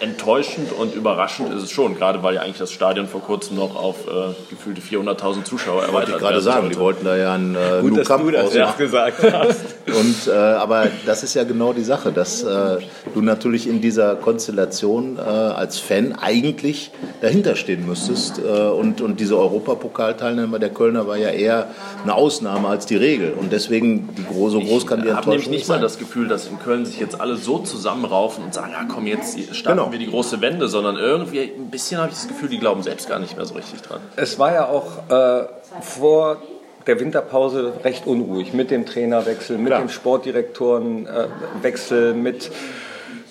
enttäuschend 0.00 0.72
und 0.72 0.94
überraschend 0.94 1.52
ist 1.54 1.62
es 1.62 1.70
schon. 1.70 1.96
Gerade 1.96 2.22
weil 2.22 2.34
ja 2.34 2.42
eigentlich 2.42 2.58
das 2.58 2.72
Stadion 2.72 3.06
vor 3.08 3.22
kurzem 3.22 3.56
noch 3.56 3.76
auf 3.76 4.06
äh, 4.06 4.34
gefühlte 4.50 4.80
400.000 4.80 5.44
Zuschauer 5.44 5.82
erweitert 5.82 5.94
Wollte 5.94 6.10
ich 6.12 6.18
gerade 6.18 6.40
sagen, 6.40 6.60
sollte. 6.62 6.74
die 6.74 6.80
wollten 6.80 7.04
da 7.04 7.16
ja 7.16 7.34
einen 7.34 7.54
äh, 7.54 7.80
Gut, 7.80 7.96
dass 7.98 8.08
du 8.08 8.30
das 8.30 8.54
jetzt 8.54 8.78
gesagt 8.78 9.22
hast. 9.32 9.60
Und, 9.86 10.28
äh, 10.28 10.32
aber 10.36 10.88
das 11.04 11.22
ist 11.22 11.34
ja 11.34 11.44
genau 11.44 11.72
die 11.72 11.84
Sache, 11.84 12.12
dass 12.12 12.42
äh, 12.42 12.78
du 13.14 13.20
natürlich 13.22 13.68
in 13.68 13.80
dieser 13.80 14.16
Konstellation 14.16 15.16
äh, 15.18 15.20
als 15.20 15.78
Fan 15.78 16.12
eigentlich 16.14 16.90
dahinter 17.20 17.56
stehen 17.56 17.86
müsstest. 17.86 18.38
Äh, 18.38 18.42
und, 18.68 19.00
und 19.00 19.20
diese 19.20 19.36
Europapokalteilnehmer 19.38 20.58
der 20.58 20.70
Kölner 20.70 21.06
war 21.06 21.16
ja 21.16 21.30
eher 21.30 21.68
eine 22.02 22.14
Ausnahme 22.14 22.68
als 22.68 22.86
die 22.86 22.96
Regel. 22.96 23.32
Und 23.32 23.52
deswegen 23.52 24.08
die 24.16 24.24
gro 24.24 24.48
so 24.48 24.60
groß 24.60 24.86
kann 24.86 25.02
die 25.02 25.08
Ich 25.08 25.14
habe 25.14 25.30
nämlich 25.30 25.46
Enttäuschung 25.46 25.50
nicht 25.50 25.60
nicht 25.60 25.68
mal 25.68 25.74
sein. 25.74 25.82
das 25.82 25.98
Gefühl, 25.98 26.28
dass 26.28 26.46
in 26.46 26.58
Köln 26.58 26.84
sich 26.86 26.98
jetzt 27.00 27.20
alle 27.20 27.36
so 27.36 27.58
zusammenraufen 27.58 28.44
und 28.44 28.54
sagen, 28.54 28.72
ja 28.72 28.86
komm, 28.92 29.06
jetzt 29.06 29.38
starten 29.54 29.78
Genau. 29.78 29.85
Wir 29.92 29.98
die 29.98 30.10
große 30.10 30.40
Wende, 30.40 30.68
sondern 30.68 30.96
irgendwie 30.96 31.40
ein 31.40 31.70
bisschen 31.70 32.00
habe 32.00 32.10
ich 32.10 32.16
das 32.16 32.28
Gefühl, 32.28 32.48
die 32.48 32.58
glauben 32.58 32.82
selbst 32.82 33.08
gar 33.08 33.18
nicht 33.18 33.36
mehr 33.36 33.44
so 33.46 33.54
richtig 33.54 33.82
dran. 33.82 34.00
Es 34.16 34.38
war 34.38 34.52
ja 34.52 34.68
auch 34.68 35.10
äh, 35.10 35.46
vor 35.80 36.38
der 36.86 37.00
Winterpause 37.00 37.72
recht 37.84 38.06
unruhig 38.06 38.52
mit 38.52 38.70
dem 38.70 38.84
Trainerwechsel, 38.86 39.58
mit 39.58 39.68
Klar. 39.68 39.80
dem 39.80 39.88
Sportdirektorenwechsel, 39.88 42.14
mit 42.14 42.52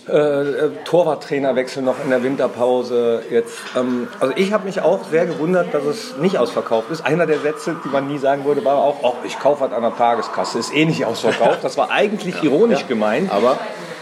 äh, 0.08 0.18
äh, 0.18 0.70
Torwarttrainerwechsel 0.84 1.82
noch 1.82 1.96
in 2.04 2.12
der 2.12 2.22
Winterpause 2.22 3.24
jetzt. 3.32 3.58
Ähm, 3.76 4.08
also 4.20 4.36
ich 4.36 4.54
habe 4.54 4.66
mich 4.66 4.82
auch 4.82 5.00
sehr 5.10 5.26
gewundert, 5.26 5.74
dass 5.74 5.84
es 5.84 6.16
nicht 6.18 6.38
ausverkauft 6.38 6.92
ist. 6.92 7.04
Einer 7.04 7.26
der 7.26 7.40
Sätze, 7.40 7.76
die 7.84 7.90
man 7.90 8.08
nie 8.08 8.20
sagen 8.20 8.46
würde, 8.46 8.64
war 8.64 8.76
auch, 8.76 8.98
oh, 9.02 9.16
ich 9.26 9.40
kaufe 9.40 9.62
was 9.62 9.74
an 9.74 9.82
der 9.82 9.96
Tageskasse, 9.96 10.60
ist 10.60 10.76
eh 10.76 10.86
nicht 10.86 11.06
ausverkauft. 11.06 11.64
Das 11.64 11.76
war 11.78 11.90
eigentlich 11.90 12.44
ironisch 12.44 12.86
gemeint. 12.88 13.32
Aber 13.32 13.58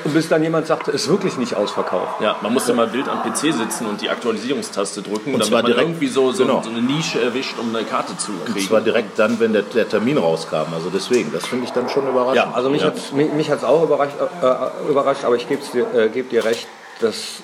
bis 0.05 0.29
dann 0.29 0.43
jemand 0.43 0.67
sagt, 0.67 0.87
es 0.89 1.03
ist 1.03 1.09
wirklich 1.09 1.37
nicht 1.37 1.55
ausverkauft. 1.55 2.21
Ja, 2.21 2.35
man 2.41 2.53
musste 2.53 2.73
mal 2.73 2.91
wild 2.93 3.07
am 3.09 3.23
PC 3.23 3.53
sitzen 3.53 3.85
und 3.87 4.01
die 4.01 4.09
Aktualisierungstaste 4.09 5.01
drücken, 5.01 5.31
damit 5.33 5.45
zwar 5.45 5.61
man 5.61 5.65
direkt- 5.67 5.87
irgendwie 5.87 6.07
so, 6.07 6.31
so, 6.31 6.45
genau. 6.45 6.61
so 6.63 6.69
eine 6.69 6.81
Nische 6.81 7.21
erwischt, 7.21 7.55
um 7.59 7.75
eine 7.75 7.85
Karte 7.85 8.17
zu 8.17 8.31
kriegen. 8.45 8.59
Und 8.59 8.67
zwar 8.67 8.81
direkt 8.81 9.17
dann, 9.19 9.39
wenn 9.39 9.53
der, 9.53 9.63
der 9.63 9.87
Termin 9.87 10.17
rauskam. 10.17 10.73
Also 10.73 10.89
deswegen, 10.93 11.31
das 11.31 11.45
finde 11.47 11.65
ich 11.65 11.71
dann 11.71 11.89
schon 11.89 12.07
überraschend. 12.07 12.35
Ja, 12.35 12.51
also 12.53 12.69
mich 12.69 12.81
Ja. 12.81 12.87
hat's 12.87 13.11
mich, 13.11 13.31
mich 13.33 13.49
hat's 13.51 13.63
auch 13.63 13.83
überrascht, 13.83 14.15
äh, 14.41 14.89
überrascht, 14.89 15.23
aber 15.25 15.35
ich 15.35 15.47
gebe 15.47 15.61
dir, 15.73 15.93
äh, 15.93 16.09
geb 16.09 16.29
dir 16.29 16.43
recht, 16.45 16.67
dass 17.01 17.43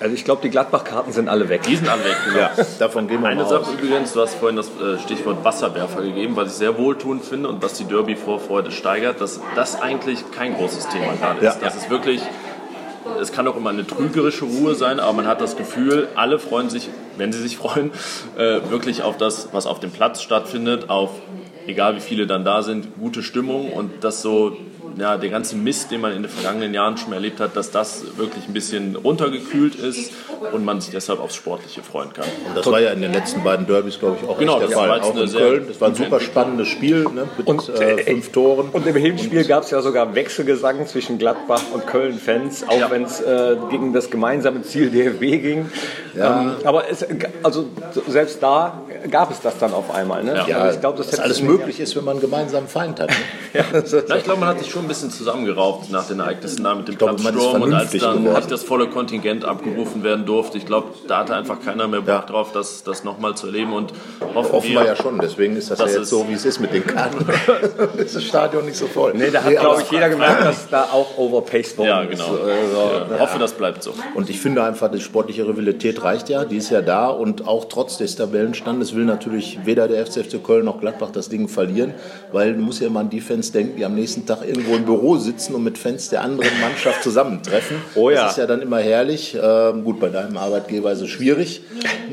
also 0.00 0.14
ich 0.14 0.24
glaube, 0.24 0.42
die 0.42 0.50
Gladbach-Karten 0.50 1.12
sind 1.12 1.28
alle 1.28 1.48
weg. 1.48 1.62
Die 1.62 1.76
sind 1.76 1.88
alle 1.88 2.04
weg, 2.04 2.16
genau. 2.24 2.38
Ja, 2.38 2.50
davon 2.80 3.06
gehen 3.06 3.22
wir 3.22 3.28
Eine 3.28 3.42
mal 3.44 3.48
Sache 3.48 3.60
aus. 3.62 3.74
übrigens, 3.74 4.12
du 4.12 4.20
hast 4.20 4.34
vorhin 4.34 4.56
das 4.56 4.66
äh, 4.66 4.98
Stichwort 4.98 5.44
Wasserwerfer 5.44 6.02
gegeben, 6.02 6.34
was 6.34 6.48
ich 6.48 6.54
sehr 6.54 6.76
wohltuend 6.76 7.24
finde 7.24 7.48
und 7.48 7.62
was 7.62 7.74
die 7.74 7.84
Derby-Vorfreude 7.84 8.72
steigert, 8.72 9.20
dass 9.20 9.40
das 9.54 9.80
eigentlich 9.80 10.24
kein 10.32 10.54
großes 10.56 10.88
Thema 10.88 11.12
gerade 11.14 11.46
ist. 11.46 11.54
Ja. 11.54 11.60
Das 11.62 11.76
ist 11.76 11.88
wirklich, 11.88 12.20
es 13.20 13.30
kann 13.30 13.46
auch 13.46 13.56
immer 13.56 13.70
eine 13.70 13.86
trügerische 13.86 14.44
Ruhe 14.44 14.74
sein, 14.74 14.98
aber 14.98 15.12
man 15.12 15.26
hat 15.28 15.40
das 15.40 15.56
Gefühl, 15.56 16.08
alle 16.16 16.40
freuen 16.40 16.68
sich, 16.68 16.88
wenn 17.16 17.32
sie 17.32 17.40
sich 17.40 17.56
freuen, 17.56 17.92
äh, 18.36 18.60
wirklich 18.70 19.02
auf 19.04 19.18
das, 19.18 19.50
was 19.52 19.66
auf 19.66 19.78
dem 19.78 19.92
Platz 19.92 20.20
stattfindet, 20.20 20.90
auf, 20.90 21.10
egal 21.68 21.94
wie 21.94 22.00
viele 22.00 22.26
dann 22.26 22.44
da 22.44 22.62
sind, 22.62 22.98
gute 22.98 23.22
Stimmung 23.22 23.72
und 23.72 24.02
das 24.02 24.20
so, 24.20 24.56
ja, 25.00 25.16
der 25.16 25.30
ganze 25.30 25.56
Mist, 25.56 25.90
den 25.90 26.02
man 26.02 26.12
in 26.12 26.22
den 26.22 26.30
vergangenen 26.30 26.74
Jahren 26.74 26.96
schon 26.98 27.12
erlebt 27.12 27.40
hat, 27.40 27.56
dass 27.56 27.70
das 27.70 28.18
wirklich 28.18 28.46
ein 28.46 28.52
bisschen 28.52 28.96
runtergekühlt 28.96 29.74
ist 29.74 30.12
und 30.52 30.64
man 30.64 30.80
sich 30.80 30.90
deshalb 30.90 31.20
aufs 31.20 31.34
Sportliche 31.34 31.82
freuen 31.82 32.12
kann. 32.12 32.26
Und 32.46 32.56
das 32.56 32.66
war 32.66 32.80
ja 32.80 32.90
in 32.90 33.00
den 33.00 33.12
letzten 33.12 33.42
beiden 33.42 33.66
Derbys, 33.66 33.98
glaube 33.98 34.18
ich, 34.22 34.28
auch 34.28 34.38
Genau, 34.38 34.58
der 34.58 34.68
Fall. 34.70 35.00
Auch 35.00 35.16
in 35.16 35.30
Köln. 35.30 35.64
Das 35.68 35.80
war 35.80 35.88
ein 35.88 35.94
super 35.94 36.20
spannendes 36.20 36.68
Spiel 36.68 37.04
ne, 37.14 37.26
mit 37.38 37.46
Und, 37.46 37.68
äh, 37.70 38.00
äh, 38.00 38.04
fünf 38.04 38.30
Toren. 38.30 38.68
Und 38.70 38.86
im 38.86 38.96
Hinspiel 38.96 39.44
gab 39.44 39.62
es 39.62 39.70
ja 39.70 39.80
sogar 39.80 40.14
Wechselgesang 40.14 40.86
zwischen 40.86 41.18
Gladbach 41.18 41.62
und 41.72 41.86
Köln-Fans, 41.86 42.64
auch 42.68 42.78
Ja. 42.78 42.90
wenn 42.90 43.04
es 43.04 43.20
äh, 43.20 43.56
gegen 43.70 43.92
das 43.92 44.10
gemeinsame 44.10 44.62
Ziel 44.62 44.90
DFB 44.90 45.20
ging. 45.42 45.70
Ähm, 46.16 46.52
aber 46.64 46.90
es, 46.90 47.06
also 47.42 47.66
selbst 48.08 48.42
da 48.42 48.82
gab 49.10 49.30
es 49.30 49.40
das 49.40 49.58
dann 49.58 49.72
auf 49.72 49.94
einmal. 49.94 50.22
Ne? 50.24 50.42
Ja. 50.48 50.58
Also 50.58 50.74
ich 50.74 50.80
glaube, 50.80 50.98
das 50.98 51.10
dass 51.10 51.20
alles 51.20 51.40
möglich 51.42 51.78
ist, 51.80 51.96
wenn 51.96 52.04
man 52.04 52.12
einen 52.12 52.20
gemeinsamen 52.20 52.68
Feind 52.68 53.00
hat. 53.00 53.10
Ne? 53.10 53.14
Ja, 53.52 54.16
ich 54.16 54.24
glaube, 54.24 54.40
man 54.40 54.48
hat 54.50 54.58
sich 54.60 54.70
schon 54.70 54.82
ein 54.82 54.88
bisschen 54.88 55.10
zusammengeraubt 55.10 55.90
nach 55.90 56.06
den 56.06 56.20
Ereignissen 56.20 56.62
da 56.64 56.74
mit 56.74 56.86
dem 56.88 56.94
ist 56.94 56.98
Platzsturm 56.98 57.62
und 57.62 57.74
als 57.74 57.90
dann 57.92 58.18
geworden. 58.18 58.34
nicht 58.36 58.50
das 58.50 58.62
volle 58.62 58.86
Kontingent 58.88 59.44
abgerufen 59.44 60.04
werden 60.04 60.24
durfte. 60.26 60.58
Ich 60.58 60.66
glaube, 60.66 60.88
da 61.08 61.18
hatte 61.18 61.34
einfach 61.34 61.58
keiner 61.64 61.88
mehr 61.88 62.00
Bock 62.00 62.08
Ja. 62.08 62.20
drauf, 62.22 62.50
das, 62.52 62.82
das 62.84 63.02
nochmal 63.04 63.34
zu 63.36 63.46
erleben 63.46 63.72
und 63.72 63.92
hoffen 64.34 64.54
Offenbar 64.54 64.84
wir, 64.84 64.90
ja 64.90 64.96
schon, 64.96 65.18
deswegen 65.18 65.56
ist 65.56 65.70
das, 65.70 65.78
Das 65.78 65.88
ja 65.88 65.94
jetzt 65.94 66.02
ist- 66.04 66.10
so, 66.10 66.28
wie 66.28 66.34
es 66.34 66.44
ist 66.44 66.60
mit 66.60 66.72
den 66.72 66.86
Karten. 66.86 67.24
ist 67.98 68.14
das 68.16 68.22
Stadion 68.24 68.64
nicht 68.64 68.76
so 68.76 68.86
voll. 68.86 69.12
Nee, 69.16 69.30
da 69.30 69.42
hat, 69.42 69.50
Nee, 69.50 69.56
glaube 69.56 69.82
ich, 69.82 69.90
jeder 69.90 70.08
gemerkt, 70.08 70.44
dass 70.44 70.68
da 70.68 70.84
auch 70.92 71.18
overpaced 71.18 71.76
worden 71.78 71.88
Ja, 71.88 72.00
ist. 72.02 72.10
genau. 72.10 72.24
Also, 72.30 73.14
ja, 73.14 73.18
hoffe, 73.20 73.38
das 73.38 73.52
bleibt 73.52 73.82
so. 73.82 73.92
Und 74.14 74.30
ich 74.30 74.40
finde 74.40 74.62
einfach, 74.62 74.90
die 74.90 75.00
sportliche 75.00 75.46
Rivalität 75.46 76.02
reicht 76.02 76.28
ja, 76.28 76.44
die 76.44 76.56
ist 76.56 76.70
ja 76.70 76.82
da 76.82 77.08
und 77.08 77.46
auch 77.48 77.66
trotz 77.68 77.98
des 77.98 78.14
Tabellenstandes 78.16 78.89
will 78.94 79.04
natürlich 79.04 79.58
weder 79.64 79.88
der 79.88 80.04
FCFC 80.06 80.42
Köln 80.42 80.64
noch 80.64 80.80
Gladbach 80.80 81.10
das 81.10 81.28
Ding 81.28 81.48
verlieren, 81.48 81.94
weil 82.32 82.54
du 82.54 82.60
musst 82.60 82.80
ja 82.80 82.86
immer 82.86 83.00
an 83.00 83.10
die 83.10 83.20
Fans 83.20 83.52
denken, 83.52 83.76
die 83.76 83.84
am 83.84 83.94
nächsten 83.94 84.26
Tag 84.26 84.46
irgendwo 84.46 84.76
im 84.76 84.84
Büro 84.84 85.16
sitzen 85.16 85.54
und 85.54 85.64
mit 85.64 85.78
Fans 85.78 86.08
der 86.08 86.22
anderen 86.22 86.60
Mannschaft 86.60 87.02
zusammentreffen. 87.02 87.76
Oh 87.96 88.08
ja. 88.08 88.22
Das 88.22 88.32
ist 88.32 88.38
ja 88.38 88.46
dann 88.46 88.62
immer 88.62 88.78
herrlich. 88.78 89.36
Ähm, 89.40 89.84
gut, 89.84 90.00
bei 90.00 90.08
deinem 90.08 90.36
Arbeitgeber 90.36 90.92
ist 90.92 91.00
es 91.00 91.08
schwierig. 91.08 91.62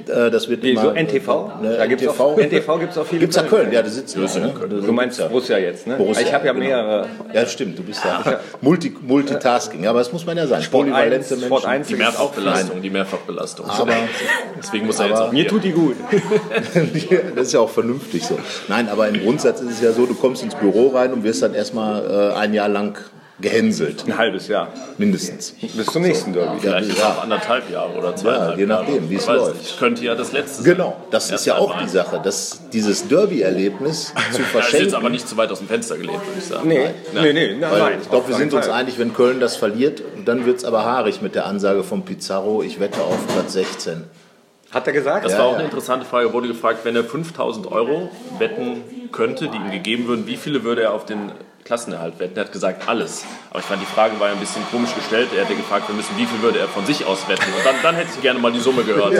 Äh, 0.08 0.32
das 0.32 0.50
wird 0.50 0.64
immer, 0.64 0.82
so 0.82 0.92
NTV? 0.92 1.62
Ne, 1.62 1.76
Da 1.78 1.86
gibt's 1.86 2.04
NTV, 2.04 2.20
auch, 2.20 2.38
NTV 2.38 2.80
gibt 2.80 2.92
es 2.92 2.98
auch 2.98 3.06
viele. 3.06 3.22
Gibt's 3.22 3.36
ja 3.36 3.44
Köln, 3.44 3.72
ja, 3.72 3.82
das 3.82 3.96
sitzt 3.96 4.16
ja. 4.16 4.22
Ne? 4.40 4.54
Du 4.70 4.92
meinst 4.92 5.20
Borussia 5.20 5.58
jetzt, 5.58 5.88
ne? 5.88 5.96
Borussia, 5.96 6.24
ich 6.24 6.34
habe 6.34 6.46
ja 6.46 6.54
genau. 6.54 6.66
mehrere. 6.66 7.08
Ja, 7.34 7.46
stimmt, 7.46 7.78
du 7.78 7.84
bist 7.84 8.04
ja 8.04 8.40
Multi, 8.62 8.94
Multitasking. 9.02 9.84
Ja, 9.84 9.92
aber 9.92 10.00
das 10.00 10.12
muss 10.12 10.26
man 10.26 10.38
ja 10.38 10.48
sein. 10.48 10.62
Sport 10.62 10.88
1, 10.88 10.94
Polyvalente 10.94 11.46
Sport 11.46 11.64
Menschen. 11.64 11.70
1 11.70 11.88
Die 11.88 11.96
Mehrfachbelastung, 11.96 12.82
die 12.82 12.90
Mehrfachbelastung. 12.90 13.66
Aber 13.70 13.94
Deswegen 14.58 14.86
muss 14.88 15.00
er 15.00 15.08
jetzt 15.08 15.20
auch 15.20 15.32
Mir 15.32 15.48
tut 15.48 15.64
die 15.64 15.72
gut. 15.72 15.96
das 17.36 17.48
ist 17.48 17.54
ja 17.54 17.60
auch 17.60 17.70
vernünftig 17.70 18.24
so. 18.26 18.38
Nein, 18.68 18.90
aber 18.90 19.08
im 19.08 19.22
Grundsatz 19.22 19.62
ist 19.62 19.72
es 19.72 19.82
ja 19.82 19.92
so, 19.92 20.06
du 20.06 20.14
kommst 20.16 20.44
ins 20.44 20.56
Büro 20.56 20.90
rein 20.90 21.14
und 21.14 21.24
wirst 21.24 21.42
dann 21.42 21.54
erstmal 21.54 22.32
äh, 22.32 22.34
ein 22.36 22.54
Jahr 22.54 22.70
lang 22.70 22.98
gehänselt. 23.40 24.04
Ein 24.08 24.18
halbes 24.18 24.48
Jahr. 24.48 24.70
Mindestens. 24.98 25.54
Bis 25.62 25.86
zum 25.86 26.02
nächsten 26.02 26.34
Derby. 26.34 26.60
Vielleicht 26.60 26.90
ist 26.90 27.04
auch 27.04 27.22
anderthalb 27.22 27.70
Jahre 27.70 27.96
oder 27.96 28.16
zweieinhalb 28.16 28.58
je 28.58 28.66
nachdem, 28.66 29.10
wie 29.12 29.16
es 29.16 29.28
läuft. 29.28 29.60
nicht. 29.60 29.78
Könnte 29.78 30.04
ja 30.04 30.16
das 30.16 30.32
letzte 30.32 30.64
sein. 30.64 30.74
Genau, 30.74 30.98
das 31.12 31.26
ist 31.26 31.32
Erst 31.32 31.46
ja 31.46 31.58
auch 31.58 31.78
die 31.80 31.88
Sache, 31.88 32.20
dass 32.24 32.62
dieses 32.74 33.08
Derby-Erlebnis 33.08 34.06
zu 34.08 34.14
Das 34.16 34.24
ist 34.32 34.38
jetzt 34.40 34.48
verschenken. 34.50 34.96
aber 34.96 35.10
nicht 35.12 35.28
zu 35.30 35.38
weit 35.38 35.52
aus 35.52 35.60
dem 35.60 35.68
Fenster 35.68 35.98
gelehnt, 35.98 36.20
würde 36.26 36.40
ich 36.40 36.46
sagen. 36.46 36.68
Nee, 36.68 36.90
nee, 37.14 37.34
nee, 37.34 37.56
nein, 37.60 37.72
Weil 37.72 37.80
nein. 37.80 38.00
ich 38.02 38.10
glaube, 38.10 38.28
wir 38.30 38.36
sind 38.36 38.56
uns 38.56 38.70
einig, 38.70 38.98
wenn 38.98 39.14
Köln 39.14 39.40
das 39.40 39.56
verliert, 39.56 40.02
dann 40.26 40.48
wird 40.48 40.58
es 40.58 40.66
aber 40.66 40.84
haarig 40.84 41.22
mit 41.22 41.36
der 41.36 41.46
Ansage 41.46 41.84
von 41.84 42.06
Pizarro, 42.06 42.64
ich 42.64 42.80
wette 42.80 43.00
auf 43.02 43.18
Platz 43.36 43.54
16. 43.54 44.04
Hat 44.78 44.86
er 44.86 44.94
gesagt? 44.94 45.26
Das 45.26 45.32
Ja, 45.32 45.40
war 45.40 45.46
auch 45.48 45.52
ja. 45.54 45.58
eine 45.58 45.66
interessante 45.66 46.06
Frage. 46.06 46.32
Wurde 46.34 46.48
gefragt, 46.48 46.82
wenn 46.84 46.96
er 46.96 47.04
5000 47.04 47.66
Euro 47.72 48.12
wetten 48.38 48.84
könnte, 49.12 49.48
die 49.48 49.58
ihm 49.58 49.72
gegeben 49.72 50.08
würden, 50.08 50.28
wie 50.28 50.38
viele 50.38 50.64
würde 50.64 50.84
er 50.84 50.94
auf 50.94 51.04
den 51.04 51.32
Klassenerhalt 51.72 52.18
wetten? 52.20 52.38
Er 52.38 52.46
hat 52.46 52.52
gesagt, 52.54 52.88
alles. 52.88 53.24
Aber 53.50 53.60
ich 53.60 53.66
fand, 53.66 53.82
die 53.82 53.86
Frage 53.86 54.18
war 54.20 54.28
ja 54.30 54.34
ein 54.34 54.40
bisschen 54.40 54.62
komisch 54.72 54.96
gestellt. 54.96 55.28
Er 55.36 55.44
hätte 55.44 55.56
gefragt, 55.56 55.88
wir 55.90 55.96
müssen, 55.96 56.16
wie 56.18 56.26
viel 56.26 56.42
würde 56.42 56.60
er 56.60 56.68
von 56.70 56.86
sich 56.86 57.06
aus 57.06 57.28
wetten? 57.28 57.44
Und 57.58 57.66
dann, 57.66 57.76
dann 57.84 57.96
hätte 57.96 58.10
ich 58.16 58.22
gerne 58.22 58.40
mal 58.40 58.52
die 58.54 58.60
Summe 58.62 58.84
gehört. 58.84 59.14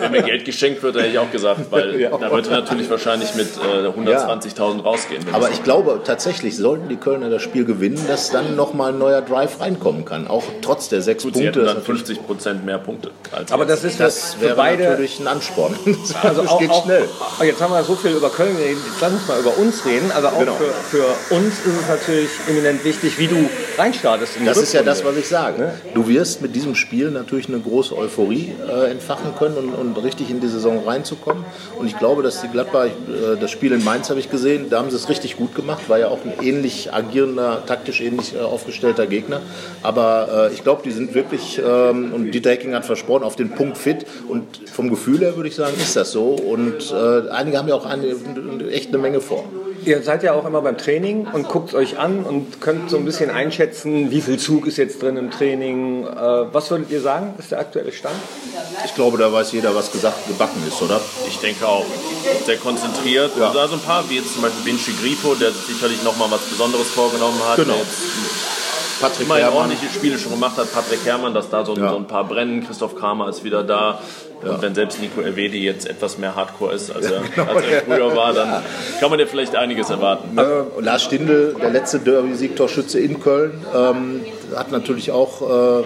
Wenn 0.00 0.12
mir 0.12 0.22
Geld 0.22 0.44
geschenkt 0.44 0.82
wird, 0.82 0.96
hätte 0.96 1.06
ich 1.08 1.18
auch 1.18 1.30
gesagt, 1.30 1.60
weil 1.70 1.98
da 2.10 2.30
würde 2.30 2.50
er 2.50 2.56
natürlich 2.60 2.90
wahrscheinlich 2.90 3.34
mit 3.34 3.48
äh, 3.56 3.88
120.000 3.88 4.82
rausgehen. 4.82 5.24
Aber 5.32 5.50
ich 5.50 5.62
glaube 5.64 6.00
tatsächlich, 6.04 6.56
sollten 6.56 6.88
die 6.88 6.96
Kölner 6.96 7.30
das 7.30 7.42
Spiel 7.42 7.64
gewinnen, 7.64 8.04
dass 8.08 8.30
dann 8.30 8.56
nochmal 8.56 8.92
ein 8.92 8.98
neuer 8.98 9.22
Drive 9.22 9.58
reinkommen 9.60 10.04
kann. 10.04 10.28
Auch 10.28 10.44
trotz 10.62 10.88
der 10.90 11.00
sechs 11.02 11.22
Gut, 11.24 11.34
sie 11.34 11.44
Punkte. 11.44 11.60
hätten 11.60 11.66
das 11.66 11.74
dann 11.74 11.82
natürlich- 11.82 12.02
50 12.06 12.26
Prozent 12.26 12.64
mehr 12.66 12.78
Punkte. 12.78 13.10
Als 13.32 13.52
Aber 13.52 13.64
das 13.64 13.84
ist 13.84 13.98
Das 14.00 14.34
für 14.34 14.40
wäre 14.42 14.56
beide. 14.56 14.84
natürlich 14.84 15.18
ein 15.20 15.26
Ansporn. 15.28 15.74
Also 16.22 16.42
das 16.42 16.50
auch, 16.50 16.58
geht 16.58 16.70
auch, 16.70 16.84
schnell. 16.84 17.08
auch- 17.38 17.42
Jetzt 17.44 17.60
haben 17.62 17.72
wir 17.72 17.82
so 17.84 17.94
viel 17.94 18.10
über 18.12 18.28
Köln 18.30 18.56
geredet, 18.56 18.78
jetzt 18.84 19.00
lass 19.00 19.12
uns 19.12 19.28
mal 19.28 19.38
über 19.40 19.56
uns 19.56 19.84
reden. 19.86 20.10
Also 20.12 20.28
auch 20.28 20.38
Genau. 20.38 20.54
für, 20.56 20.72
für 20.98 21.34
uns 21.34 21.54
ist 21.60 21.66
es 21.82 21.85
natürlich 21.88 22.30
eminent 22.48 22.84
wichtig, 22.84 23.18
wie 23.18 23.26
du 23.26 23.48
reinstartest. 23.78 24.38
Das 24.44 24.58
ist 24.58 24.72
ja 24.72 24.82
das, 24.82 25.04
was 25.04 25.16
ich 25.16 25.26
sage. 25.26 25.72
Du 25.94 26.08
wirst 26.08 26.42
mit 26.42 26.54
diesem 26.54 26.74
Spiel 26.74 27.10
natürlich 27.10 27.48
eine 27.48 27.58
große 27.58 27.96
Euphorie 27.96 28.52
äh, 28.68 28.90
entfachen 28.90 29.34
können 29.38 29.56
und, 29.56 29.74
und 29.74 30.02
richtig 30.02 30.30
in 30.30 30.40
die 30.40 30.48
Saison 30.48 30.86
reinzukommen. 30.86 31.44
Und 31.78 31.86
ich 31.86 31.98
glaube, 31.98 32.22
dass 32.22 32.40
die 32.40 32.48
Gladbach, 32.48 32.86
äh, 32.86 33.36
das 33.40 33.50
Spiel 33.50 33.72
in 33.72 33.84
Mainz 33.84 34.10
habe 34.10 34.20
ich 34.20 34.30
gesehen, 34.30 34.70
da 34.70 34.78
haben 34.78 34.90
sie 34.90 34.96
es 34.96 35.08
richtig 35.08 35.36
gut 35.36 35.54
gemacht. 35.54 35.88
War 35.88 35.98
ja 35.98 36.08
auch 36.08 36.20
ein 36.24 36.32
ähnlich 36.42 36.92
agierender, 36.92 37.64
taktisch 37.66 38.00
ähnlich 38.00 38.34
äh, 38.34 38.40
aufgestellter 38.40 39.06
Gegner. 39.06 39.40
Aber 39.82 40.48
äh, 40.50 40.54
ich 40.54 40.62
glaube, 40.62 40.82
die 40.84 40.92
sind 40.92 41.14
wirklich, 41.14 41.60
ähm, 41.64 42.12
und 42.12 42.32
Dieter 42.32 42.50
Hecking 42.50 42.74
hat 42.74 42.84
versprochen, 42.84 43.24
auf 43.24 43.36
den 43.36 43.50
Punkt 43.50 43.78
fit. 43.78 44.06
Und 44.28 44.44
vom 44.72 44.90
Gefühl 44.90 45.20
her 45.20 45.36
würde 45.36 45.48
ich 45.48 45.54
sagen, 45.54 45.74
ist 45.80 45.96
das 45.96 46.12
so. 46.12 46.30
Und 46.30 46.92
äh, 46.92 47.30
einige 47.30 47.58
haben 47.58 47.68
ja 47.68 47.74
auch 47.74 47.86
eine, 47.86 48.06
echt 48.70 48.88
eine 48.88 48.98
Menge 48.98 49.20
vor. 49.20 49.44
Ihr 49.86 50.02
seid 50.02 50.24
ja 50.24 50.32
auch 50.32 50.44
immer 50.44 50.62
beim 50.62 50.76
Training 50.76 51.28
und 51.32 51.46
guckt 51.48 51.72
euch 51.72 51.96
an 51.96 52.24
und 52.24 52.60
könnt 52.60 52.90
so 52.90 52.96
ein 52.96 53.04
bisschen 53.04 53.30
einschätzen, 53.30 54.10
wie 54.10 54.20
viel 54.20 54.36
Zug 54.36 54.66
ist 54.66 54.78
jetzt 54.78 55.00
drin 55.00 55.16
im 55.16 55.30
Training. 55.30 56.04
Äh, 56.04 56.52
was 56.52 56.72
würdet 56.72 56.90
ihr 56.90 57.00
sagen, 57.00 57.34
ist 57.38 57.52
der 57.52 57.60
aktuelle 57.60 57.92
Stand? 57.92 58.16
Ich 58.84 58.96
glaube, 58.96 59.16
da 59.16 59.32
weiß 59.32 59.52
jeder, 59.52 59.76
was 59.76 59.92
gesagt 59.92 60.26
gebacken 60.26 60.60
ist, 60.66 60.82
oder? 60.82 61.00
Ich 61.28 61.38
denke 61.38 61.68
auch. 61.68 61.84
Sehr 62.44 62.56
konzentriert. 62.56 63.30
Ja. 63.38 63.52
Also 63.52 63.74
ein 63.74 63.80
paar, 63.80 64.02
wie 64.10 64.16
jetzt 64.16 64.32
zum 64.34 64.42
Beispiel 64.42 64.64
Vinci 64.72 64.90
Grifo, 65.00 65.36
der 65.36 65.52
sich 65.52 65.62
sicherlich 65.66 66.02
nochmal 66.02 66.32
was 66.32 66.40
Besonderes 66.40 66.88
vorgenommen 66.88 67.40
hat. 67.48 67.54
Genau. 67.56 67.80
Patrick 69.00 69.28
Herrmann. 69.28 69.52
ordentliche 69.56 69.92
Spiele 69.94 70.18
schon 70.18 70.32
gemacht 70.32 70.56
hat. 70.56 70.72
Patrick 70.72 71.04
Herrmann, 71.04 71.32
dass 71.32 71.48
da 71.48 71.64
so, 71.64 71.76
Ja. 71.76 71.90
so 71.90 71.96
ein 71.96 72.06
paar 72.08 72.24
brennen. 72.24 72.66
Christoph 72.66 72.96
Kramer 72.96 73.28
ist 73.28 73.44
wieder 73.44 73.62
da. 73.62 74.00
Und 74.42 74.62
wenn 74.62 74.74
selbst 74.74 75.00
Nico 75.00 75.20
Elvedi 75.20 75.64
jetzt 75.64 75.88
etwas 75.88 76.18
mehr 76.18 76.36
Hardcore 76.36 76.74
ist, 76.74 76.94
als 76.94 77.06
er, 77.10 77.20
genau. 77.34 77.52
als 77.52 77.66
er 77.66 77.82
früher 77.82 78.14
war, 78.14 78.32
dann 78.32 78.62
kann 79.00 79.10
man 79.10 79.18
ja 79.18 79.26
vielleicht 79.26 79.56
einiges 79.56 79.90
erwarten. 79.90 80.36
Äh, 80.36 80.82
Lars 80.82 81.04
Stindl, 81.04 81.56
der 81.60 81.70
letzte 81.70 81.98
Derby-Siegtorschütze 81.98 83.00
in 83.00 83.20
Köln, 83.20 83.64
ähm, 83.74 84.20
hat 84.54 84.70
natürlich 84.70 85.10
auch 85.10 85.80
äh, 85.82 85.84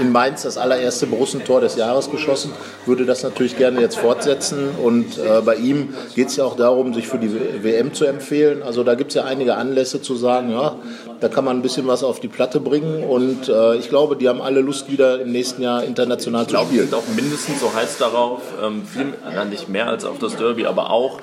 in 0.00 0.12
Mainz 0.12 0.42
das 0.42 0.58
allererste 0.58 1.06
Borussentor 1.06 1.60
des 1.60 1.76
Jahres 1.76 2.10
geschossen, 2.10 2.52
würde 2.86 3.04
das 3.04 3.22
natürlich 3.22 3.56
gerne 3.56 3.80
jetzt 3.80 3.98
fortsetzen. 3.98 4.70
Und 4.82 5.18
äh, 5.18 5.40
bei 5.44 5.56
ihm 5.56 5.94
geht 6.14 6.28
es 6.28 6.36
ja 6.36 6.44
auch 6.44 6.56
darum, 6.56 6.94
sich 6.94 7.08
für 7.08 7.18
die 7.18 7.30
WM 7.62 7.92
zu 7.94 8.04
empfehlen. 8.04 8.62
Also 8.62 8.84
da 8.84 8.94
gibt 8.94 9.10
es 9.10 9.16
ja 9.16 9.24
einige 9.24 9.56
Anlässe 9.56 10.02
zu 10.02 10.16
sagen, 10.16 10.50
ja, 10.50 10.76
da 11.20 11.28
kann 11.28 11.44
man 11.44 11.58
ein 11.58 11.62
bisschen 11.62 11.86
was 11.86 12.02
auf 12.02 12.20
die 12.20 12.28
Platte 12.28 12.60
bringen. 12.60 13.04
Und 13.04 13.48
äh, 13.48 13.76
ich 13.76 13.88
glaube, 13.88 14.16
die 14.16 14.28
haben 14.28 14.42
alle 14.42 14.60
Lust, 14.60 14.90
wieder 14.90 15.20
im 15.20 15.32
nächsten 15.32 15.62
Jahr 15.62 15.84
international 15.84 16.42
Ich 16.42 16.48
zu 16.48 16.54
glaube, 16.54 16.68
die 16.70 16.76
spielen. 16.76 16.90
sind 16.90 16.98
auch 16.98 17.14
mindestens 17.14 17.60
so 17.60 17.72
heiß 17.72 17.91
darauf, 17.98 18.40
ähm, 18.62 18.84
viel, 18.86 19.14
na, 19.34 19.44
nicht 19.44 19.68
mehr 19.68 19.88
als 19.88 20.04
auf 20.04 20.18
das 20.18 20.36
Derby, 20.36 20.66
aber 20.66 20.90
auch 20.90 21.20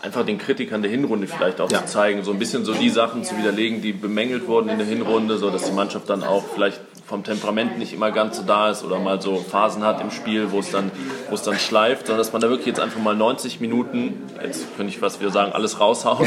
einfach 0.00 0.24
den 0.24 0.38
Kritikern 0.38 0.82
der 0.82 0.90
Hinrunde 0.90 1.26
vielleicht 1.26 1.60
auch 1.60 1.70
Ja. 1.70 1.84
zu 1.86 1.92
zeigen, 1.92 2.24
so 2.24 2.32
ein 2.32 2.38
bisschen 2.38 2.64
so 2.64 2.72
die 2.74 2.90
Sachen 2.90 3.24
zu 3.24 3.36
widerlegen, 3.36 3.82
die 3.82 3.92
bemängelt 3.92 4.46
wurden 4.48 4.68
in 4.68 4.78
der 4.78 4.86
Hinrunde, 4.86 5.38
so 5.38 5.50
dass 5.50 5.64
die 5.64 5.72
Mannschaft 5.72 6.08
dann 6.10 6.22
auch 6.24 6.42
vielleicht 6.54 6.80
vom 7.06 7.24
Temperament 7.24 7.78
nicht 7.78 7.92
immer 7.92 8.10
ganz 8.10 8.36
so 8.38 8.42
da 8.44 8.70
ist 8.70 8.84
oder 8.84 8.98
mal 8.98 9.20
so 9.20 9.36
Phasen 9.36 9.84
hat 9.84 10.00
im 10.00 10.10
Spiel, 10.10 10.50
wo 10.50 10.60
es 10.60 10.70
dann, 10.70 10.90
wo 11.28 11.34
es 11.34 11.42
dann 11.42 11.58
schleift, 11.58 12.06
sondern 12.06 12.18
dass 12.18 12.32
man 12.32 12.40
da 12.40 12.48
wirklich 12.48 12.66
jetzt 12.68 12.80
einfach 12.80 13.00
mal 13.00 13.14
90 13.14 13.60
Minuten, 13.60 14.22
jetzt 14.42 14.76
könnte 14.76 14.92
ich 14.92 15.02
was 15.02 15.20
wieder 15.20 15.30
sagen, 15.30 15.52
alles 15.52 15.78
raushaut 15.80 16.26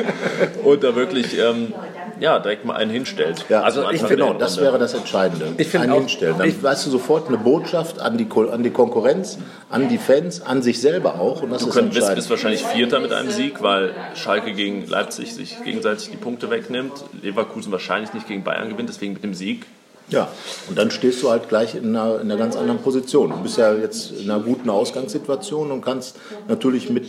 und 0.64 0.82
da 0.82 0.94
wirklich 0.96 1.38
ähm, 1.38 1.74
ja, 2.20 2.38
direkt 2.38 2.64
mal 2.64 2.74
einen 2.76 2.90
hinstellt. 2.90 3.44
Ja, 3.48 3.62
Also 3.62 3.84
also 3.84 3.92
ich, 4.04 4.08
genau, 4.08 4.34
das 4.34 4.60
wäre 4.60 4.78
das 4.78 4.94
Entscheidende. 4.94 5.48
Ich 5.58 5.68
finde 5.68 5.84
Einen 5.84 5.92
auch- 5.94 5.98
hinstellen. 5.98 6.36
Dann 6.38 6.48
ich- 6.48 6.62
weißt 6.62 6.86
du 6.86 6.90
sofort 6.90 7.28
eine 7.28 7.38
Botschaft 7.38 8.00
an 8.00 8.16
die, 8.18 8.26
an 8.50 8.62
die 8.62 8.70
Konkurrenz, 8.70 9.38
an 9.70 9.88
die 9.88 9.98
Fans, 9.98 10.42
an 10.42 10.62
sich 10.62 10.80
selber 10.80 11.20
auch. 11.20 11.42
Und 11.42 11.50
das 11.50 11.62
Du 11.62 11.68
ist 11.68 11.74
könnt, 11.74 11.94
bist, 11.94 12.14
bist 12.14 12.30
wahrscheinlich 12.30 12.62
Vierter 12.64 13.00
mit 13.00 13.12
einem 13.12 13.30
Sieg, 13.30 13.62
weil 13.62 13.92
Schalke 14.14 14.52
gegen 14.52 14.86
Leipzig 14.86 15.34
sich 15.34 15.62
gegenseitig 15.64 16.10
die 16.10 16.16
Punkte 16.16 16.50
wegnimmt. 16.50 16.92
Leverkusen 17.22 17.72
wahrscheinlich 17.72 18.12
nicht 18.14 18.28
gegen 18.28 18.44
Bayern 18.44 18.68
gewinnt, 18.70 18.88
deswegen 18.88 19.12
mit 19.14 19.24
dem 19.24 19.34
Sieg. 19.34 19.66
Ja, 20.10 20.28
und 20.68 20.76
dann 20.76 20.90
stehst 20.90 21.22
du 21.22 21.30
halt 21.30 21.48
gleich 21.48 21.74
in 21.74 21.96
einer, 21.96 22.16
in 22.20 22.30
einer 22.30 22.36
ganz 22.36 22.56
anderen 22.56 22.78
Position. 22.80 23.30
Du 23.30 23.36
bist 23.38 23.56
ja 23.56 23.72
jetzt 23.72 24.12
in 24.12 24.30
einer 24.30 24.38
guten 24.40 24.68
Ausgangssituation 24.68 25.70
und 25.70 25.80
kannst 25.82 26.16
natürlich 26.46 26.90
mit 26.90 27.06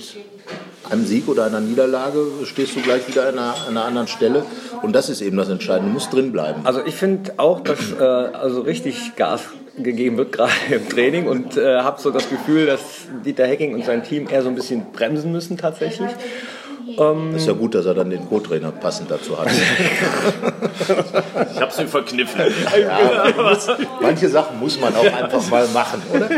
einem 0.90 1.06
Sieg 1.06 1.28
oder 1.28 1.46
einer 1.46 1.60
Niederlage 1.60 2.20
stehst 2.46 2.76
du 2.76 2.82
gleich 2.82 3.08
wieder 3.08 3.28
an 3.28 3.40
einer, 3.40 3.56
einer 3.68 3.86
anderen 3.86 4.08
Stelle. 4.08 4.46
Und 4.82 4.94
das 4.94 5.10
ist 5.10 5.22
eben 5.22 5.38
das 5.38 5.50
Entscheidende. 5.50 5.90
Du 5.90 5.94
musst 5.94 6.14
drin 6.14 6.32
bleiben. 6.32 6.62
Also 6.66 6.82
ich 6.86 6.96
finde 6.96 7.34
auch, 7.38 7.62
dass 7.62 7.92
äh, 7.92 8.04
also 8.04 8.62
richtig 8.62 9.16
Gas 9.16 9.42
gegeben 9.78 10.18
wird, 10.18 10.32
gerade 10.34 10.52
im 10.72 10.88
Training 10.90 11.28
und 11.28 11.58
äh, 11.58 11.80
habe 11.80 12.00
so 12.02 12.12
das 12.12 12.30
Gefühl, 12.30 12.66
dass 12.66 12.82
Dieter 13.26 13.46
Hecking 13.46 13.74
und 13.74 13.86
sein 13.86 14.04
Team 14.04 14.28
eher 14.30 14.44
so 14.44 14.50
ein 14.50 14.56
bisschen 14.56 14.92
bremsen 14.92 15.32
müssen 15.32 15.58
tatsächlich. 15.58 16.10
Das 17.34 17.42
ist 17.42 17.48
ja 17.48 17.54
gut, 17.54 17.74
dass 17.76 17.86
er 17.86 17.94
dann 17.94 18.10
den 18.10 18.28
Co-Trainer 18.28 18.72
passend 18.72 19.10
dazu 19.12 19.38
hat. 19.40 19.48
Ich 21.56 21.62
habe 21.62 21.72
es 21.72 21.78
mir 21.78 21.88
verkniffen. 21.88 22.42
Manche 24.02 24.30
Sachen 24.30 24.60
muss 24.60 24.80
man 24.80 24.96
auch 24.96 25.04
einfach 25.04 25.50
mal 25.50 25.68
machen, 25.70 26.02
oder? 26.14 26.30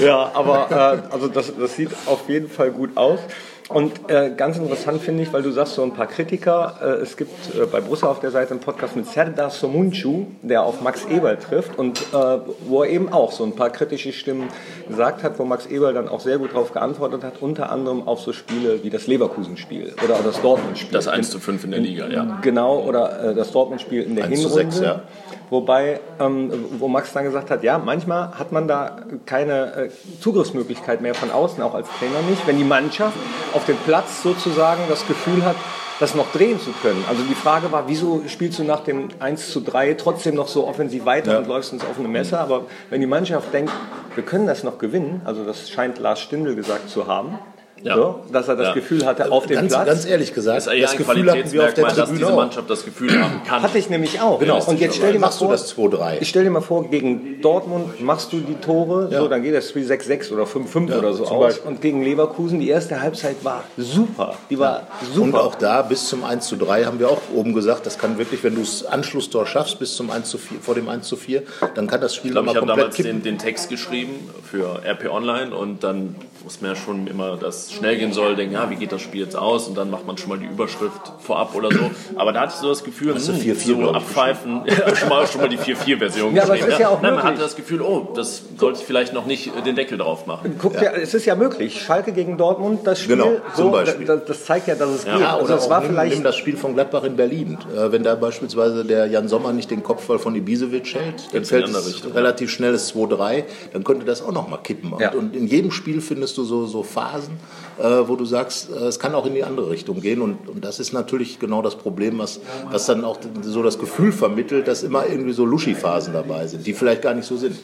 Ja, 0.00 0.30
aber 0.34 1.02
äh, 1.10 1.12
also 1.12 1.28
das, 1.28 1.52
das 1.56 1.76
sieht 1.76 1.90
auf 2.06 2.28
jeden 2.28 2.48
Fall 2.48 2.70
gut 2.70 2.96
aus. 2.96 3.20
Und 3.68 4.08
äh, 4.08 4.30
ganz 4.34 4.56
interessant 4.56 5.02
finde 5.02 5.22
ich, 5.22 5.32
weil 5.32 5.42
du 5.42 5.50
sagst 5.50 5.74
so 5.74 5.82
ein 5.82 5.92
paar 5.92 6.06
Kritiker, 6.06 6.78
äh, 6.80 7.02
es 7.02 7.18
gibt 7.18 7.54
äh, 7.54 7.66
bei 7.66 7.82
Brüssel 7.82 8.06
auf 8.06 8.18
der 8.18 8.30
Seite 8.30 8.52
einen 8.52 8.60
Podcast 8.60 8.96
mit 8.96 9.06
Serdar 9.06 9.50
Somuncu, 9.50 10.24
der 10.42 10.62
auf 10.62 10.80
Max 10.80 11.04
Eberl 11.04 11.36
trifft 11.36 11.78
und 11.78 12.00
äh, 12.00 12.38
wo 12.66 12.82
er 12.82 12.88
eben 12.88 13.12
auch 13.12 13.30
so 13.30 13.44
ein 13.44 13.54
paar 13.54 13.68
kritische 13.68 14.12
Stimmen 14.14 14.48
gesagt 14.88 15.22
hat, 15.22 15.38
wo 15.38 15.44
Max 15.44 15.66
Eberl 15.66 15.92
dann 15.92 16.08
auch 16.08 16.20
sehr 16.20 16.38
gut 16.38 16.52
darauf 16.52 16.72
geantwortet 16.72 17.22
hat, 17.24 17.42
unter 17.42 17.70
anderem 17.70 18.08
auf 18.08 18.20
so 18.20 18.32
Spiele 18.32 18.82
wie 18.82 18.90
das 18.90 19.06
Leverkusen-Spiel 19.06 19.94
oder 20.02 20.14
auch 20.14 20.24
das 20.24 20.40
Dortmund-Spiel. 20.40 20.92
Das 20.92 21.06
1 21.06 21.30
zu 21.30 21.38
5 21.38 21.64
in 21.64 21.70
der 21.72 21.80
Liga, 21.80 22.08
ja. 22.08 22.38
Genau, 22.40 22.80
oder 22.80 23.32
äh, 23.32 23.34
das 23.34 23.52
Dortmund-Spiel 23.52 24.02
in 24.02 24.16
der 24.16 24.24
1 24.24 24.42
zu 24.42 24.48
Hinrunde. 24.48 24.72
6, 24.72 24.80
ja. 24.80 25.02
Wobei, 25.50 26.00
ähm, 26.20 26.52
wo 26.78 26.88
Max 26.88 27.12
dann 27.12 27.24
gesagt 27.24 27.50
hat, 27.50 27.62
ja, 27.62 27.78
manchmal 27.78 28.38
hat 28.38 28.52
man 28.52 28.68
da 28.68 28.98
keine 29.24 29.74
äh, 29.74 29.88
Zugriffsmöglichkeit 30.20 31.00
mehr 31.00 31.14
von 31.14 31.30
außen, 31.30 31.62
auch 31.62 31.74
als 31.74 31.88
Trainer 31.98 32.20
nicht, 32.28 32.46
wenn 32.46 32.58
die 32.58 32.64
Mannschaft 32.64 33.16
auf 33.54 33.64
dem 33.64 33.76
Platz 33.78 34.22
sozusagen 34.22 34.82
das 34.88 35.06
Gefühl 35.06 35.44
hat, 35.44 35.56
das 36.00 36.14
noch 36.14 36.30
drehen 36.32 36.60
zu 36.60 36.70
können. 36.82 37.04
Also 37.08 37.22
die 37.22 37.34
Frage 37.34 37.72
war, 37.72 37.88
wieso 37.88 38.22
spielst 38.28 38.58
du 38.58 38.64
nach 38.64 38.80
dem 38.80 39.08
1 39.18 39.50
zu 39.50 39.60
3 39.60 39.94
trotzdem 39.94 40.34
noch 40.34 40.48
so 40.48 40.66
offensiv 40.66 41.04
weiter 41.04 41.38
und 41.38 41.48
läufst 41.48 41.72
ins 41.72 41.84
offene 41.84 42.08
Messer? 42.08 42.40
Aber 42.40 42.66
wenn 42.90 43.00
die 43.00 43.06
Mannschaft 43.06 43.52
denkt, 43.52 43.72
wir 44.14 44.24
können 44.24 44.46
das 44.46 44.62
noch 44.62 44.78
gewinnen, 44.78 45.22
also 45.24 45.44
das 45.44 45.68
scheint 45.70 45.98
Lars 45.98 46.20
Stindl 46.20 46.54
gesagt 46.54 46.88
zu 46.88 47.06
haben, 47.06 47.38
Ja. 47.84 47.94
so, 47.94 48.20
dass 48.32 48.48
er 48.48 48.56
das 48.56 48.68
Ja. 48.68 48.74
Gefühl 48.74 49.06
hatte 49.06 49.30
auf 49.30 49.46
dem 49.46 49.56
Ganz, 49.56 49.72
Platz. 49.72 49.86
ganz 49.86 50.04
ehrlich 50.06 50.34
gesagt, 50.34 50.56
Das 50.56 50.64
das 50.66 50.96
Gefühl 50.96 51.30
hatten 51.30 51.52
wir 51.52 51.64
auf 51.64 51.74
der 51.74 51.84
Qualitätsmerkmal, 51.84 51.94
dass 51.94 51.96
Tribüne 52.08 52.18
diese. 52.18 52.32
Mannschaft 52.32 52.70
das 52.70 52.84
Gefühl 52.84 53.22
haben 53.22 53.42
kann. 53.46 53.62
Hatte 53.62 53.78
ich 53.78 53.88
nämlich 53.90 54.20
auch. 54.20 54.38
Genau. 54.40 54.62
Und 54.64 54.80
jetzt 54.80 54.96
stell 54.96 55.12
dir 55.12 55.18
mal 55.20 55.26
Machst 55.28 55.40
du 55.40 55.44
vor, 55.44 55.52
das 55.52 55.76
2-3? 55.76 56.18
Ich 56.20 56.28
stell 56.28 56.44
dir 56.44 56.50
mal 56.50 56.60
vor, 56.60 56.84
gegen 56.90 57.40
Dortmund 57.40 58.00
machst 58.00 58.32
du 58.32 58.40
die 58.40 58.54
Tore, 58.54 59.08
so, 59.16 59.28
dann 59.28 59.42
geht 59.42 59.54
das 59.54 59.68
Spiel 59.68 59.84
6-6 59.86 60.32
oder 60.32 60.44
5-5 60.44 60.98
oder 60.98 61.12
so 61.12 61.24
aus. 61.26 61.40
Beispiel. 61.54 61.68
Und 61.70 61.80
gegen 61.80 62.02
Leverkusen, 62.02 62.58
die 62.60 62.68
erste 62.68 63.00
Halbzeit 63.00 63.36
war 63.44 63.62
super. 63.76 64.34
Die 64.50 64.58
war 64.58 64.82
super. 65.14 65.22
Und 65.26 65.34
auch 65.36 65.54
da 65.54 65.82
bis 65.82 66.08
zum 66.08 66.24
1 66.24 66.46
zu 66.46 66.56
3 66.56 66.84
haben 66.84 66.98
wir 66.98 67.08
auch 67.10 67.20
oben 67.34 67.54
gesagt, 67.54 67.86
das 67.86 67.98
kann 67.98 68.18
wirklich, 68.18 68.42
wenn 68.42 68.54
du 68.56 68.60
das 68.60 68.84
Anschlusstor 68.84 69.46
schaffst 69.46 69.78
bis 69.78 69.94
zum 69.94 70.10
1 70.10 70.28
zu 70.28 70.38
4, 70.38 70.58
vor 70.60 70.74
dem 70.74 70.88
1 70.88 71.06
zu 71.06 71.16
4, 71.16 71.42
dann 71.74 71.86
kann 71.86 72.00
das 72.00 72.14
Spiel 72.14 72.30
Ich 72.30 72.32
glaube, 72.32 72.46
mal 72.46 72.52
ich 72.52 72.56
habe 72.56 72.66
komplett 72.66 72.78
damals 72.86 72.96
kippen. 72.96 73.22
den, 73.22 73.22
den 73.22 73.38
Text 73.38 73.68
geschrieben 73.68 74.28
für 74.50 74.80
RP 74.84 75.10
Online 75.10 75.54
und 75.54 75.84
dann 75.84 76.16
muss 76.44 76.60
man 76.60 76.70
ja 76.72 76.76
schon 76.76 77.06
immer, 77.06 77.36
dass 77.36 77.72
schnell 77.72 77.96
gehen 77.98 78.12
soll, 78.12 78.36
denken, 78.36 78.54
ja, 78.54 78.70
wie 78.70 78.76
geht 78.76 78.92
das 78.92 79.00
Spiel 79.02 79.20
jetzt 79.22 79.36
aus? 79.36 79.68
Und 79.68 79.76
dann 79.76 79.90
macht 79.90 80.06
man 80.06 80.16
schon 80.18 80.28
mal 80.30 80.38
die 80.38 80.46
Überschrift 80.46 81.12
vorab 81.20 81.54
oder 81.54 81.70
so. 81.70 81.90
Aber 82.16 82.32
da 82.32 82.40
hatte 82.42 82.52
ich 82.54 82.60
so 82.60 82.68
das 82.68 82.84
Gefühl, 82.84 83.14
Hast 83.14 83.28
du 83.28 83.32
hm, 83.32 83.40
4-4, 83.40 83.56
so 83.82 83.90
abpfeifen, 83.92 84.62
ja, 84.66 84.94
schon, 84.96 85.08
mal, 85.08 85.26
schon 85.26 85.40
mal 85.40 85.48
die 85.48 85.58
4-4-Version 85.58 86.34
Ja, 86.34 86.44
aber 86.44 86.54
es 86.54 86.58
geschrieben. 86.60 86.72
ist 86.72 86.78
ja 86.80 86.88
auch 86.88 87.02
Nein, 87.02 87.02
man 87.02 87.14
möglich. 87.14 87.24
hatte 87.32 87.40
das 87.40 87.56
Gefühl, 87.56 87.82
oh, 87.82 88.08
das 88.14 88.42
sollte 88.56 88.80
ich 88.80 88.86
vielleicht 88.86 89.12
noch 89.14 89.26
nicht 89.26 89.48
äh, 89.56 89.62
den 89.62 89.76
Deckel 89.76 89.98
drauf 89.98 90.26
machen. 90.26 90.56
Guck 90.58 90.78
dir, 90.78 90.92
es 90.94 91.14
ist 91.14 91.24
ja 91.26 91.34
möglich. 91.34 91.80
Schalke 91.82 92.12
gegen 92.12 92.36
Dortmund, 92.38 92.80
das 92.86 93.00
Spiel, 93.00 93.16
Genau, 93.16 93.32
zum 93.54 93.64
so, 93.66 93.70
Beispiel. 93.70 94.06
Das, 94.06 94.24
das 94.26 94.44
zeigt 94.44 94.68
ja, 94.68 94.74
dass 94.74 94.90
es 94.90 95.04
geht. 95.04 95.18
Ja, 95.20 95.34
Also 95.34 95.44
oder 95.46 95.56
es 95.56 95.68
war 95.70 95.80
nimm, 95.80 95.90
vielleicht 95.90 96.14
nimm 96.14 96.24
das 96.24 96.36
Spiel 96.36 96.56
von 96.56 96.74
Gladbach 96.74 97.04
in 97.04 97.16
Berlin. 97.16 97.58
Äh, 97.76 97.92
wenn 97.92 98.02
da 98.02 98.14
beispielsweise 98.14 98.84
der 98.84 99.06
Jan 99.06 99.28
Sommer 99.28 99.52
nicht 99.52 99.70
den 99.70 99.82
Kopfball 99.82 100.18
von 100.18 100.34
Ibisevic 100.34 100.94
hält, 100.94 101.28
dann 101.32 101.44
fällt 101.44 101.68
es 101.68 102.14
relativ 102.14 102.50
schnelles 102.50 102.94
2-3, 102.94 103.44
dann 103.72 103.84
könnte 103.84 104.04
das 104.06 104.22
auch 104.22 104.32
noch 104.32 104.48
mal 104.48 104.58
kippen. 104.58 104.92
Und, 104.92 105.00
Ja. 105.00 105.12
und 105.12 105.34
in 105.34 105.46
jedem 105.46 105.70
Spiel 105.70 106.00
findest 106.00 106.27
du 106.34 106.44
so, 106.44 106.66
so 106.66 106.82
Phasen, 106.82 107.38
wo 107.82 108.16
du 108.16 108.24
sagst, 108.24 108.70
äh, 108.70 108.86
es 108.86 108.98
kann 108.98 109.14
auch 109.14 109.26
in 109.26 109.34
die 109.34 109.44
andere 109.44 109.70
Richtung 109.70 110.00
gehen. 110.00 110.20
Und, 110.22 110.48
und 110.48 110.64
das 110.64 110.80
ist 110.80 110.92
natürlich 110.92 111.38
genau 111.38 111.62
das 111.62 111.76
Problem, 111.76 112.18
was, 112.18 112.40
was 112.70 112.86
dann 112.86 113.04
auch 113.04 113.18
so 113.42 113.62
das 113.62 113.78
Gefühl 113.78 114.12
vermittelt, 114.12 114.66
dass 114.68 114.82
immer 114.82 115.06
irgendwie 115.06 115.32
so 115.32 115.44
Luschi-Phasen 115.44 116.12
dabei 116.12 116.46
sind, 116.46 116.66
die 116.66 116.72
vielleicht 116.72 117.02
gar 117.02 117.14
nicht 117.14 117.26
so 117.26 117.36
sind. 117.36 117.56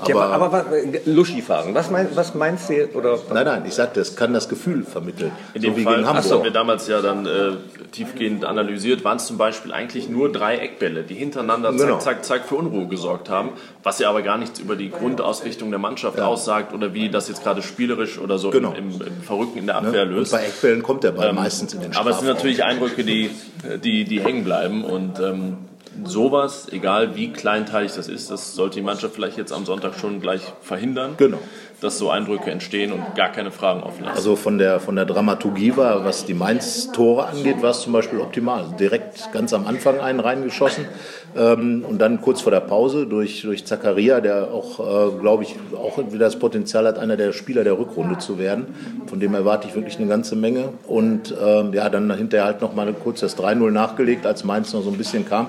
Aber, 0.00 0.10
ja, 0.10 0.16
aber, 0.20 0.44
aber 0.46 0.64
Luschi-Phasen. 1.06 1.74
Was, 1.74 1.90
mein, 1.90 2.08
was 2.14 2.34
meinst 2.34 2.68
du? 2.70 2.88
Oder, 2.94 3.18
nein, 3.32 3.44
nein, 3.46 3.62
ich 3.66 3.74
sagte, 3.74 4.00
es 4.00 4.16
kann 4.16 4.32
das 4.32 4.48
Gefühl 4.48 4.84
vermitteln. 4.84 5.30
In 5.54 5.62
so 5.62 5.68
dem 5.68 5.76
wie 5.76 5.84
Fall, 5.84 5.94
gegen 5.96 6.06
das 6.06 6.16
Hamburg. 6.16 6.32
haben 6.38 6.44
wir 6.44 6.50
damals 6.50 6.88
ja 6.88 7.00
dann 7.00 7.26
äh, 7.26 7.52
tiefgehend 7.92 8.44
analysiert, 8.44 9.04
waren 9.04 9.16
es 9.18 9.26
zum 9.26 9.38
Beispiel 9.38 9.72
eigentlich 9.72 10.08
nur 10.08 10.32
drei 10.32 10.56
Eckbälle, 10.58 11.02
die 11.04 11.14
hintereinander 11.14 11.70
zack, 11.76 11.80
Genau. 11.86 11.98
zack, 11.98 12.24
zack 12.24 12.44
für 12.48 12.56
Unruhe 12.56 12.86
gesorgt 12.88 13.28
haben, 13.30 13.50
was 13.82 13.98
ja 13.98 14.08
aber 14.10 14.22
gar 14.22 14.38
nichts 14.38 14.58
über 14.58 14.74
die 14.76 14.90
Grundausrichtung 14.90 15.70
der 15.70 15.78
Mannschaft 15.78 16.20
aussagt 16.20 16.72
oder 16.74 16.94
wie 16.94 17.08
das 17.08 17.28
jetzt 17.28 17.42
gerade 17.44 17.62
spielerisch 17.62 18.18
oder 18.18 18.38
so 18.38 18.50
Genau. 18.50 18.72
im, 18.72 18.90
im, 18.90 19.00
im 19.06 19.22
Verrückten 19.44 19.58
in 19.60 19.66
der 19.66 19.76
Abwehr 19.76 20.02
Und 20.04 20.10
löst. 20.10 20.32
bei 20.32 20.44
Eckbällen 20.44 20.82
kommt 20.82 21.04
der 21.04 21.12
Ball 21.12 21.32
meistens 21.32 21.74
in 21.74 21.80
den 21.80 21.92
Ähm, 21.92 21.96
Aber 21.98 22.10
es 22.10 22.16
sind 22.18 22.26
Strafraum. 22.26 22.36
natürlich 22.36 22.64
Eindrücke, 22.64 23.04
die, 23.04 23.30
die, 23.82 24.04
die 24.04 24.20
hängen 24.20 24.44
bleiben 24.44 24.84
und 24.84 25.18
ähm, 25.20 25.56
sowas, 26.04 26.66
egal 26.72 27.14
wie 27.14 27.32
kleinteilig 27.32 27.92
das 27.92 28.08
ist, 28.08 28.30
das 28.30 28.54
sollte 28.54 28.76
die 28.76 28.82
Mannschaft 28.82 29.14
vielleicht 29.14 29.36
jetzt 29.38 29.52
am 29.52 29.64
Sonntag 29.64 29.94
schon 29.98 30.20
gleich 30.20 30.42
verhindern, 30.60 31.14
Genau. 31.18 31.38
Dass 31.80 31.98
so 31.98 32.10
Eindrücke 32.10 32.50
entstehen 32.50 32.92
und 32.92 33.14
gar 33.14 33.30
keine 33.30 33.50
Fragen 33.50 33.82
offen 33.82 34.04
lassen. 34.04 34.16
Also 34.16 34.36
von 34.36 34.58
der, 34.58 34.80
von 34.80 34.96
der 34.96 35.04
Dramaturgie 35.04 35.76
war, 35.76 36.04
was 36.04 36.24
die 36.24 36.34
Mainz-Tore 36.34 37.26
angeht, 37.26 37.62
war 37.62 37.70
es 37.70 37.80
zum 37.80 37.92
Beispiel 37.92 38.20
optimal. 38.20 38.66
Direkt 38.78 39.32
ganz 39.32 39.52
am 39.52 39.66
Anfang 39.66 40.00
einen 40.00 40.20
reingeschossen 40.20 40.86
ähm, 41.36 41.84
und 41.88 41.98
dann 41.98 42.20
kurz 42.20 42.40
vor 42.40 42.52
der 42.52 42.60
Pause 42.60 43.06
durch, 43.06 43.42
durch 43.42 43.64
Zakaria, 43.64 44.20
der 44.20 44.52
auch, 44.52 44.80
äh, 44.80 45.20
glaube 45.20 45.42
ich, 45.42 45.56
auch 45.76 45.98
wieder 45.98 46.24
das 46.24 46.38
Potenzial 46.38 46.86
hat, 46.86 46.98
einer 46.98 47.16
der 47.16 47.32
Spieler 47.32 47.64
der 47.64 47.78
Rückrunde 47.78 48.18
zu 48.18 48.38
werden. 48.38 48.66
Von 49.06 49.20
dem 49.20 49.34
erwarte 49.34 49.68
ich 49.68 49.74
wirklich 49.74 49.98
eine 49.98 50.06
ganze 50.06 50.36
Menge. 50.36 50.70
Und 50.86 51.34
ähm, 51.44 51.72
ja, 51.72 51.88
dann 51.88 52.12
hinterher 52.14 52.46
halt 52.46 52.60
noch 52.60 52.74
mal 52.74 52.92
kurz 52.92 53.20
das 53.20 53.36
3-0 53.36 53.70
nachgelegt, 53.70 54.26
als 54.26 54.44
Mainz 54.44 54.72
noch 54.72 54.82
so 54.82 54.90
ein 54.90 54.98
bisschen 54.98 55.28
kam. 55.28 55.48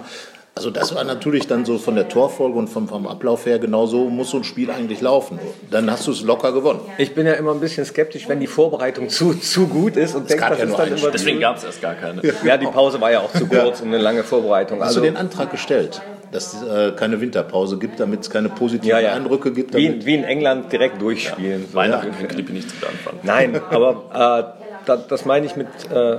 Also 0.58 0.70
das 0.70 0.96
war 0.96 1.04
natürlich 1.04 1.48
dann 1.48 1.66
so 1.66 1.78
von 1.78 1.96
der 1.96 2.08
Torfolge 2.08 2.58
und 2.58 2.70
vom, 2.70 2.88
vom 2.88 3.08
Ablauf 3.08 3.46
her, 3.46 3.60
genau 3.60 3.88
so 3.88 4.06
muss 4.10 4.30
so 4.30 4.38
ein 4.38 4.46
Spiel 4.46 4.72
eigentlich 4.72 5.02
laufen. 5.02 5.38
Dann 5.70 5.92
hast 5.92 6.08
du 6.08 6.12
es 6.12 6.22
locker 6.22 6.54
gewonnen. 6.54 6.80
ich 6.98 7.14
bin 7.14 7.28
ja 7.28 7.34
immer 7.34 7.52
ein 7.52 7.60
bisschen 7.60 7.84
skeptisch, 7.84 8.30
wenn 8.30 8.40
die 8.40 8.48
Vorbereitung 8.48 9.10
zu, 9.10 9.34
zu 9.34 9.68
gut 9.68 9.98
ist 9.98 10.16
und 10.16 10.30
denke, 10.30 10.44
gab 10.44 10.52
das 10.52 10.60
ja 10.60 10.66
ist 10.66 10.78
dann 10.78 10.98
immer 10.98 11.12
Deswegen 11.12 11.42
gab 11.42 11.58
es 11.58 11.66
erst 11.66 11.82
gar 11.82 11.96
keine. 11.96 12.22
Ja, 12.46 12.56
die 12.56 12.68
Pause 12.68 13.02
war 13.02 13.12
ja 13.12 13.20
auch 13.20 13.34
zu 13.34 13.48
kurz 13.48 13.82
und 13.82 13.90
eine 13.90 13.98
lange 13.98 14.24
Vorbereitung. 14.24 14.80
Hast 14.80 14.88
Also, 14.88 15.02
du 15.02 15.08
den 15.08 15.18
Antrag 15.18 15.52
gestellt, 15.52 16.02
dass 16.32 16.54
es 16.54 16.64
äh, 16.64 16.94
keine 16.94 17.20
Winterpause 17.20 17.78
gibt, 17.78 18.00
damit 18.00 18.22
es 18.22 18.30
keine 18.30 18.48
positiven 18.48 18.88
ja, 18.88 19.02
ja. 19.02 19.12
Eindrücke 19.12 19.52
gibt? 19.52 19.76
Wie, 19.76 20.06
wie 20.06 20.16
in 20.16 20.24
England 20.24 20.72
direkt 20.72 21.02
durchspielen. 21.02 21.66
So. 21.70 21.76
Weihnachten 21.76 22.14
kann 22.18 22.30
Krippe 22.30 22.54
nichts 22.54 22.74
mit 22.74 22.90
anfangen. 22.90 23.20
Nein, 23.24 23.62
aber 23.72 24.56
äh, 24.58 24.66
da, 24.86 24.96
das 24.96 25.26
meine 25.26 25.46
ich 25.48 25.58
mit 25.58 25.68
äh, 25.94 26.18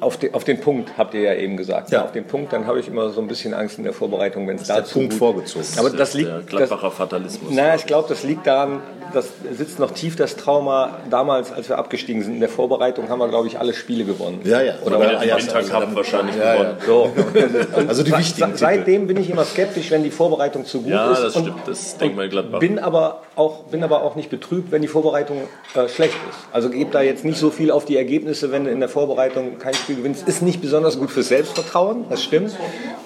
auf, 0.00 0.16
de, 0.16 0.32
auf 0.32 0.44
den 0.44 0.60
Punkt, 0.60 0.96
habt 0.98 1.14
ihr 1.14 1.20
ja 1.20 1.34
eben 1.34 1.56
gesagt. 1.56 1.90
Ja. 1.90 2.04
Auf 2.04 2.12
den 2.12 2.24
Punkt, 2.24 2.52
dann 2.52 2.66
habe 2.66 2.80
ich 2.80 2.88
immer 2.88 3.10
so 3.10 3.20
ein 3.20 3.28
bisschen 3.28 3.54
Angst 3.54 3.78
in 3.78 3.84
der 3.84 3.92
Vorbereitung, 3.92 4.46
wenn 4.48 4.56
es 4.56 4.66
der 4.66 4.76
dazu 4.76 4.94
Punkt 5.00 5.10
gut- 5.12 5.18
vorgezogen. 5.18 5.66
Aber 5.78 5.90
das 5.90 6.14
liegt, 6.14 6.28
der 6.28 6.38
das, 6.38 6.46
Gladbacher 6.46 6.90
Fatalismus. 6.90 7.52
naja, 7.54 7.74
ich 7.74 7.86
glaube, 7.86 8.08
das 8.08 8.22
liegt 8.22 8.46
daran, 8.46 8.80
das 9.12 9.28
sitzt 9.52 9.78
noch 9.78 9.92
tief 9.92 10.16
das 10.16 10.36
Trauma. 10.36 10.98
Damals, 11.10 11.52
als 11.52 11.68
wir 11.68 11.78
abgestiegen 11.78 12.22
sind 12.22 12.34
in 12.34 12.40
der 12.40 12.48
Vorbereitung, 12.48 13.08
haben 13.08 13.18
wir, 13.18 13.28
glaube 13.28 13.46
ich, 13.48 13.58
alle 13.58 13.74
Spiele 13.74 14.04
gewonnen. 14.04 14.40
ja, 14.44 14.60
ja. 14.60 14.74
Oder 14.84 14.98
Oder 14.98 15.18
den 15.18 15.28
ja, 15.28 15.36
Wintercup 15.38 15.74
also, 15.74 15.96
wahrscheinlich 15.96 16.36
ja, 16.36 16.54
gewonnen. 16.54 16.76
So. 16.86 17.10
Also 17.88 18.02
die 18.02 18.16
wichtigen 18.16 18.56
Seitdem 18.56 19.06
bin 19.06 19.16
ich 19.16 19.30
immer 19.30 19.44
skeptisch, 19.44 19.90
wenn 19.90 20.02
die 20.02 20.10
Vorbereitung 20.10 20.64
zu 20.64 20.82
gut 20.82 20.90
Ja, 20.90 21.12
ist. 21.12 21.22
das 21.22 21.36
und 21.36 21.42
stimmt. 21.44 21.60
Das 21.66 21.96
denkt 21.96 22.16
man 22.16 22.28
Gladbach. 22.28 22.58
Bin 22.60 22.78
aber, 22.78 23.22
auch, 23.36 23.64
bin 23.64 23.82
aber 23.82 24.02
auch 24.02 24.16
nicht 24.16 24.30
betrübt, 24.30 24.70
wenn 24.70 24.82
die 24.82 24.88
Vorbereitung 24.88 25.42
äh, 25.74 25.88
schlecht 25.88 26.14
ist. 26.28 26.38
Also 26.52 26.70
gebt 26.70 26.94
da 26.94 27.02
jetzt 27.02 27.24
nicht 27.24 27.38
so 27.38 27.50
viel 27.50 27.70
auf 27.70 27.84
die 27.84 27.96
Ergebnisse, 27.96 28.52
wenn 28.52 28.64
du 28.64 28.70
in 28.70 28.80
der 28.80 28.88
Vorbereitung 28.88 29.58
kein 29.58 29.74
Spiel 29.74 29.96
gewinnst. 29.96 30.28
Ist 30.28 30.42
nicht 30.42 30.60
besonders 30.60 30.98
gut 30.98 31.10
für 31.10 31.22
Selbstvertrauen, 31.22 32.04
das 32.08 32.22
stimmt. 32.22 32.52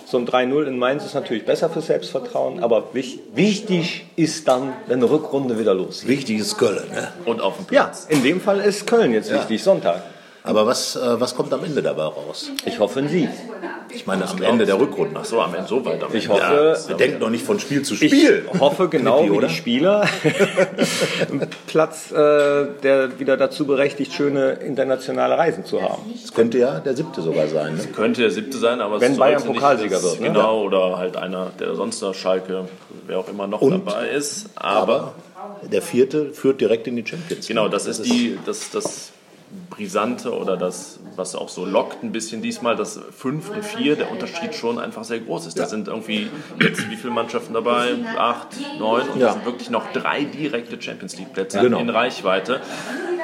So 0.06 0.18
ein 0.18 0.26
3-0 0.28 0.64
in 0.66 0.78
Mainz 0.78 1.04
ist 1.04 1.14
natürlich 1.14 1.44
besser 1.44 1.70
für 1.70 1.80
Selbstvertrauen, 1.80 2.62
aber 2.62 2.84
wich, 2.92 3.20
wichtig 3.34 4.06
ist 4.16 4.46
dann, 4.48 4.72
wenn 4.86 4.98
eine 4.98 5.10
Rückrunde 5.10 5.58
wieder 5.58 5.74
losgeht. 6.02 6.08
Wichtig 6.08 6.38
ist 6.40 6.58
Köln. 6.58 6.82
Ne? 6.92 7.08
Und 7.24 7.40
auf 7.40 7.56
dem 7.56 7.66
Ja, 7.70 7.84
Platz. 7.84 8.06
in 8.08 8.22
dem 8.22 8.40
Fall 8.40 8.60
ist 8.60 8.86
Köln 8.86 9.12
jetzt 9.12 9.32
wichtig, 9.32 9.62
Sonntag. 9.62 10.02
Aber 10.46 10.66
was, 10.66 10.94
äh, 10.94 11.00
was 11.18 11.34
kommt 11.34 11.54
am 11.54 11.64
Ende 11.64 11.82
dabei 11.82 12.02
raus? 12.02 12.50
Ich 12.66 12.78
hoffe 12.78 12.98
ein 12.98 13.08
Sieg. 13.08 13.30
Ich 13.88 14.06
meine, 14.06 14.28
am 14.28 14.42
Ende 14.42 14.66
der 14.66 14.78
Rückrunde. 14.78 15.18
Ach 15.18 15.24
so, 15.24 15.40
am 15.40 15.54
Ende 15.54 15.66
so 15.66 15.82
weit. 15.86 16.02
Am 16.04 16.14
Ich 16.14 16.24
Ende. 16.28 16.34
hoffe, 16.42 16.76
Ja, 16.82 16.88
Wir 16.90 16.96
denken 16.96 17.20
doch 17.20 17.30
nicht 17.30 17.46
von 17.46 17.58
Spiel 17.58 17.80
zu 17.82 17.94
Ich 17.94 18.00
Spiel. 18.12 18.46
hoffe 18.60 18.88
genau 18.90 19.20
Knippi, 19.20 19.32
wie 19.32 19.36
oder? 19.38 19.48
die 19.48 19.54
Spieler 19.54 20.02
einen 21.30 21.46
Platz, 21.66 22.10
äh, 22.12 22.66
der 22.82 23.18
wieder 23.18 23.38
dazu 23.38 23.66
berechtigt, 23.66 24.12
schöne 24.12 24.52
internationale 24.52 25.38
Reisen 25.38 25.64
zu 25.64 25.80
haben. 25.80 26.02
Es 26.22 26.34
könnte 26.34 26.58
ja 26.58 26.78
der 26.80 26.94
siebte 26.94 27.22
sogar 27.22 27.48
sein. 27.48 27.76
Ne? 27.76 27.84
könnte 27.94 28.20
der 28.20 28.30
siebte 28.30 28.58
sein, 28.58 28.82
aber 28.82 29.00
Wenn 29.00 29.12
es 29.12 29.18
Bayern 29.18 29.42
Pokalsieger 29.44 29.96
das- 29.96 30.04
wird, 30.04 30.20
ne? 30.20 30.26
Genau, 30.28 30.62
oder 30.62 30.98
halt 30.98 31.16
einer, 31.16 31.52
der 31.58 31.74
sonst 31.74 32.02
noch 32.02 32.14
Schalke, 32.14 32.66
wer 33.06 33.18
auch 33.18 33.28
immer 33.28 33.46
noch 33.46 33.62
Und? 33.62 33.86
dabei 33.86 34.08
ist. 34.08 34.46
Aber, 34.56 34.94
Aber 34.94 35.14
der 35.62 35.82
vierte 35.82 36.32
führt 36.32 36.60
direkt 36.60 36.86
in 36.86 36.96
die 36.96 37.06
Champions. 37.06 37.46
genau, 37.46 37.68
das, 37.68 37.86
ist 37.86 38.04
die, 38.04 38.38
das, 38.46 38.70
das 38.70 39.12
Brisante 39.70 40.32
oder 40.36 40.56
das, 40.56 40.98
was 41.14 41.36
auch 41.36 41.48
so 41.48 41.64
lockt 41.64 42.02
ein 42.02 42.10
bisschen 42.10 42.42
diesmal, 42.42 42.74
dass 42.74 42.98
5 43.16 43.50
und 43.50 43.64
4 43.64 43.94
der 43.96 44.10
Unterschied 44.10 44.52
schon 44.54 44.80
einfach 44.80 45.04
sehr 45.04 45.20
groß 45.20 45.46
ist. 45.46 45.58
Da 45.58 45.66
sind 45.66 45.86
irgendwie 45.86 46.28
jetzt 46.60 46.90
wie 46.90 46.96
viele 46.96 47.12
Mannschaften 47.12 47.54
dabei? 47.54 47.94
Acht, 48.18 48.48
neun 48.80 49.08
und 49.10 49.20
Ja. 49.20 49.28
da 49.28 49.32
sind 49.34 49.44
wirklich 49.44 49.70
noch 49.70 49.92
drei 49.92 50.24
direkte 50.24 50.80
Champions 50.82 51.16
League 51.18 51.32
Plätze 51.32 51.60
Genau. 51.60 51.78
in 51.78 51.88
Reichweite. 51.88 52.60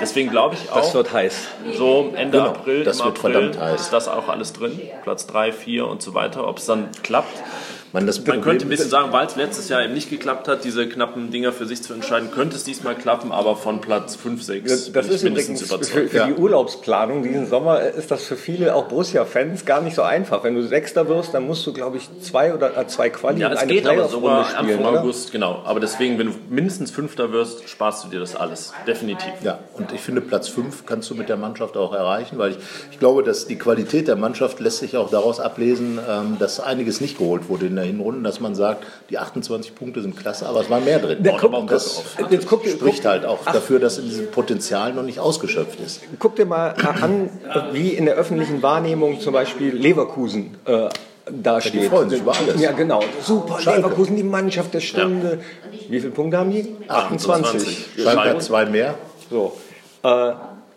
Deswegen 0.01 0.31
glaube 0.31 0.55
ich 0.55 0.69
Das 0.69 0.91
auch, 0.91 0.95
wird 0.95 1.13
heiß. 1.13 1.35
so 1.77 2.13
Ende 2.15 2.39
Genau, 2.39 2.51
April, 2.51 2.85
das 2.85 3.01
im 3.01 3.07
wird 3.07 3.19
April 3.19 3.33
verdammt 3.33 3.61
heiß. 3.61 3.81
ist 3.81 3.93
das 3.93 4.07
auch 4.07 4.29
alles 4.29 4.53
drin. 4.53 4.81
Platz 5.03 5.27
3, 5.27 5.51
4 5.53 5.87
und 5.89 6.01
so 6.01 6.15
weiter. 6.15 6.47
Ob 6.47 6.59
es 6.59 6.67
dann 6.67 6.89
klappt, 7.03 7.43
Man, 7.93 8.07
das 8.07 8.19
man 8.19 8.25
Problem 8.25 8.43
könnte 8.43 8.67
ein 8.67 8.69
bisschen 8.69 8.89
sagen, 8.91 9.13
weil 9.13 9.27
es 9.27 9.35
letztes 9.35 9.69
Jahr 9.69 9.83
eben 9.83 9.95
nicht 9.95 10.11
geklappt 10.11 10.47
hat, 10.47 10.65
diese 10.65 10.89
knappen 10.89 11.31
Dinger 11.31 11.53
für 11.53 11.67
sich 11.67 11.83
zu 11.83 11.93
entscheiden, 11.93 12.31
könnte 12.31 12.57
es 12.57 12.63
diesmal 12.63 12.95
klappen, 12.95 13.33
aber 13.33 13.57
von 13.57 13.81
Platz 13.81 14.15
5, 14.15 14.43
6 14.43 14.71
Das, 14.71 14.93
das 14.93 15.09
ist 15.09 15.23
für, 15.23 15.29
überzeugt. 15.29 16.11
für 16.11 16.27
die 16.27 16.35
Urlaubsplanung 16.35 17.23
diesen 17.25 17.49
Sommer 17.49 17.81
ist 17.81 18.11
das 18.11 18.25
für 18.25 18.37
viele, 18.37 18.75
auch 18.77 18.85
Borussia-Fans, 18.85 19.65
gar 19.65 19.81
nicht 19.81 19.97
so 19.97 20.03
einfach. 20.03 20.45
Wenn 20.45 20.55
du 20.55 20.63
Sechster 20.63 21.09
wirst, 21.09 21.35
dann 21.35 21.47
musst 21.47 21.67
du, 21.67 21.73
glaube 21.73 21.97
ich, 21.97 22.09
zwei 22.23 22.55
oder 22.55 22.77
äh, 22.77 22.87
zwei 22.87 23.11
Quali 23.11 23.41
Ja, 23.41 23.51
und 23.51 23.57
eine 23.57 23.73
geht 23.73 23.87
aber 23.87 24.09
sogar 24.09 24.45
spielen. 24.45 24.71
Anfang 24.71 24.87
oder? 24.87 25.01
August, 25.01 25.33
genau. 25.33 25.63
Aber 25.65 25.81
deswegen, 25.81 26.19
wenn 26.19 26.29
du 26.29 26.35
mindestens 26.49 26.93
Fünfter 26.93 27.33
wirst, 27.33 27.69
sparst 27.69 28.05
du 28.05 28.09
dir 28.09 28.21
das 28.21 28.37
alles. 28.37 28.73
Definitiv. 28.87 29.33
Ja, 29.43 29.59
und 29.75 29.93
ich 29.93 30.01
finde, 30.01 30.21
Platz 30.21 30.49
5 30.49 30.87
kannst 30.87 31.11
du 31.11 31.17
mit 31.17 31.29
der 31.29 31.37
Mannschaft 31.37 31.77
auch 31.77 31.93
erreichen, 31.93 32.39
weil 32.39 32.53
ich, 32.53 32.59
ich 32.93 32.99
glaube, 33.01 33.25
dass 33.25 33.47
die 33.47 33.57
Qualität 33.57 34.07
der 34.07 34.17
Mannschaft 34.17 34.61
lässt 34.61 34.79
sich 34.79 34.97
auch 34.97 35.11
daraus 35.11 35.41
ablesen, 35.41 35.99
ähm, 36.09 36.37
dass 36.39 36.61
einiges 36.61 37.01
nicht 37.01 37.19
geholt 37.19 37.49
wurde 37.49 37.67
in 37.67 37.75
der 37.75 37.80
Hinrunde, 37.83 38.23
dass 38.23 38.41
man 38.41 38.55
sagt, 38.55 38.85
die 39.11 39.19
28 39.19 39.75
Punkte 39.75 40.03
sind 40.03 40.17
klasse, 40.17 40.47
aber 40.47 40.61
es 40.61 40.71
war 40.71 40.81
mehr 40.81 40.99
drin. 40.99 41.19
Ja, 41.23 41.37
guck, 41.39 41.69
das 41.69 42.03
jetzt 42.31 42.47
guck, 42.49 42.67
spricht 42.67 43.03
guck, 43.03 43.05
halt 43.05 43.25
auch 43.25 43.45
dafür, 43.45 43.79
dass 43.79 43.99
in 43.99 44.07
diesem 44.07 44.31
Potenzial 44.31 44.93
noch 44.93 45.03
nicht 45.03 45.19
ausgeschöpft 45.19 45.81
ist. 45.81 46.01
guck 46.19 46.37
dir 46.37 46.47
mal 46.47 46.75
an, 47.01 47.31
wie 47.73 47.91
in 47.91 48.05
der 48.05 48.15
öffentlichen 48.15 48.63
Wahrnehmung 48.63 49.21
zum 49.21 49.33
Beispiel 49.33 49.75
Leverkusen 49.75 50.57
äh, 50.65 50.89
dasteht. 51.31 51.75
Ja, 51.75 51.81
die 51.81 51.89
freuen 51.89 52.11
sich 52.11 52.21
über 52.21 52.37
alles. 52.37 52.61
Ja, 52.61 52.73
genau. 52.73 53.03
Super, 53.23 53.61
Schalke. 53.61 53.81
Leverkusen, 53.83 54.17
die 54.17 54.23
Mannschaft 54.23 54.75
der 54.75 54.81
Stunde. 54.81 55.41
Wie 55.89 56.01
viele 56.01 56.13
Punkte 56.13 56.39
haben 56.39 56.51
die? 56.51 56.77
28. 56.89 57.47
28. 57.47 57.87
Schalke 58.03 58.31
hat 58.31 58.43
zwei 58.43 58.67
mehr, 58.67 58.95
So. 59.31 59.57
Äh, 60.03 60.33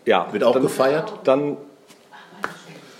ja. 0.06 0.28
wird 0.32 0.44
auch 0.44 0.52
dann, 0.52 0.62
gefeiert. 0.62 1.12
Dann. 1.24 1.56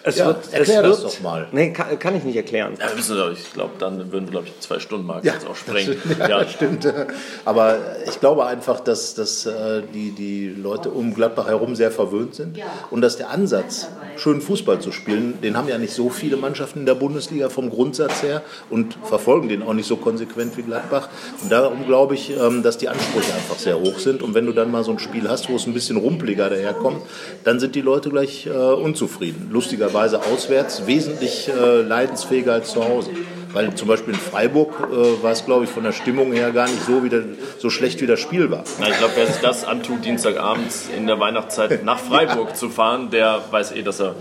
Es 0.06 0.18
Ja, 0.18 0.26
wird, 0.26 0.52
erklär 0.52 0.84
es 0.84 0.90
das 0.90 1.02
wird, 1.02 1.14
doch 1.14 1.20
mal. 1.22 1.48
Nee, 1.50 1.72
kann, 1.72 1.98
kann 1.98 2.14
ich 2.14 2.24
nicht 2.24 2.36
erklären. 2.36 2.74
Ja, 2.78 2.88
wir 2.88 2.96
müssen, 2.96 3.16
glaub 3.16 3.32
ich 3.32 3.38
ich 3.38 3.52
glaube, 3.54 3.72
dann 3.78 4.12
würden 4.12 4.26
wir, 4.26 4.32
glaube 4.32 4.48
ich, 4.48 4.60
zwei 4.60 4.78
Stunden 4.78 5.06
Marke 5.06 5.26
jetzt 5.26 5.46
auch 5.46 5.56
sprengen. 5.56 5.96
Ja, 6.18 6.28
Ja, 6.28 6.46
stimmt. 6.46 6.92
Aber 7.46 7.78
ich 8.06 8.20
glaube 8.20 8.44
einfach, 8.44 8.80
dass, 8.80 9.14
dass 9.14 9.46
äh, 9.46 9.82
die, 9.94 10.10
die 10.10 10.48
Leute 10.48 10.90
um 10.90 11.14
Gladbach 11.14 11.46
herum 11.46 11.74
sehr 11.74 11.90
verwöhnt 11.90 12.34
sind 12.34 12.58
und 12.90 13.00
dass 13.00 13.16
der 13.16 13.30
Ansatz, 13.30 13.88
schön 14.16 14.40
Fußball 14.42 14.78
zu 14.80 14.92
spielen, 14.92 15.40
den 15.42 15.56
haben 15.56 15.68
ja 15.68 15.78
nicht 15.78 15.94
so 15.94 16.10
viele 16.10 16.36
Mannschaften 16.36 16.80
in 16.80 16.86
der 16.86 16.94
Bundesliga 16.94 17.48
vom 17.48 17.70
Grundsatz 17.70 18.22
her 18.22 18.42
und 18.70 18.98
verfolgen 19.04 19.48
den 19.48 19.62
auch 19.62 19.72
nicht 19.72 19.86
so 19.88 19.96
konsequent 19.96 20.56
wie 20.56 20.62
Gladbach. 20.62 21.08
Und 21.42 21.50
darum 21.50 21.86
glaube 21.86 22.14
ich, 22.14 22.30
ähm, 22.30 22.62
dass 22.62 22.76
die 22.78 22.88
Ansprüche 22.88 23.32
einfach 23.32 23.58
sehr 23.58 23.80
hoch 23.80 23.98
sind. 23.98 24.22
Und 24.22 24.34
wenn 24.34 24.46
du 24.46 24.52
dann 24.52 24.70
mal 24.70 24.84
so 24.84 24.92
ein 24.92 24.98
Spiel 24.98 25.28
hast, 25.28 25.48
wo 25.48 25.56
es 25.56 25.66
ein 25.66 25.72
bisschen 25.74 25.96
rumpeliger 25.96 26.50
daherkommt, 26.50 27.02
dann 27.44 27.58
sind 27.58 27.74
die 27.74 27.80
Leute 27.80 28.10
gleich 28.10 28.46
äh, 28.46 28.50
unzufrieden. 28.50 29.48
Lustigerweise 29.94 30.32
auswärts 30.32 30.86
wesentlich 30.88 31.48
äh, 31.48 31.82
leidensfähiger 31.82 32.52
als 32.52 32.72
zu 32.72 32.84
Hause. 32.84 33.10
Weil 33.52 33.72
zum 33.76 33.86
Beispiel 33.86 34.14
in 34.14 34.18
Freiburg 34.18 34.72
äh, 34.90 35.22
war 35.22 35.30
es, 35.30 35.46
glaube 35.46 35.64
ich, 35.64 35.70
von 35.70 35.84
der 35.84 35.92
Stimmung 35.92 36.32
her 36.32 36.50
gar 36.50 36.66
nicht 36.66 36.84
so, 36.84 37.04
wie 37.04 37.08
der, 37.08 37.22
so 37.58 37.70
schlecht 37.70 38.00
wie 38.00 38.06
das 38.06 38.18
Spiel 38.18 38.50
war. 38.50 38.64
Na, 38.80 38.88
ich 38.88 38.98
glaube, 38.98 39.12
wer 39.14 39.26
sich 39.28 39.40
das 39.40 39.64
antut, 39.64 40.04
Dienstagabends 40.04 40.88
in 40.96 41.06
der 41.06 41.20
Weihnachtszeit 41.20 41.84
nach 41.84 42.00
Freiburg 42.00 42.56
zu 42.56 42.70
fahren, 42.70 43.10
der 43.10 43.40
weiß 43.52 43.70
eh, 43.70 43.82
dass 43.82 44.00
er 44.00 44.16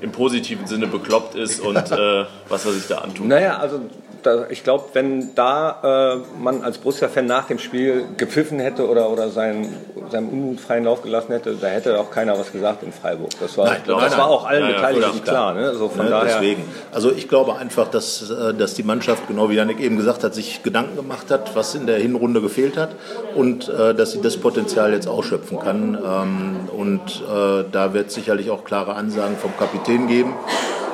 im 0.00 0.10
positiven 0.10 0.66
Sinne 0.66 0.86
bekloppt 0.86 1.34
ist 1.34 1.60
und 1.60 1.76
äh, 1.90 2.24
was 2.48 2.64
er 2.64 2.72
sich 2.72 2.86
da 2.86 2.98
antut. 2.98 3.26
Naja, 3.26 3.58
also 3.58 3.82
da, 4.22 4.46
ich 4.48 4.64
glaube, 4.64 4.84
wenn 4.92 5.34
da 5.34 6.14
äh, 6.14 6.40
man 6.40 6.62
als 6.62 6.78
Borussia-Fan 6.78 7.26
nach 7.26 7.46
dem 7.46 7.58
Spiel 7.58 8.04
gepfiffen 8.16 8.58
hätte 8.58 8.88
oder, 8.88 9.10
oder 9.10 9.30
seinen, 9.30 9.74
seinem 10.10 10.28
Unmut 10.28 10.60
freien 10.60 10.84
Lauf 10.84 11.02
gelassen 11.02 11.32
hätte, 11.32 11.54
da 11.54 11.68
hätte 11.68 11.98
auch 11.98 12.10
keiner 12.10 12.38
was 12.38 12.52
gesagt 12.52 12.82
in 12.82 12.92
Freiburg. 12.92 13.30
Das 13.40 13.56
war, 13.58 13.66
Nein, 13.66 13.80
das 13.86 13.96
nein, 13.96 14.10
war 14.12 14.18
nein. 14.18 14.26
auch 14.28 14.46
allen 14.46 14.68
ja, 14.68 14.76
Beteiligten 14.76 15.12
gut, 15.12 15.24
klar. 15.24 15.54
Ne? 15.54 15.74
So 15.74 15.88
von 15.88 16.04
Ne, 16.04 16.10
daher, 16.10 16.34
deswegen. 16.40 16.64
Also 16.92 17.12
ich 17.12 17.28
glaube 17.28 17.56
einfach, 17.56 17.88
dass, 17.88 18.30
äh, 18.30 18.54
dass 18.54 18.74
die 18.74 18.82
Mannschaft, 18.82 19.28
genau 19.28 19.50
wie 19.50 19.54
Janik 19.54 19.80
eben 19.80 19.96
gesagt 19.96 20.24
hat, 20.24 20.34
sich 20.34 20.62
Gedanken 20.62 20.96
gemacht 20.96 21.30
hat, 21.30 21.54
was 21.56 21.74
in 21.74 21.86
der 21.86 21.98
Hinrunde 21.98 22.40
gefehlt 22.40 22.76
hat 22.76 22.90
und 23.34 23.68
äh, 23.68 23.94
dass 23.94 24.12
sie 24.12 24.20
das 24.20 24.36
Potenzial 24.36 24.92
jetzt 24.92 25.06
ausschöpfen 25.08 25.58
kann. 25.60 25.98
Ähm, 26.04 26.68
und 26.76 27.22
äh, 27.22 27.64
da 27.70 27.94
wird 27.94 28.08
es 28.08 28.14
sicherlich 28.14 28.50
auch 28.50 28.64
klare 28.64 28.94
Ansagen 28.94 29.36
vom 29.36 29.56
Kapitän 29.56 30.06
geben. 30.08 30.34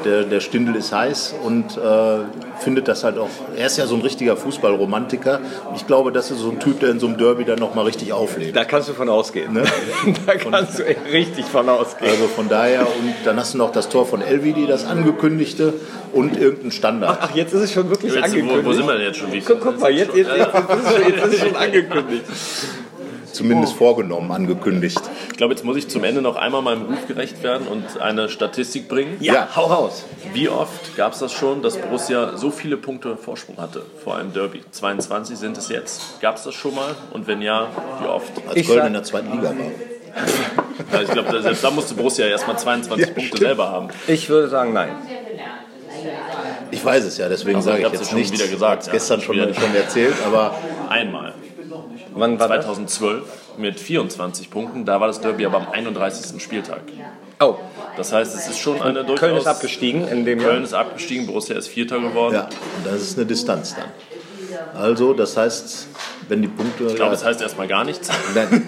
Der, 0.06 0.22
der 0.22 0.38
Stindl 0.38 0.76
ist 0.76 0.92
heiß 0.92 1.34
und 1.42 1.76
äh, 1.76 2.60
findet 2.60 2.86
das 2.86 3.02
halt 3.02 3.18
auch. 3.18 3.28
Er 3.56 3.66
ist 3.66 3.76
ja 3.76 3.86
so 3.86 3.96
ein 3.96 4.02
richtiger 4.02 4.36
Fußballromantiker. 4.36 5.40
Ich 5.74 5.86
glaube, 5.88 6.12
das 6.12 6.30
ist 6.30 6.38
so 6.38 6.50
ein 6.50 6.60
Typ, 6.60 6.78
der 6.78 6.90
in 6.90 7.00
so 7.00 7.08
einem 7.08 7.18
Derby 7.18 7.44
dann 7.44 7.58
nochmal 7.58 7.86
richtig 7.86 8.12
auflebt. 8.12 8.54
da 8.54 8.64
kannst 8.64 8.88
du 8.88 8.92
von 8.92 9.08
ausgehen. 9.08 9.52
Ne? 9.52 9.64
da 10.26 10.36
kannst 10.36 10.78
du 10.78 10.86
echt 10.86 11.00
richtig 11.12 11.46
von 11.46 11.68
ausgehen. 11.68 12.08
Also 12.08 12.28
von 12.28 12.48
daher, 12.48 12.82
und 12.82 13.14
dann 13.24 13.36
hast 13.36 13.54
du 13.54 13.58
noch 13.58 13.72
das 13.72 13.88
Tor 13.88 14.06
von 14.06 14.22
Elvidi, 14.22 14.68
das 14.68 14.86
angekündigte, 14.86 15.74
und 16.12 16.38
irgendein 16.38 16.70
Standard. 16.70 17.18
Ach, 17.20 17.34
jetzt 17.34 17.52
ist 17.52 17.62
es 17.62 17.72
schon 17.72 17.90
wirklich 17.90 18.14
Jetzt, 18.14 18.24
angekündigt. 18.24 18.64
wo, 18.64 18.68
wo 18.68 18.72
sind 18.72 18.86
wir 18.86 18.94
denn 18.94 19.06
jetzt 19.08 19.18
schon? 19.18 19.32
Wie 19.32 19.40
Guck, 19.40 19.60
guck 19.60 19.80
mal, 19.80 19.90
jetzt, 19.90 20.14
jetzt, 20.14 20.30
jetzt, 20.30 20.54
jetzt, 20.54 20.54
ist 20.54 20.86
es 20.86 20.92
schon, 20.92 21.12
jetzt 21.12 21.24
ist 21.26 21.34
es 21.34 21.40
schon 21.40 21.56
angekündigt. 21.56 22.24
Zumindest 23.36 23.74
vorgenommen, 23.74 24.30
angekündigt. 24.32 25.00
Ich 25.30 25.36
glaube, 25.36 25.54
jetzt 25.54 25.64
muss 25.64 25.76
ich 25.76 25.88
zum 25.88 26.04
Ende 26.04 26.22
noch 26.22 26.36
einmal 26.36 26.62
meinem 26.62 26.86
Ruf 26.86 27.06
gerecht 27.06 27.42
werden 27.42 27.66
und 27.68 28.00
eine 28.00 28.28
Statistik 28.28 28.88
bringen. 28.88 29.16
Ja, 29.20 29.48
hau 29.54 29.64
raus. 29.66 30.04
Wie 30.32 30.48
oft 30.48 30.96
gab 30.96 31.12
es 31.12 31.18
das 31.20 31.32
schon, 31.32 31.62
dass 31.62 31.76
Borussia 31.76 32.36
so 32.36 32.50
viele 32.50 32.76
Punkte 32.76 33.16
Vorsprung 33.16 33.56
hatte 33.58 33.82
vor 34.02 34.16
einem 34.16 34.32
Derby? 34.32 34.62
22 34.70 35.36
sind 35.36 35.56
es 35.58 35.68
jetzt. 35.68 36.20
Gab 36.20 36.36
es 36.36 36.44
das 36.44 36.54
schon 36.54 36.74
mal? 36.74 36.94
Und 37.12 37.26
wenn 37.26 37.42
ja, 37.42 37.68
wie 38.00 38.06
oft? 38.08 38.32
Als 38.48 38.56
Ich 38.56 38.66
Köln 38.66 38.78
sag- 38.78 38.86
in 38.88 38.92
der 38.94 39.02
zweiten 39.02 39.30
Liga 39.32 39.48
war. 39.50 39.54
Also 40.92 41.04
ich 41.04 41.10
glaube, 41.10 41.42
selbst 41.42 41.62
da 41.64 41.70
musste 41.70 41.94
Borussia 41.94 42.26
erstmal 42.26 42.58
22 42.58 43.14
Punkte 43.14 43.36
selber 43.38 43.70
haben. 43.70 43.88
Ich 44.06 44.28
würde 44.30 44.48
sagen, 44.48 44.72
nein. 44.72 44.90
Ich 46.70 46.84
weiß 46.84 47.04
es 47.04 47.18
ja, 47.18 47.28
deswegen 47.28 47.56
Also, 47.56 47.70
sage 47.70 47.82
ich 47.82 47.86
ich 47.86 47.92
jetzt 48.00 48.12
nichts. 48.12 48.32
wieder 48.32 48.46
gesagt, 48.48 48.86
ja. 48.86 48.92
gestern 48.92 49.20
schon, 49.20 49.36
Wieder. 49.36 49.52
schon 49.54 49.74
erzählt, 49.74 50.14
aber 50.26 50.54
Einmal. 50.88 51.34
Wann 52.16 52.38
war 52.40 52.48
das? 52.48 52.64
2012 52.64 53.22
mit 53.58 53.78
24 53.78 54.50
Punkten. 54.50 54.84
Da 54.84 55.00
war 55.00 55.06
das 55.06 55.20
Derby 55.20 55.46
aber 55.46 55.58
am 55.58 55.68
31. 55.70 56.42
Spieltag. 56.42 56.80
Oh, 57.40 57.56
Das 57.96 58.12
heißt, 58.12 58.34
es 58.34 58.48
ist 58.48 58.58
schon 58.58 58.80
eine 58.80 59.00
durchaus... 59.04 59.20
Köln 59.20 59.36
ist 59.36 59.46
abgestiegen 59.46 60.08
in 60.08 60.24
dem 60.24 60.38
Köln 60.38 60.54
Jahr. 60.56 60.64
ist 60.64 60.72
abgestiegen, 60.74 61.26
Borussia 61.26 61.56
ist 61.56 61.68
Vierter 61.68 62.00
geworden. 62.00 62.34
ja, 62.34 62.44
und 62.44 62.86
das 62.86 63.02
ist 63.02 63.18
eine 63.18 63.26
Distanz 63.26 63.74
dann. 63.74 63.90
Also, 64.74 65.12
das 65.12 65.36
heißt, 65.36 65.86
wenn 66.28 66.40
die 66.40 66.48
Punkte. 66.48 66.84
Ich 66.84 66.94
glaube, 66.94 67.14
es 67.14 67.24
heißt 67.24 67.40
erstmal 67.42 67.66
gar 67.68 67.84
nichts. 67.84 68.08
Nein, 68.34 68.66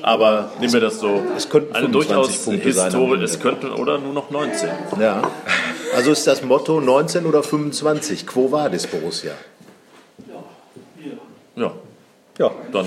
Aber 0.00 0.50
nehmen 0.58 0.72
wir 0.72 0.80
das 0.80 1.00
so. 1.00 1.22
Es 1.36 1.48
könnten 1.48 1.74
eine 1.74 1.86
25 1.86 1.92
durchaus 1.92 2.44
Punkte 2.44 2.72
sein 2.72 2.84
Historie. 2.86 3.22
Es 3.22 3.40
könnten 3.40 3.72
oder 3.72 3.98
nur 3.98 4.12
noch 4.14 4.30
19. 4.30 4.68
ja. 5.00 5.22
Also 5.94 6.12
ist 6.12 6.26
das 6.26 6.42
Motto 6.42 6.80
19 6.80 7.26
oder 7.26 7.42
25. 7.42 8.26
Quo 8.26 8.50
vadis, 8.50 8.86
Borussia? 8.86 9.32
Ja, 10.26 11.62
Ja. 11.62 11.72
Dann 12.72 12.86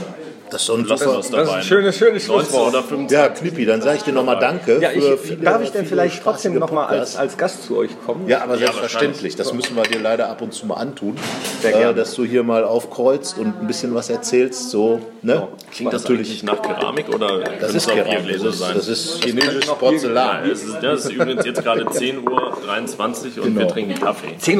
Das 0.56 0.62
ist 0.62 0.68
so 0.68 0.74
ein 0.76 0.88
wir 0.88 0.98
super. 0.98 1.16
Das 1.18 1.26
ist 1.26 1.34
dabei. 1.34 1.52
ein 1.56 1.64
schönes, 1.64 1.98
schönes 1.98 2.28
19 2.30 2.46
Schlusswort. 2.50 2.70
oder 2.70 2.82
25. 2.84 3.12
Ja, 3.18 3.28
Knippi, 3.28 3.66
dann 3.66 3.82
sage 3.82 3.98
ich 3.98 4.04
dir 4.04 4.14
nochmal 4.14 4.40
Danke. 4.40 4.80
Ja, 4.82 4.90
ich, 4.94 5.04
für 5.04 5.18
viele, 5.18 5.42
darf 5.42 5.62
ich 5.62 5.72
denn 5.72 5.86
vielleicht 5.86 6.24
trotzdem 6.24 6.58
nochmal 6.58 6.88
als, 6.88 7.18
als 7.18 7.38
Gast 7.38 7.64
zu 7.66 7.76
euch 7.76 7.90
kommen? 8.06 8.26
Ja, 8.30 8.42
aber 8.42 8.54
Ja, 8.54 8.60
selbstverständlich. 8.60 9.36
Das 9.36 9.52
müssen 9.52 9.76
wir 9.76 9.84
dir 9.84 10.00
leider 10.00 10.30
ab 10.30 10.42
und 10.42 10.54
zu 10.54 10.66
mal 10.66 10.76
antun. 10.76 11.18
Sehr 11.62 11.76
äh, 11.76 11.78
gerne. 11.80 11.94
dass 11.96 12.14
du 12.16 12.24
hier 12.24 12.44
mal 12.44 12.64
aufkreuzt 12.64 13.38
und 13.38 13.60
ein 13.60 13.68
bisschen 13.68 13.94
was 13.94 14.10
erzählst. 14.10 14.70
So, 14.70 15.02
ne? 15.24 15.50
Klingt 15.74 15.92
das 15.92 16.04
natürlich 16.04 16.42
nach 16.44 16.62
Keramik 16.62 17.10
oder 17.14 17.40
Das 17.60 17.72
ist 17.72 17.76
es 17.76 17.90
auch 17.90 17.96
Keramik. 17.96 18.32
Das 18.32 18.44
ist, 18.44 18.60
sein? 18.60 18.76
das 18.76 18.88
ist 18.88 19.24
chinesisches 19.26 19.66
Ja, 19.68 19.74
Porzellan. 19.74 20.50
es 20.50 20.64
ist, 20.64 20.78
das 20.82 21.04
ist 21.06 21.12
übrigens 21.12 21.46
jetzt 21.46 21.64
gerade 21.64 21.86
10 21.86 22.26
Uhr 22.26 22.58
23 22.66 23.40
und 23.42 23.56
wir 23.56 23.62
Genau. 23.64 23.74
trinken 23.74 23.96
Kaffee. 24.00 24.36
10.23 24.42 24.60